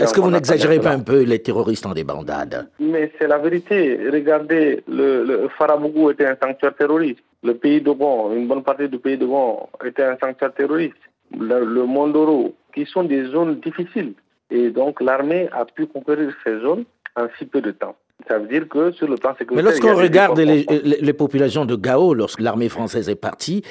Est-ce 0.00 0.14
que 0.14 0.20
vous 0.20 0.30
n'exagérez 0.30 0.80
pas 0.80 0.90
un 0.92 1.00
peu 1.00 1.22
les 1.22 1.40
terroristes 1.40 1.84
en 1.84 1.92
débandade 1.92 2.68
Mais 2.80 3.12
c'est 3.18 3.26
la 3.26 3.38
vérité. 3.38 3.98
Regardez, 4.10 4.82
le, 4.88 5.22
le 5.24 5.48
Farabougou 5.58 6.10
était 6.10 6.26
un 6.26 6.36
sanctuaire 6.42 6.74
terroriste. 6.74 7.20
Le 7.42 7.54
pays 7.54 7.80
de 7.80 7.90
Bon, 7.92 8.32
une 8.34 8.48
bonne 8.48 8.62
partie 8.62 8.88
du 8.88 8.98
pays 8.98 9.18
de 9.18 9.26
Bon 9.26 9.68
était 9.84 10.02
un 10.04 10.16
sanctuaire 10.18 10.54
terroriste. 10.54 10.96
Le, 11.38 11.64
le 11.64 11.84
Mondoro, 11.84 12.54
qui 12.74 12.86
sont 12.86 13.04
des 13.04 13.24
zones 13.26 13.56
difficiles. 13.60 14.14
Et 14.50 14.70
donc 14.70 15.00
l'armée 15.02 15.48
a 15.52 15.66
pu 15.66 15.86
conquérir 15.86 16.32
ces 16.42 16.58
zones 16.60 16.84
en 17.14 17.26
si 17.38 17.44
peu 17.44 17.60
de 17.60 17.70
temps. 17.72 17.96
Ça 18.26 18.38
veut 18.38 18.48
dire 18.48 18.68
que 18.68 18.90
sur 18.90 19.06
le 19.06 19.16
plan 19.16 19.32
sécuritaire. 19.38 19.56
Mais 19.56 19.62
lorsqu'on 19.62 19.94
regarde 19.94 20.40
les, 20.40 21.12
populations 21.12 21.64
de 21.64 21.76
Gao, 21.76 22.14
lorsque 22.14 22.40
l'armée 22.40 22.68
française 22.68 23.08
est 23.08 23.14
partie, 23.14 23.62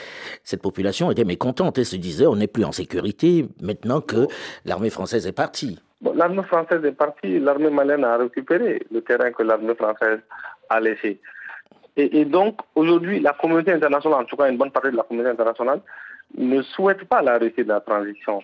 cette 0.43 0.61
population 0.61 1.11
était 1.11 1.25
mécontente 1.25 1.77
et 1.77 1.83
se 1.83 1.97
disait 1.97 2.25
on 2.25 2.37
n'est 2.37 2.47
plus 2.47 2.63
en 2.63 2.71
sécurité 2.71 3.45
maintenant 3.61 3.99
que 3.99 4.27
l'armée 4.65 4.89
française 4.89 5.27
est 5.27 5.33
partie. 5.33 5.79
l'armée 6.15 6.43
française 6.43 6.83
est 6.85 6.93
partie, 6.93 7.39
l'armée 7.39 7.69
malienne 7.69 8.05
a 8.05 8.17
récupéré 8.17 8.81
le 8.91 9.01
terrain 9.01 9.31
que 9.31 9.43
l'armée 9.43 9.75
française 9.75 10.19
a 10.69 10.79
laissé. 10.79 11.19
Et, 11.99 12.25
donc, 12.25 12.59
aujourd'hui, 12.75 13.19
la 13.19 13.33
communauté 13.33 13.73
internationale, 13.73 14.21
en 14.21 14.25
tout 14.25 14.35
cas 14.35 14.47
une 14.49 14.57
bonne 14.57 14.69
partie 14.69 14.91
de 14.91 14.97
la 14.97 15.03
communauté 15.03 15.31
internationale, 15.31 15.81
ne 16.37 16.61
souhaite 16.61 17.03
pas 17.05 17.23
la 17.23 17.39
réussite 17.39 17.63
de 17.63 17.69
la 17.69 17.79
transition. 17.79 18.43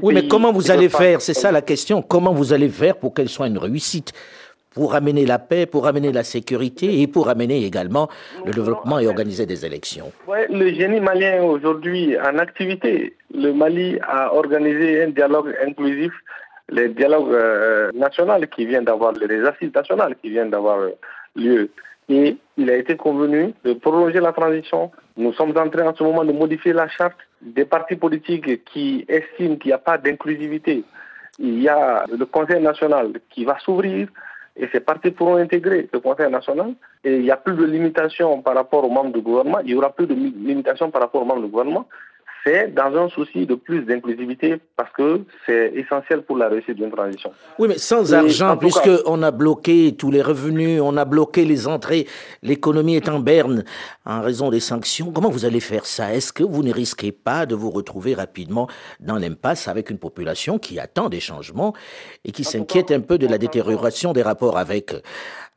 oui, 0.00 0.14
mais 0.14 0.28
comment 0.28 0.52
vous 0.52 0.70
allez 0.70 0.88
faire? 0.88 1.20
C'est 1.20 1.34
ça 1.34 1.50
la 1.50 1.60
question. 1.60 2.02
Comment 2.02 2.32
vous 2.32 2.52
allez 2.52 2.68
faire 2.68 2.96
pour 2.96 3.14
qu'elle 3.14 3.28
soit 3.28 3.48
une 3.48 3.58
réussite? 3.58 4.12
Pour 4.74 4.94
amener 4.94 5.26
la 5.26 5.38
paix, 5.38 5.66
pour 5.66 5.86
amener 5.86 6.12
la 6.12 6.24
sécurité 6.24 7.00
et 7.00 7.06
pour 7.06 7.28
amener 7.28 7.64
également 7.64 8.08
le 8.44 8.52
développement 8.52 8.98
et 8.98 9.06
organiser 9.06 9.46
des 9.46 9.64
élections. 9.64 10.12
Ouais, 10.26 10.46
le 10.48 10.72
génie 10.72 11.00
malien 11.00 11.34
est 11.34 11.40
aujourd'hui 11.40 12.16
en 12.18 12.38
activité. 12.38 13.16
Le 13.34 13.52
Mali 13.52 13.98
a 14.02 14.34
organisé 14.34 15.02
un 15.04 15.08
dialogue 15.08 15.54
inclusif, 15.66 16.12
les 16.70 16.88
dialogues 16.88 17.32
euh, 17.32 17.90
nationaux 17.94 18.46
qui 18.54 18.66
viennent 18.66 18.84
d'avoir, 18.84 19.12
les 19.12 19.42
assises 19.44 19.74
nationales 19.74 20.16
qui 20.22 20.30
viennent 20.30 20.50
d'avoir 20.50 20.78
lieu. 21.34 21.70
Et 22.10 22.36
il 22.56 22.70
a 22.70 22.76
été 22.76 22.96
convenu 22.96 23.52
de 23.64 23.74
prolonger 23.74 24.20
la 24.20 24.32
transition. 24.32 24.90
Nous 25.16 25.32
sommes 25.34 25.56
en 25.58 25.68
train 25.68 25.86
en 25.86 25.94
ce 25.94 26.02
moment 26.02 26.24
de 26.24 26.32
modifier 26.32 26.72
la 26.72 26.88
charte 26.88 27.18
des 27.42 27.64
partis 27.64 27.96
politiques 27.96 28.64
qui 28.64 29.04
estiment 29.08 29.56
qu'il 29.56 29.68
n'y 29.68 29.74
a 29.74 29.78
pas 29.78 29.98
d'inclusivité. 29.98 30.84
Il 31.38 31.62
y 31.62 31.68
a 31.68 32.04
le 32.10 32.24
Conseil 32.26 32.62
national 32.62 33.12
qui 33.30 33.44
va 33.44 33.58
s'ouvrir 33.58 34.08
et 34.58 34.68
ces 34.72 34.80
partis 34.80 35.10
pourront 35.10 35.36
intégrer 35.36 35.88
le 35.92 36.00
Conseil 36.00 36.30
national 36.30 36.74
et 37.04 37.16
il 37.16 37.22
n'y 37.22 37.30
a 37.30 37.36
plus 37.36 37.54
de 37.54 37.64
limitation 37.64 38.42
par 38.42 38.54
rapport 38.54 38.84
aux 38.84 38.90
membres 38.90 39.12
du 39.12 39.20
gouvernement, 39.20 39.60
il 39.60 39.70
y 39.70 39.74
aura 39.74 39.90
plus 39.90 40.06
de 40.06 40.14
limitation 40.14 40.90
par 40.90 41.02
rapport 41.02 41.22
aux 41.22 41.24
membres 41.24 41.42
du 41.42 41.48
gouvernement. 41.48 41.86
C'est 42.48 42.72
dans 42.72 42.96
un 42.96 43.08
souci 43.10 43.44
de 43.44 43.54
plus 43.54 43.82
d'inclusivité 43.82 44.56
parce 44.74 44.90
que 44.92 45.20
c'est 45.44 45.70
essentiel 45.74 46.22
pour 46.22 46.38
la 46.38 46.48
réussite 46.48 46.76
d'une 46.76 46.90
transition. 46.90 47.30
Oui, 47.58 47.68
mais 47.68 47.76
sans 47.76 48.14
argent, 48.14 48.56
puisqu'on 48.56 49.22
a 49.22 49.30
bloqué 49.30 49.94
tous 49.94 50.10
les 50.10 50.22
revenus, 50.22 50.80
on 50.80 50.96
a 50.96 51.04
bloqué 51.04 51.44
les 51.44 51.68
entrées, 51.68 52.06
l'économie 52.42 52.96
est 52.96 53.10
en 53.10 53.20
berne 53.20 53.64
en 54.06 54.22
raison 54.22 54.48
des 54.48 54.60
sanctions. 54.60 55.12
Comment 55.12 55.28
vous 55.28 55.44
allez 55.44 55.60
faire 55.60 55.84
ça? 55.84 56.14
Est-ce 56.14 56.32
que 56.32 56.42
vous 56.42 56.62
ne 56.62 56.72
risquez 56.72 57.12
pas 57.12 57.44
de 57.44 57.54
vous 57.54 57.70
retrouver 57.70 58.14
rapidement 58.14 58.66
dans 58.98 59.16
l'impasse 59.16 59.68
avec 59.68 59.90
une 59.90 59.98
population 59.98 60.58
qui 60.58 60.80
attend 60.80 61.10
des 61.10 61.20
changements 61.20 61.74
et 62.24 62.32
qui 62.32 62.44
s'inquiète 62.44 62.90
un 62.92 63.00
peu 63.00 63.18
de 63.18 63.26
la 63.26 63.36
détérioration 63.36 64.14
des 64.14 64.22
rapports 64.22 64.56
avec, 64.56 64.94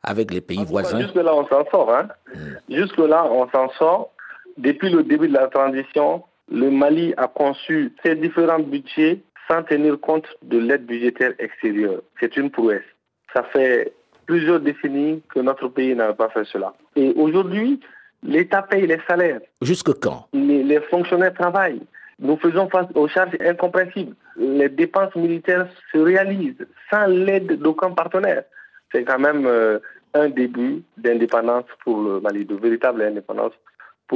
avec 0.02 0.30
les 0.30 0.42
pays 0.42 0.64
voisins? 0.66 1.00
Jusque-là, 1.00 1.34
on 1.34 1.46
s'en 1.46 1.64
sort. 1.70 1.90
Hein. 1.90 2.08
Hmm. 2.34 2.74
Jusque-là, 2.74 3.24
on 3.32 3.48
s'en 3.48 3.70
sort. 3.78 4.10
Depuis 4.58 4.90
le 4.90 5.02
début 5.02 5.28
de 5.28 5.32
la 5.32 5.46
transition, 5.46 6.24
le 6.52 6.70
Mali 6.70 7.14
a 7.16 7.28
conçu 7.28 7.92
ses 8.04 8.14
différents 8.14 8.58
budgets 8.58 9.20
sans 9.48 9.62
tenir 9.62 9.98
compte 9.98 10.26
de 10.42 10.58
l'aide 10.58 10.84
budgétaire 10.84 11.32
extérieure. 11.38 12.02
C'est 12.20 12.36
une 12.36 12.50
prouesse. 12.50 12.84
Ça 13.32 13.42
fait 13.44 13.92
plusieurs 14.26 14.60
décennies 14.60 15.22
que 15.34 15.40
notre 15.40 15.68
pays 15.68 15.94
n'a 15.94 16.12
pas 16.12 16.28
fait 16.28 16.44
cela. 16.44 16.74
Et 16.94 17.12
aujourd'hui, 17.16 17.80
l'État 18.22 18.62
paye 18.62 18.86
les 18.86 19.00
salaires. 19.08 19.40
Jusque 19.62 19.98
quand? 19.98 20.28
Les, 20.34 20.80
fonctionnaires 20.90 21.34
travaillent. 21.34 21.82
Nous 22.18 22.36
faisons 22.36 22.68
face 22.68 22.86
aux 22.94 23.08
charges 23.08 23.36
incompréhensibles. 23.40 24.14
Les 24.36 24.68
dépenses 24.68 25.14
militaires 25.16 25.66
se 25.90 25.98
réalisent 25.98 26.66
sans 26.90 27.06
l'aide 27.06 27.58
d'aucun 27.60 27.92
partenaire. 27.92 28.44
C'est 28.92 29.04
quand 29.04 29.18
même 29.18 29.46
euh, 29.46 29.78
un 30.12 30.28
début 30.28 30.82
d'indépendance 30.98 31.64
pour 31.82 32.02
le 32.02 32.20
Mali, 32.20 32.44
de 32.44 32.54
véritable 32.54 33.02
indépendance 33.02 33.54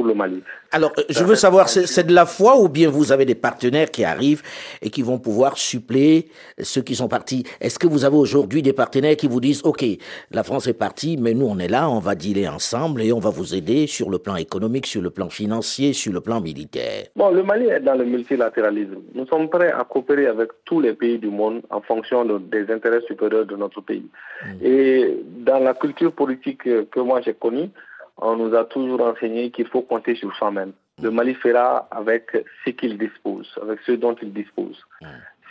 le 0.03 0.15
Mali. 0.15 0.43
Alors, 0.73 0.93
euh, 0.99 1.03
je 1.09 1.25
veux 1.25 1.35
savoir, 1.35 1.69
c'est 1.69 2.07
de 2.07 2.13
la 2.13 2.27
foi 2.27 2.61
ou 2.61 2.69
bien 2.69 2.91
vous 2.91 3.13
avez 3.13 3.25
des 3.25 3.35
partenaires 3.35 3.91
qui 3.91 4.05
arrivent 4.05 4.43
et 4.83 4.91
qui 4.91 5.03
vont 5.03 5.19
pouvoir 5.19 5.57
suppléer 5.57 6.29
ceux 6.59 6.83
qui 6.83 6.95
sont 6.95 7.09
partis? 7.09 7.45
Est-ce 7.61 7.79
que 7.79 7.87
vous 7.87 8.05
avez 8.05 8.17
aujourd'hui 8.17 8.63
des 8.63 8.73
partenaires 8.73 9.17
qui 9.17 9.29
vous 9.29 9.41
disent, 9.41 9.63
OK, 9.65 9.85
la 10.31 10.43
France 10.43 10.67
est 10.67 10.75
partie, 10.75 11.17
mais 11.17 11.35
nous 11.35 11.47
on 11.47 11.59
est 11.59 11.69
là, 11.69 11.89
on 11.89 11.99
va 11.99 12.15
dealer 12.15 12.49
ensemble 12.49 13.03
et 13.03 13.13
on 13.13 13.19
va 13.19 13.31
vous 13.31 13.55
aider 13.55 13.87
sur 13.87 14.11
le 14.11 14.19
plan 14.19 14.37
économique, 14.37 14.87
sur 14.87 15.03
le 15.03 15.11
plan 15.11 15.29
financier, 15.29 15.93
sur 15.93 16.13
le 16.13 16.21
plan 16.21 16.41
militaire? 16.41 17.07
Bon, 17.15 17.31
le 17.31 17.43
Mali 17.43 17.67
est 17.67 17.81
dans 17.81 17.95
le 17.95 18.05
multilatéralisme. 18.05 18.97
Nous 19.15 19.27
sommes 19.27 19.49
prêts 19.49 19.73
à 19.73 19.85
coopérer 19.85 20.27
avec 20.27 20.51
tous 20.65 20.81
les 20.81 20.93
pays 20.93 21.19
du 21.19 21.29
monde 21.29 21.63
en 21.71 21.81
fonction 21.81 22.25
des 22.25 22.71
intérêts 22.71 23.03
supérieurs 23.07 23.47
de 23.47 23.57
notre 23.57 23.81
pays. 23.81 24.07
Mmh. 24.45 24.67
Et 24.67 25.17
dans 25.39 25.59
la 25.59 25.75
culture 25.75 26.13
politique 26.13 26.65
que 26.65 27.01
moi 27.01 27.21
j'ai 27.23 27.35
connue, 27.35 27.71
on 28.19 28.37
nous 28.37 28.55
a 28.55 28.65
toujours 28.65 29.01
enseigné 29.03 29.51
qu'il 29.51 29.67
faut 29.67 29.83
compter 29.83 30.15
sur 30.15 30.35
soi-même. 30.37 30.73
Le 31.03 31.11
Mali 31.11 31.35
fera 31.35 31.89
avec 31.91 32.31
ce 32.65 32.71
qu'il 32.71 32.97
dispose, 32.97 33.47
avec 33.61 33.81
ce 33.85 33.93
dont 33.93 34.17
il 34.23 34.33
dispose. 34.33 34.83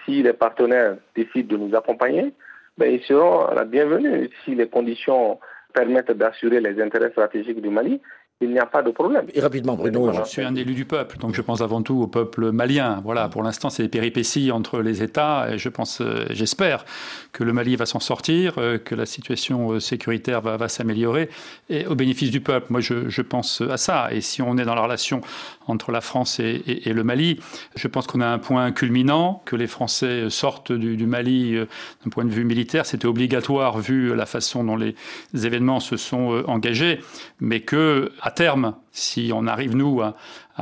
Si 0.04 0.23
les 0.23 0.34
partenaires 0.34 0.97
décident 1.15 1.58
de 1.58 1.63
nous 1.63 1.75
accompagner, 1.75 2.34
ben, 2.78 2.91
ils 2.91 3.04
seront 3.04 3.47
la 3.54 3.63
bienvenue. 3.63 4.30
Si 4.43 4.56
les 4.56 4.67
conditions 4.67 5.39
permettent 5.73 6.12
d'assurer 6.12 6.60
les 6.60 6.82
intérêts 6.82 7.12
stratégiques 7.12 7.62
du 7.62 7.69
Mali, 7.69 8.01
il 8.41 8.52
n'y 8.52 8.60
a 8.60 8.65
pas 8.65 8.84
de 8.84 8.91
problème. 8.91 9.28
Et 9.34 9.39
rapidement, 9.39 9.76
Bruno. 9.76 10.12
Je 10.12 10.24
suis 10.24 10.41
un 10.41 10.56
élu 10.56 10.74
du 10.74 10.84
peuple, 10.84 11.17
donc 11.19 11.34
je 11.34 11.41
pense 11.41 11.62
avant 11.62 11.82
tout 11.82 12.02
au 12.02 12.08
peuple 12.08 12.52
malien. 12.52 13.00
Voilà, 13.02 13.30
pour 13.30 13.43
l'instant, 13.43 13.69
c'est 13.69 13.84
des 13.84 13.89
péripéties 13.89 14.52
entre 14.52 14.82
les 14.82 15.02
États, 15.02 15.54
et 15.54 15.58
je 15.58 15.69
pense, 15.69 16.02
euh, 16.02 16.26
j'espère 16.32 16.84
que 17.32 17.45
le 17.45 17.54
Mali 17.54 17.78
va 17.78 17.86
s'en 17.86 18.02
sortir, 18.02 18.56
euh, 18.58 18.78
que 18.78 18.93
la 18.93 19.06
situation 19.06 19.71
euh, 19.71 19.80
sécuritaire 19.80 20.41
va, 20.41 20.58
va 20.58 20.67
s'améliorer, 20.67 21.30
et 21.69 21.88
au 21.88 21.95
bénéfice 21.95 22.30
du 22.30 22.41
peuple. 22.41 22.67
Moi, 22.71 22.82
je, 22.82 23.08
je, 23.08 23.21
pense 23.21 23.62
à 23.62 23.78
ça. 23.78 24.10
Et 24.12 24.19
si 24.19 24.41
on 24.41 24.58
est 24.58 24.65
dans 24.65 24.76
la 24.76 24.82
relation 24.82 25.21
entre 25.67 25.91
la 25.91 26.02
France 26.02 26.41
et, 26.41 26.62
et, 26.67 26.91
le 26.91 27.04
Mali, 27.06 27.39
je 27.78 27.88
pense 27.88 28.06
qu'on 28.06 28.19
a 28.19 28.28
un 28.28 28.38
point 28.38 28.74
culminant, 28.74 29.41
que 29.45 29.56
les 29.56 29.67
Français 29.67 30.30
sortent 30.30 30.74
du, 30.74 30.98
du 30.98 31.08
Mali 31.08 31.56
d'un 31.56 32.10
point 32.12 32.26
de 32.26 32.30
vue 32.30 32.43
militaire. 32.43 32.86
C'était 32.86 33.08
obligatoire 33.08 33.80
vu 33.80 34.13
la 34.13 34.26
façon 34.26 34.65
dont 34.65 34.76
les 34.76 34.93
événements 35.34 35.80
se 35.80 35.95
sont 35.95 36.43
engagés, 36.48 37.00
mais 37.39 37.62
que 37.62 38.12
à 38.26 38.32
terme, 38.32 38.74
si 38.92 39.30
on 39.32 39.46
arrive, 39.46 39.76
nous, 39.76 40.02
à, 40.02 40.16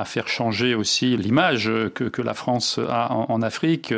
faire 0.04 0.28
changer 0.28 0.76
aussi 0.76 1.15
l'image 1.15 1.71
que, 1.95 2.21
la 2.21 2.34
France 2.34 2.78
a 2.89 3.13
en, 3.13 3.41
Afrique, 3.41 3.93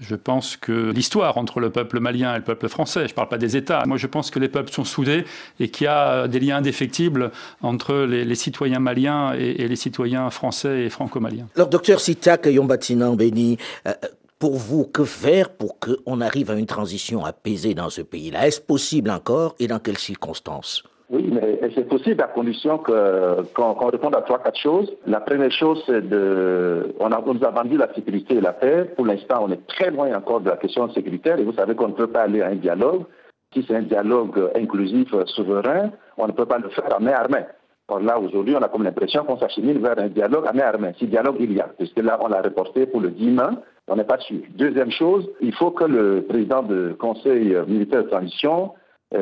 je 0.00 0.16
pense 0.16 0.56
que 0.56 0.90
l'histoire 0.90 1.38
entre 1.38 1.60
le 1.60 1.70
peuple 1.70 2.00
malien 2.00 2.34
et 2.34 2.38
le 2.38 2.42
peuple 2.42 2.68
français, 2.68 3.06
je 3.06 3.12
ne 3.12 3.14
parle 3.14 3.28
pas 3.28 3.38
des 3.38 3.56
États, 3.56 3.84
moi 3.86 3.96
je 3.96 4.08
pense 4.08 4.32
que 4.32 4.40
les 4.40 4.48
peuples 4.48 4.72
sont 4.72 4.84
soudés 4.84 5.24
et 5.60 5.68
qu'il 5.68 5.84
y 5.84 5.88
a 5.88 6.26
des 6.26 6.40
liens 6.40 6.56
indéfectibles 6.56 7.30
entre 7.62 7.94
les, 7.94 8.34
citoyens 8.34 8.80
maliens 8.80 9.34
et, 9.34 9.68
les 9.68 9.76
citoyens 9.76 10.28
français 10.30 10.84
et 10.84 10.90
franco-maliens. 10.90 11.46
Alors, 11.54 11.68
docteur 11.68 12.00
Sitak 12.00 12.46
Yombatinan 12.46 13.14
Béni, 13.14 13.56
euh, 13.86 13.92
pour 14.40 14.56
vous, 14.56 14.84
que 14.84 15.04
faire 15.04 15.50
pour 15.50 15.78
qu'on 15.78 16.20
arrive 16.20 16.50
à 16.50 16.54
une 16.54 16.66
transition 16.66 17.24
apaisée 17.24 17.74
dans 17.74 17.88
ce 17.88 18.02
pays-là? 18.02 18.48
Est-ce 18.48 18.60
possible 18.60 19.10
encore 19.10 19.54
et 19.60 19.68
dans 19.68 19.78
quelles 19.78 19.98
circonstances? 19.98 20.82
Oui, 21.08 21.30
mais 21.32 21.60
c'est 21.74 21.88
possible 21.88 22.20
à 22.20 22.26
condition 22.26 22.78
qu'on 22.78 23.86
réponde 23.86 24.16
à 24.16 24.22
trois, 24.22 24.40
quatre 24.40 24.58
choses. 24.58 24.92
La 25.06 25.20
première 25.20 25.52
chose, 25.52 25.80
c'est 25.86 26.08
de... 26.08 26.94
On, 26.98 27.12
a, 27.12 27.22
nous 27.24 27.44
a 27.44 27.50
vendu 27.50 27.76
la 27.76 27.92
sécurité 27.94 28.34
et 28.34 28.40
la 28.40 28.52
paix. 28.52 28.90
Pour 28.96 29.06
l'instant, 29.06 29.44
on 29.46 29.52
est 29.52 29.64
très 29.68 29.92
loin 29.92 30.12
encore 30.16 30.40
de 30.40 30.50
la 30.50 30.56
question 30.56 30.92
sécuritaire 30.92 31.38
et 31.38 31.44
vous 31.44 31.52
savez 31.52 31.76
qu'on 31.76 31.88
ne 31.88 31.92
peut 31.94 32.08
pas 32.08 32.22
aller 32.22 32.42
à 32.42 32.48
un 32.48 32.56
dialogue. 32.56 33.04
Si 33.54 33.64
c'est 33.68 33.76
un 33.76 33.82
dialogue 33.82 34.50
inclusif, 34.56 35.14
souverain, 35.26 35.90
on 36.18 36.26
ne 36.26 36.32
peut 36.32 36.46
pas 36.46 36.58
le 36.58 36.70
faire 36.70 36.92
à 36.92 36.98
main 36.98 37.12
armée. 37.12 37.44
Or 37.86 38.00
là, 38.00 38.18
aujourd'hui, 38.18 38.56
on 38.56 38.62
a 38.62 38.68
comme 38.68 38.82
l'impression 38.82 39.22
qu'on 39.24 39.38
s'achemine 39.38 39.78
vers 39.78 39.96
un 40.00 40.08
dialogue 40.08 40.48
à 40.48 40.52
main 40.52 40.64
armée. 40.64 40.92
Si 40.98 41.06
dialogue 41.06 41.36
il 41.38 41.52
y 41.52 41.60
a, 41.60 41.68
puisque 41.78 42.02
là, 42.02 42.18
on 42.20 42.26
l'a 42.26 42.42
reporté 42.42 42.84
pour 42.86 43.00
le 43.00 43.10
10 43.10 43.30
mai, 43.30 43.42
on 43.86 43.94
n'est 43.94 44.02
pas 44.02 44.18
sûr. 44.18 44.40
Deuxième 44.56 44.90
chose, 44.90 45.30
il 45.40 45.54
faut 45.54 45.70
que 45.70 45.84
le 45.84 46.22
président 46.28 46.64
du 46.64 46.96
Conseil 46.96 47.56
militaire 47.68 48.02
de 48.02 48.08
transition 48.08 48.72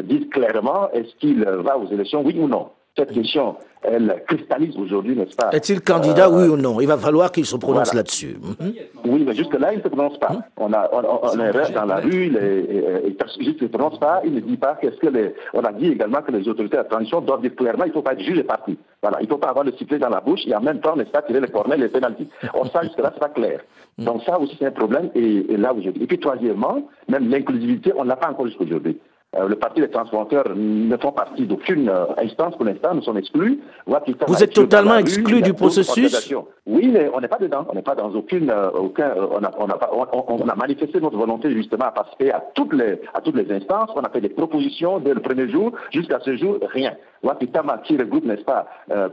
disent 0.03 0.29
clairement 0.31 0.90
est-ce 0.92 1.14
qu'il 1.16 1.44
va 1.44 1.79
aux 1.79 1.90
élections, 1.92 2.23
oui 2.25 2.37
ou 2.38 2.49
non? 2.49 2.70
Cette 2.97 3.11
question, 3.11 3.57
elle 3.83 4.23
cristallise 4.29 4.77
aujourd'hui, 4.77 5.16
n'est-ce 5.16 5.35
pas? 5.35 5.51
Est-il 5.51 5.81
candidat, 5.81 6.31
oui 6.31 6.47
ou 6.47 6.57
non? 6.57 6.81
Il 6.81 6.87
va 6.87 6.97
falloir 6.97 7.33
qu'il 7.33 7.44
se 7.44 7.57
prononce 7.57 7.92
là-dessus. 7.92 8.37
Mhm. 8.40 8.73
Oui, 9.07 9.25
mais 9.27 9.35
jusque-là, 9.35 9.73
il 9.73 9.79
ne 9.79 9.83
se 9.83 9.88
prononce 9.88 10.16
pas. 10.18 10.31
Mhm. 10.31 10.42
On, 10.59 10.73
a, 10.73 10.88
on, 10.92 11.40
est 11.40 11.73
dans 11.73 11.87
la 11.87 11.97
rue, 11.97 12.27
il 12.27 12.33
ne 12.33 13.53
se 13.59 13.64
prononce 13.64 13.99
pas, 13.99 14.23
il 14.25 14.33
ne 14.35 14.40
dit 14.40 14.57
pas 14.57 14.79
qu'est-ce 14.81 14.99
que 14.99 15.09
les... 15.09 15.35
On 15.55 15.62
a 15.62 15.73
dit 15.73 15.88
également 15.88 16.23
que 16.23 16.31
les 16.31 16.49
autorités 16.49 16.77
de 16.77 16.83
la 16.83 16.88
transition 16.88 17.20
doivent 17.20 17.40
dire 17.40 17.57
clairement 17.57 17.85
il 17.85 17.88
ne 17.88 17.94
faut 17.94 18.03
pas 18.03 18.12
être 18.12 18.23
juge 18.23 18.38
et 18.38 18.44
parti. 18.44 18.79
Voilà, 19.03 19.18
il 19.20 19.25
ne 19.25 19.29
faut 19.29 19.38
pas 19.38 19.49
avoir 19.49 19.64
le 19.64 19.73
sifflet 19.73 19.99
dans 19.99 20.09
la 20.09 20.20
bouche 20.20 20.47
et 20.47 20.55
en 20.55 20.61
même 20.61 20.81
temps, 20.81 20.94
n'est-ce 20.94 21.11
pas, 21.11 21.23
tirer 21.23 21.40
les 21.40 21.49
cornets, 21.49 21.77
les 21.77 21.88
pénalties. 21.88 22.29
On 22.55 22.64
sait 22.66 22.79
jusque-là, 22.85 23.11
ce 23.11 23.15
n'est 23.15 23.21
pas 23.21 23.29
clair. 23.31 23.61
Mhm. 23.98 24.04
Donc 24.04 24.23
ça 24.23 24.38
aussi, 24.38 24.54
c'est 24.56 24.67
un 24.67 24.71
problème. 24.71 25.11
Et, 25.17 25.56
là, 25.56 25.75
aujourd'hui. 25.75 26.04
Et 26.04 26.06
puis, 26.06 26.21
troisièmement, 26.21 26.88
même 27.08 27.29
l'inclusivité, 27.29 27.92
on 27.96 28.04
ne 28.04 28.08
l'a 28.11 28.17
pas 28.17 28.31
encore 28.31 28.46
jusqu'aujourd'hui. 28.46 29.00
Euh, 29.37 29.48
le 29.48 29.56
Parti 29.56 29.80
des 29.80 29.90
transporteurs 29.90 30.44
ne 30.54 30.96
font 30.96 31.12
partie 31.12 31.46
d'aucune 31.46 31.88
euh, 31.88 32.06
instance 32.18 32.54
pour 32.56 32.64
l'instant, 32.64 32.94
nous 32.94 33.02
sommes 33.02 33.18
exclus. 33.18 33.60
Vous 33.87 34.42
êtes 34.42 34.52
totalement 34.52 34.96
exclu 34.96 35.42
du 35.42 35.54
processus 35.54 36.32
Oui, 36.66 36.90
mais 36.92 37.10
on 37.12 37.20
n'est 37.20 37.28
pas 37.28 37.38
dedans. 37.38 37.66
On 37.68 37.74
n'est 37.74 37.82
pas 37.82 37.94
dans 37.94 38.10
aucune. 38.14 38.50
Euh, 38.50 38.70
aucun, 38.70 39.12
on, 39.16 39.42
a, 39.42 39.50
on, 39.58 39.68
a, 39.68 40.14
on, 40.28 40.48
a, 40.48 40.54
manifesté 40.54 41.00
notre 41.00 41.16
volonté 41.16 41.50
justement 41.52 41.87
à 41.87 41.90
participer 41.90 42.30
à 42.32 42.42
toutes 42.54 42.72
les, 42.74 43.00
à 43.12 43.20
toutes 43.20 43.37
les 43.37 43.50
instances. 43.52 43.90
On 43.96 44.02
a 44.02 44.10
fait 44.10 44.20
des 44.20 44.28
propositions 44.28 45.00
dès 45.00 45.14
le 45.14 45.20
premier 45.20 45.48
jour. 45.48 45.72
Jusqu'à 45.92 46.20
ce 46.20 46.37
jour, 46.37 46.58
rien. 46.72 46.94
Wakitama 47.22 47.78
qui 47.78 47.96
regroupe, 47.96 48.24
n'est-ce 48.26 48.44
pas, 48.44 48.66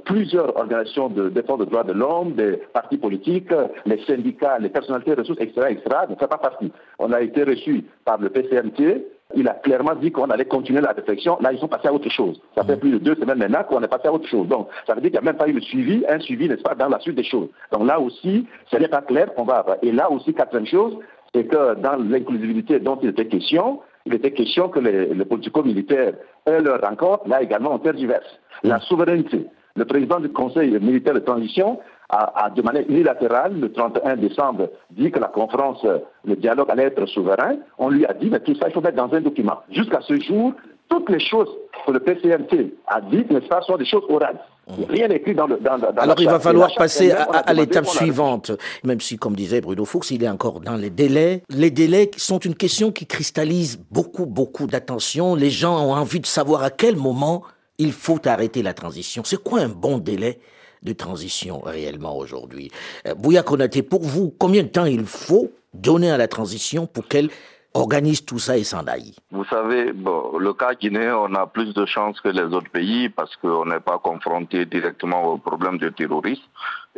plusieurs 0.03 0.57
organisations 0.57 1.07
de 1.07 1.29
défense 1.29 1.59
des 1.59 1.65
droits 1.65 1.85
de 1.85 1.93
l'homme, 1.93 2.33
des 2.33 2.57
partis 2.73 2.97
politiques, 2.97 3.53
les 3.85 4.03
syndicats, 4.03 4.59
les 4.59 4.67
personnalités 4.67 5.13
ressources, 5.13 5.39
etc., 5.39 5.67
etc., 5.69 5.83
ne 6.09 6.15
fait 6.15 6.27
pas 6.27 6.37
partie. 6.37 6.73
On 6.99 7.13
a 7.13 7.21
été 7.21 7.43
reçu 7.43 7.85
par 8.03 8.17
le 8.17 8.29
PCMT, 8.29 9.05
il 9.35 9.47
a 9.47 9.53
clairement 9.53 9.95
dit 9.95 10.11
qu'on 10.11 10.29
allait 10.29 10.45
continuer 10.45 10.81
la 10.81 10.91
réflexion. 10.91 11.37
Là, 11.41 11.53
ils 11.53 11.59
sont 11.59 11.67
passés 11.67 11.87
à 11.87 11.93
autre 11.93 12.09
chose. 12.09 12.39
Ça 12.55 12.63
fait 12.63 12.77
plus 12.77 12.91
de 12.91 12.97
deux 12.97 13.15
semaines 13.15 13.37
maintenant 13.37 13.63
qu'on 13.63 13.81
est 13.81 13.87
passé 13.87 14.07
à 14.07 14.13
autre 14.13 14.27
chose. 14.27 14.47
Donc, 14.47 14.67
ça 14.87 14.93
veut 14.93 15.01
dire 15.01 15.11
qu'il 15.11 15.19
n'y 15.21 15.27
a 15.27 15.31
même 15.31 15.37
pas 15.37 15.47
eu 15.47 15.53
le 15.53 15.61
suivi, 15.61 16.03
un 16.07 16.19
suivi, 16.19 16.47
n'est-ce 16.47 16.61
pas, 16.61 16.75
dans 16.75 16.89
la 16.89 16.99
suite 16.99 17.15
des 17.15 17.23
choses. 17.23 17.49
Donc 17.71 17.87
là 17.87 17.99
aussi, 17.99 18.47
ce 18.71 18.77
n'est 18.77 18.87
pas 18.87 19.01
clair 19.01 19.33
qu'on 19.33 19.43
va 19.43 19.57
avoir. 19.57 19.77
Et 19.81 19.91
là 19.91 20.11
aussi, 20.11 20.33
quatrième 20.33 20.65
chose, 20.65 20.97
c'est 21.33 21.45
que 21.45 21.75
dans 21.75 21.95
l'inclusivité 21.97 22.79
dont 22.79 22.97
il 23.01 23.09
était 23.09 23.27
question, 23.27 23.79
il 24.05 24.13
était 24.13 24.31
question 24.31 24.69
que 24.69 24.79
les, 24.79 25.13
les 25.13 25.25
politico-militaires 25.25 26.13
aient 26.45 26.61
leur 26.61 26.81
rencontre. 26.81 27.27
Là 27.27 27.41
également, 27.41 27.73
on 27.73 27.79
tergiverse. 27.79 28.39
La 28.63 28.79
souveraineté. 28.79 29.47
Le 29.75 29.85
président 29.85 30.19
du 30.19 30.29
Conseil 30.29 30.71
militaire 30.79 31.13
de 31.13 31.19
transition 31.19 31.79
a, 32.09 32.49
de 32.49 32.61
manière 32.61 32.83
unilatérale, 32.89 33.59
le 33.59 33.71
31 33.71 34.17
décembre, 34.17 34.69
dit 34.91 35.11
que 35.11 35.19
la 35.19 35.27
conférence, 35.27 35.85
le 36.25 36.35
dialogue 36.35 36.69
allait 36.69 36.85
être 36.85 37.05
souverain. 37.05 37.55
On 37.77 37.89
lui 37.89 38.05
a 38.05 38.13
dit, 38.13 38.29
mais 38.29 38.41
tout 38.41 38.55
ça, 38.55 38.67
il 38.67 38.73
faut 38.73 38.81
mettre 38.81 38.97
dans 38.97 39.13
un 39.13 39.21
document. 39.21 39.59
Jusqu'à 39.71 40.01
ce 40.01 40.19
jour, 40.19 40.53
toutes 40.89 41.09
les 41.09 41.19
choses 41.19 41.47
que 41.85 41.91
le 41.93 41.99
PCMT 42.01 42.75
a 42.87 43.01
dites, 43.01 43.31
n'est-ce 43.31 43.47
pas, 43.47 43.61
sont 43.61 43.77
des 43.77 43.85
choses 43.85 44.03
orales. 44.09 44.39
Mmh. 44.67 44.73
Rien 44.89 45.07
n'est 45.07 45.15
écrit 45.15 45.33
dans 45.33 45.47
le. 45.47 45.57
Dans, 45.57 45.79
Alors 45.97 46.19
il 46.19 46.27
va 46.27 46.39
falloir 46.39 46.73
passer 46.75 47.11
à, 47.11 47.53
l'étape 47.53 47.87
suivante, 47.87 48.51
même 48.83 48.99
si, 48.99 49.17
comme 49.17 49.35
disait 49.35 49.61
Bruno 49.61 49.85
Fuchs, 49.85 50.11
il 50.11 50.23
est 50.23 50.29
encore 50.29 50.59
dans 50.59 50.75
les 50.75 50.89
délais. 50.89 51.43
Les 51.49 51.71
délais 51.71 52.11
sont 52.17 52.39
une 52.39 52.55
question 52.55 52.91
qui 52.91 53.07
cristallise 53.07 53.79
beaucoup, 53.89 54.25
beaucoup 54.25 54.67
d'attention. 54.67 55.33
Les 55.33 55.49
gens 55.49 55.81
ont 55.81 55.93
envie 55.93 56.19
de 56.19 56.27
savoir 56.27 56.63
à 56.63 56.69
quel 56.69 56.95
moment 56.95 57.43
il 57.81 57.91
faut 57.91 58.21
arrêter 58.27 58.61
la 58.61 58.73
transition. 58.73 59.23
C'est 59.25 59.41
quoi 59.43 59.61
un 59.61 59.69
bon 59.69 59.97
délai 59.97 60.39
de 60.83 60.93
transition 60.93 61.61
réellement 61.61 62.15
aujourd'hui? 62.15 62.69
Euh, 63.07 63.15
Bouya 63.15 63.41
Konaté, 63.41 63.81
pour 63.81 64.03
vous, 64.03 64.33
combien 64.37 64.61
de 64.61 64.67
temps 64.67 64.85
il 64.85 65.05
faut 65.05 65.51
donner 65.73 66.11
à 66.11 66.17
la 66.17 66.27
transition 66.27 66.85
pour 66.85 67.07
qu'elle 67.07 67.29
organise 67.73 68.23
tout 68.23 68.37
ça 68.37 68.55
et 68.55 68.63
s'en 68.63 68.85
aille? 68.85 69.15
Vous 69.31 69.45
savez, 69.45 69.93
le 69.93 70.53
cas 70.53 70.75
guinéen, 70.75 71.17
on 71.17 71.33
a 71.33 71.47
plus 71.47 71.73
de 71.73 71.85
chances 71.87 72.21
que 72.21 72.29
les 72.29 72.43
autres 72.43 72.69
pays 72.69 73.09
parce 73.09 73.35
qu'on 73.37 73.65
n'est 73.65 73.79
pas 73.79 73.97
confronté 73.97 74.65
directement 74.65 75.23
au 75.23 75.37
problème 75.37 75.79
du 75.79 75.91
terrorisme. 75.91 76.43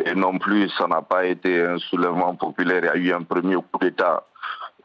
Et 0.04 0.14
non 0.16 0.38
plus, 0.38 0.70
ça 0.78 0.88
n'a 0.88 1.02
pas 1.02 1.26
été 1.26 1.62
un 1.62 1.78
soulèvement 1.78 2.36
populaire. 2.36 2.82
Il 2.96 3.06
y 3.06 3.12
a 3.12 3.14
eu 3.14 3.14
un 3.14 3.24
premier 3.24 3.56
coup 3.56 3.80
d'État 3.80 4.26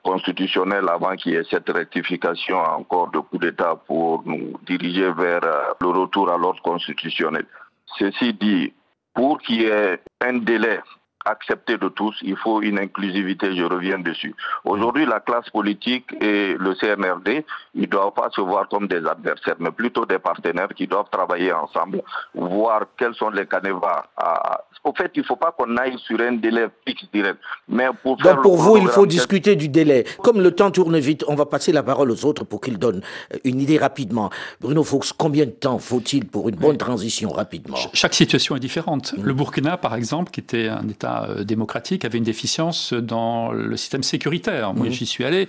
constitutionnel 0.02 0.86
avant 0.88 1.16
qu'il 1.16 1.32
y 1.32 1.36
ait 1.36 1.44
cette 1.50 1.68
rectification 1.68 2.58
encore 2.58 3.10
de 3.10 3.18
coup 3.18 3.38
d'État 3.38 3.76
pour 3.86 4.22
nous 4.26 4.58
diriger 4.66 5.10
vers 5.12 5.44
euh, 5.44 5.72
le 5.80 5.88
retour 5.88 6.30
à 6.30 6.38
l'ordre 6.38 6.62
constitutionnel. 6.62 7.46
Ceci 7.98 8.34
dit, 8.34 8.72
pour 9.14 9.40
qu'il 9.40 9.62
y 9.62 9.64
ait 9.64 10.00
un 10.20 10.38
délai 10.38 10.80
accepté 11.30 11.76
de 11.76 11.88
tous, 11.88 12.16
il 12.22 12.36
faut 12.36 12.62
une 12.62 12.78
inclusivité, 12.78 13.54
je 13.54 13.64
reviens 13.64 13.98
dessus. 13.98 14.34
Aujourd'hui, 14.64 15.06
la 15.06 15.20
classe 15.20 15.48
politique 15.50 16.06
et 16.20 16.54
le 16.58 16.74
CNRD, 16.74 17.44
ils 17.74 17.82
ne 17.82 17.86
doivent 17.86 18.12
pas 18.12 18.30
se 18.30 18.40
voir 18.40 18.68
comme 18.68 18.88
des 18.88 19.04
adversaires, 19.06 19.56
mais 19.58 19.70
plutôt 19.70 20.06
des 20.06 20.18
partenaires 20.18 20.68
qui 20.74 20.86
doivent 20.86 21.10
travailler 21.10 21.52
ensemble, 21.52 22.02
voir 22.34 22.86
quels 22.96 23.14
sont 23.14 23.30
les 23.30 23.46
canevas. 23.46 24.04
Au 24.84 24.92
fait, 24.94 25.10
il 25.16 25.20
ne 25.20 25.24
faut 25.24 25.36
pas 25.36 25.52
qu'on 25.52 25.76
aille 25.76 25.98
sur 25.98 26.18
un 26.20 26.32
délai 26.32 26.68
fixe 26.86 27.04
direct. 27.12 27.38
Mais 27.68 27.86
pour 28.02 28.16
Donc 28.16 28.42
pour 28.42 28.56
vous, 28.56 28.76
il 28.78 28.88
faut 28.88 29.06
discuter 29.06 29.56
du 29.56 29.68
délai. 29.68 30.04
Comme 30.22 30.40
le 30.40 30.52
temps 30.52 30.70
tourne 30.70 30.98
vite, 30.98 31.24
on 31.28 31.34
va 31.34 31.46
passer 31.46 31.72
la 31.72 31.82
parole 31.82 32.10
aux 32.10 32.24
autres 32.24 32.44
pour 32.44 32.60
qu'ils 32.60 32.78
donnent 32.78 33.02
une 33.44 33.60
idée 33.60 33.76
rapidement. 33.76 34.30
Bruno 34.60 34.84
Fuchs, 34.84 35.12
combien 35.16 35.44
de 35.46 35.50
temps 35.50 35.78
faut-il 35.78 36.26
pour 36.26 36.48
une 36.48 36.56
bonne 36.56 36.78
transition 36.78 37.30
rapidement? 37.30 37.76
Chaque 37.92 38.14
situation 38.14 38.56
est 38.56 38.60
différente. 38.60 39.14
Le 39.20 39.34
Burkina, 39.34 39.76
par 39.76 39.94
exemple, 39.94 40.30
qui 40.30 40.40
était 40.40 40.68
un 40.68 40.88
État 40.88 41.17
euh, 41.17 41.17
démocratique 41.44 42.04
avait 42.04 42.18
une 42.18 42.24
déficience 42.24 42.92
dans 42.92 43.52
le 43.52 43.76
système 43.76 44.02
sécuritaire. 44.02 44.74
Moi, 44.74 44.88
mmh. 44.88 44.92
j'y 44.92 45.06
suis 45.06 45.24
allé 45.24 45.48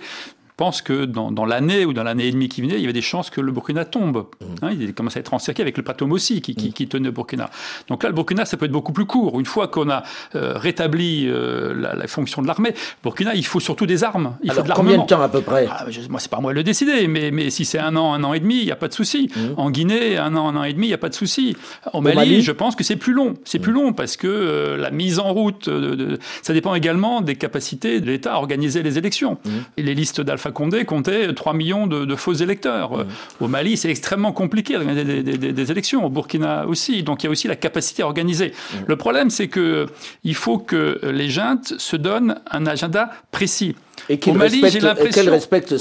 pense 0.60 0.82
que 0.82 1.06
dans, 1.06 1.46
l'année 1.46 1.86
ou 1.86 1.94
dans 1.94 2.02
l'année 2.02 2.26
et 2.26 2.32
demie 2.32 2.50
qui 2.50 2.60
venait, 2.60 2.74
il 2.74 2.82
y 2.82 2.84
avait 2.84 2.92
des 2.92 3.00
chances 3.00 3.30
que 3.30 3.40
le 3.40 3.50
Burkina 3.50 3.86
tombe. 3.86 4.26
Mmh. 4.42 4.44
Hein, 4.60 4.70
il 4.78 4.92
commence 4.92 5.16
à 5.16 5.20
être 5.20 5.32
encerclé 5.32 5.62
avec 5.62 5.78
le 5.78 5.82
plateau 5.82 6.06
Mossi 6.06 6.42
qui, 6.42 6.54
qui, 6.54 6.84
mmh. 6.84 6.88
tenait 6.88 7.06
le 7.06 7.12
Burkina. 7.12 7.48
Donc 7.88 8.02
là, 8.02 8.10
le 8.10 8.14
Burkina, 8.14 8.44
ça 8.44 8.58
peut 8.58 8.66
être 8.66 8.70
beaucoup 8.70 8.92
plus 8.92 9.06
court. 9.06 9.40
Une 9.40 9.46
fois 9.46 9.68
qu'on 9.68 9.88
a 9.88 10.02
euh, 10.34 10.52
rétabli 10.58 11.26
euh, 11.26 11.94
la, 11.96 12.06
fonction 12.08 12.42
de 12.42 12.46
l'armée, 12.46 12.74
Burkina, 13.02 13.34
il 13.34 13.46
faut 13.46 13.58
surtout 13.58 13.86
des 13.86 14.04
armes. 14.04 14.36
Il 14.42 14.52
faut 14.52 14.60
de 14.60 14.70
combien 14.70 14.98
de 14.98 15.06
temps 15.06 15.22
à 15.22 15.30
peu 15.30 15.40
près? 15.40 15.66
Ah, 15.70 15.86
Moi, 16.10 16.20
c'est 16.20 16.30
pas 16.30 16.40
moi 16.40 16.52
de 16.52 16.56
le 16.56 16.62
décider, 16.62 17.08
mais, 17.08 17.30
mais 17.30 17.48
si 17.48 17.64
c'est 17.64 17.78
un 17.78 17.96
an, 17.96 18.12
un 18.12 18.22
an 18.22 18.34
et 18.34 18.40
demi, 18.40 18.58
il 18.58 18.66
n'y 18.66 18.72
a 18.72 18.76
pas 18.76 18.88
de 18.88 18.94
souci. 18.94 19.30
Mmh. 19.34 19.40
En 19.56 19.70
Guinée, 19.70 20.18
un 20.18 20.36
an, 20.36 20.46
un 20.48 20.56
an 20.56 20.64
et 20.64 20.74
demi, 20.74 20.88
il 20.88 20.90
n'y 20.90 20.94
a 20.94 20.98
pas 20.98 21.08
de 21.08 21.14
souci. 21.14 21.56
Au 21.94 22.02
Mali, 22.02 22.42
je 22.42 22.52
pense 22.52 22.76
que 22.76 22.84
c'est 22.84 22.96
plus 22.96 23.14
long. 23.14 23.32
C'est 23.46 23.60
plus 23.60 23.72
long 23.72 23.94
parce 23.94 24.18
que 24.18 24.26
euh, 24.26 24.76
la 24.76 24.90
mise 24.90 25.20
en 25.20 25.32
route, 25.32 25.70
de, 25.70 26.18
ça 26.42 26.52
dépend 26.52 26.74
également 26.74 27.22
des 27.22 27.36
capacités 27.36 28.02
de 28.02 28.10
l'État 28.10 28.34
à 28.34 28.36
organiser 28.36 28.82
les 28.82 28.98
élections. 28.98 29.38
Et 29.78 29.82
les 29.82 29.94
listes 29.94 30.20
d'Alpha 30.20 30.49
Condé 30.52 30.84
comptaient 30.84 31.32
3 31.32 31.54
millions 31.54 31.86
de, 31.86 32.14
faux 32.16 32.32
électeurs. 32.32 32.92
Mmh. 32.92 33.06
Au 33.40 33.48
Mali, 33.48 33.76
c'est 33.76 33.90
extrêmement 33.90 34.32
compliqué 34.32 34.74
d'organiser 34.74 35.22
des, 35.22 35.72
élections. 35.72 36.04
Au 36.04 36.10
Burkina 36.10 36.66
aussi. 36.66 37.02
Donc 37.02 37.22
il 37.22 37.26
y 37.26 37.28
a 37.28 37.30
aussi 37.30 37.48
la 37.48 37.56
capacité 37.56 38.02
à 38.02 38.06
organiser. 38.06 38.48
Mmh. 38.48 38.76
Le 38.86 38.96
problème, 38.96 39.30
c'est 39.30 39.48
que 39.48 39.86
il 40.24 40.34
faut 40.34 40.58
que 40.58 41.00
les 41.02 41.28
juntes 41.28 41.74
se 41.78 41.96
donnent 41.96 42.40
un 42.50 42.66
agenda 42.66 43.10
précis. 43.30 43.74
Et 44.08 44.18
au 44.26 44.32
Mali, 44.34 44.62
j'ai 44.68 44.80
l'impression, 44.80 45.22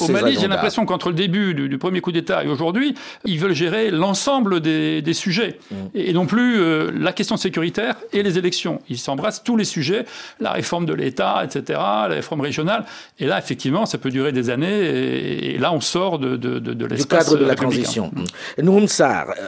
au 0.01 0.11
Mali, 0.11 0.37
j'ai 0.39 0.47
l'impression 0.47 0.85
qu'entre 0.85 1.09
le 1.09 1.15
début 1.15 1.53
du, 1.53 1.77
premier 1.77 2.01
coup 2.01 2.11
d'État 2.11 2.43
et 2.43 2.47
aujourd'hui, 2.47 2.93
ils 3.25 3.39
veulent 3.39 3.55
gérer 3.55 3.89
l'ensemble 3.89 4.59
des, 4.59 5.13
sujets 5.13 5.57
mmh. 5.71 5.75
et, 5.95 6.13
non 6.13 6.25
plus 6.25 6.59
euh, 6.59 6.91
la 6.93 7.11
question 7.13 7.37
sécuritaire 7.37 7.95
et 8.13 8.21
les 8.21 8.37
élections. 8.37 8.81
Ils 8.89 8.99
s'embrassent 8.99 9.43
tous 9.43 9.57
les 9.57 9.63
sujets, 9.63 10.05
la 10.39 10.51
réforme 10.51 10.85
de 10.85 10.93
l'État, 10.93 11.43
etc., 11.43 11.79
la 11.79 12.07
réforme 12.07 12.41
régionale. 12.41 12.85
Et 13.19 13.25
là, 13.25 13.39
effectivement, 13.39 13.85
ça 13.85 13.97
peut 13.97 14.11
durer 14.11 14.31
des 14.31 14.49
années. 14.49 15.53
Et, 15.53 15.57
là, 15.57 15.73
on 15.73 15.81
sort 15.81 16.19
de, 16.19 16.35
de, 16.35 16.59
de, 16.59 16.85
l'espace 16.85 17.25
du 17.25 17.31
cadre 17.31 17.41
de 17.41 17.45
la 17.45 17.55
transition. 17.55 18.11
Mmh. 18.13 18.61
Noum 18.63 18.85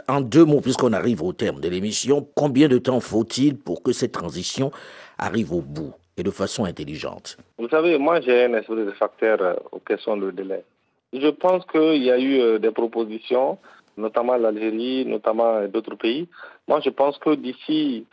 en 0.08 0.20
deux 0.20 0.44
mots, 0.44 0.60
puisqu'on 0.60 0.92
arrive 0.92 1.22
au 1.22 1.32
terme 1.32 1.60
de 1.60 1.68
l'émission, 1.68 2.26
combien 2.34 2.68
de 2.68 2.78
temps 2.78 3.00
faut-il 3.00 3.56
pour 3.56 3.82
que 3.82 3.92
cette 3.92 4.12
transition 4.12 4.72
arrive 5.18 5.52
au 5.52 5.60
bout? 5.60 5.94
Et 6.16 6.22
de 6.22 6.30
façon 6.30 6.64
intelligente 6.64 7.36
Vous 7.58 7.68
savez, 7.68 7.98
moi 7.98 8.20
j'ai 8.20 8.44
un 8.44 8.54
esprit 8.54 8.84
de 8.84 8.90
facteur 8.92 9.40
euh, 9.40 9.54
aux 9.70 9.78
questions 9.78 10.16
de 10.16 10.30
délai. 10.30 10.64
Je 11.12 11.28
pense 11.28 11.64
qu'il 11.66 12.02
y 12.02 12.10
a 12.10 12.18
eu 12.18 12.40
euh, 12.40 12.58
des 12.58 12.70
propositions, 12.70 13.58
notamment 13.96 14.36
l'Algérie, 14.36 15.04
notamment 15.06 15.66
d'autres 15.66 15.96
pays. 15.96 16.28
Moi 16.68 16.80
je 16.84 16.90
pense 16.90 17.18
que 17.18 17.34
d'ici 17.34 18.06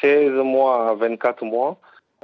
16 0.00 0.32
mois 0.32 0.90
à 0.90 0.94
24 0.94 1.44
mois, 1.44 1.78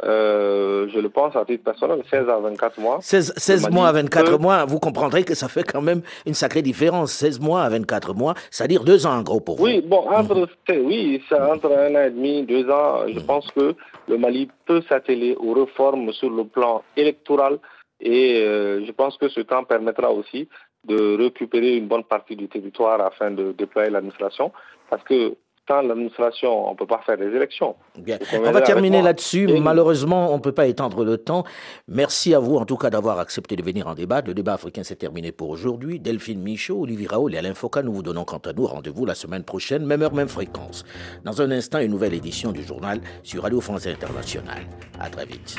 euh, 0.05 0.89
je 0.93 0.99
le 0.99 1.11
pense 1.11 1.37
à 1.37 1.45
titre 1.45 1.65
personnel, 1.65 2.03
16 2.11 2.29
à 2.29 2.39
24 2.39 2.81
mois. 2.81 2.99
16, 3.03 3.71
mois 3.71 3.89
à 3.89 3.93
24 3.93 4.39
mois, 4.39 4.65
vous 4.65 4.79
comprendrez 4.79 5.25
que 5.25 5.35
ça 5.35 5.49
fait 5.49 5.63
quand 5.63 5.83
même 5.83 6.03
une 6.27 6.35
sacrée 6.35 6.63
différence. 6.63 7.13
16 7.13 7.41
mois 7.41 7.63
à 7.63 7.69
24 7.69 8.15
mois, 8.15 8.35
c'est-à-dire 8.51 8.85
deux 8.85 9.07
ans 9.07 9.19
en 9.19 9.23
gros 9.23 9.41
pour 9.41 9.57
vous. 9.57 9.65
Oui, 9.65 9.83
bon, 9.87 10.09
entre, 10.09 10.49
oui, 10.71 11.23
entre 11.33 11.73
un 11.77 11.95
an 11.95 12.03
et 12.03 12.11
demi, 12.11 12.43
deux 12.45 12.69
ans, 12.71 13.07
je 13.09 13.21
pense 13.21 13.47
que 13.51 13.75
le 14.11 14.19
Mali 14.19 14.49
peut 14.67 14.83
s'atteler 14.89 15.37
aux 15.37 15.55
réformes 15.55 16.13
sur 16.13 16.31
le 16.31 16.45
plan 16.45 16.83
électoral 16.97 17.59
et 18.01 18.43
euh, 18.43 18.85
je 18.85 18.93
pense 18.93 19.17
que 19.17 19.29
ce 19.29 19.41
temps 19.41 19.65
permettra 19.65 20.11
aussi 20.11 20.49
de 20.85 21.17
récupérer 21.17 21.77
une 21.77 21.87
bonne 21.87 22.05
partie 22.05 22.37
du 22.37 22.49
territoire 22.49 23.01
afin 23.01 23.31
de 23.31 23.53
déployer 23.53 23.91
l'administration 23.91 24.53
parce 24.89 25.05
que 25.05 25.37
l'administration, 25.83 26.69
on 26.69 26.73
ne 26.73 26.77
peut 26.77 26.87
pas 26.87 27.01
faire 27.07 27.17
des 27.17 27.27
élections. 27.27 27.77
On 27.97 28.51
va 28.51 28.61
terminer 28.61 29.03
là-dessus. 29.03 29.49
Malheureusement, 29.61 30.33
on 30.33 30.37
ne 30.37 30.43
peut 30.43 30.53
pas 30.53 30.67
étendre 30.67 31.05
le 31.05 31.17
temps. 31.17 31.45
Merci 31.89 32.35
à 32.35 32.39
vous, 32.39 32.57
en 32.57 32.65
tout 32.65 32.77
cas, 32.77 32.91
d'avoir 32.91 33.19
accepté 33.19 33.57
de 33.57 33.63
venir 33.63 33.87
en 33.87 33.95
débat. 33.95 34.21
Le 34.21 34.35
débat 34.35 34.55
africain 34.55 34.83
s'est 34.83 34.97
terminé 34.97 35.33
pour 35.33 35.51
aujourd'hui. 35.51 36.01
Delphine 36.01 36.43
Michaud, 36.43 36.83
Olivier 36.83 37.07
Raoul 37.07 37.35
et 37.35 37.39
Alain 37.39 37.55
Foucault, 37.55 37.83
nous 37.83 37.93
vous 37.93 38.03
donnons 38.03 38.25
quant 38.25 38.39
à 38.39 38.53
nous 38.53 38.67
rendez-vous 38.67 39.07
la 39.07 39.15
semaine 39.15 39.45
prochaine, 39.45 39.85
même 39.85 40.03
heure, 40.03 40.15
même 40.15 40.29
fréquence. 40.29 40.85
Dans 41.25 41.41
un 41.41 41.51
instant, 41.51 41.79
une 41.79 41.93
nouvelle 41.93 42.15
édition 42.15 42.53
du 42.53 42.63
journal 42.63 43.01
sur 43.23 43.43
Radio 43.43 43.61
France 43.61 43.87
Internationale. 43.87 44.63
À 44.99 45.09
très 45.09 45.27
vite. 45.27 45.57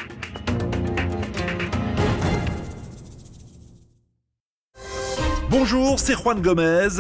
Bonjour, 5.50 6.00
c'est 6.00 6.14
Juan 6.14 6.42
Gomez. 6.42 7.00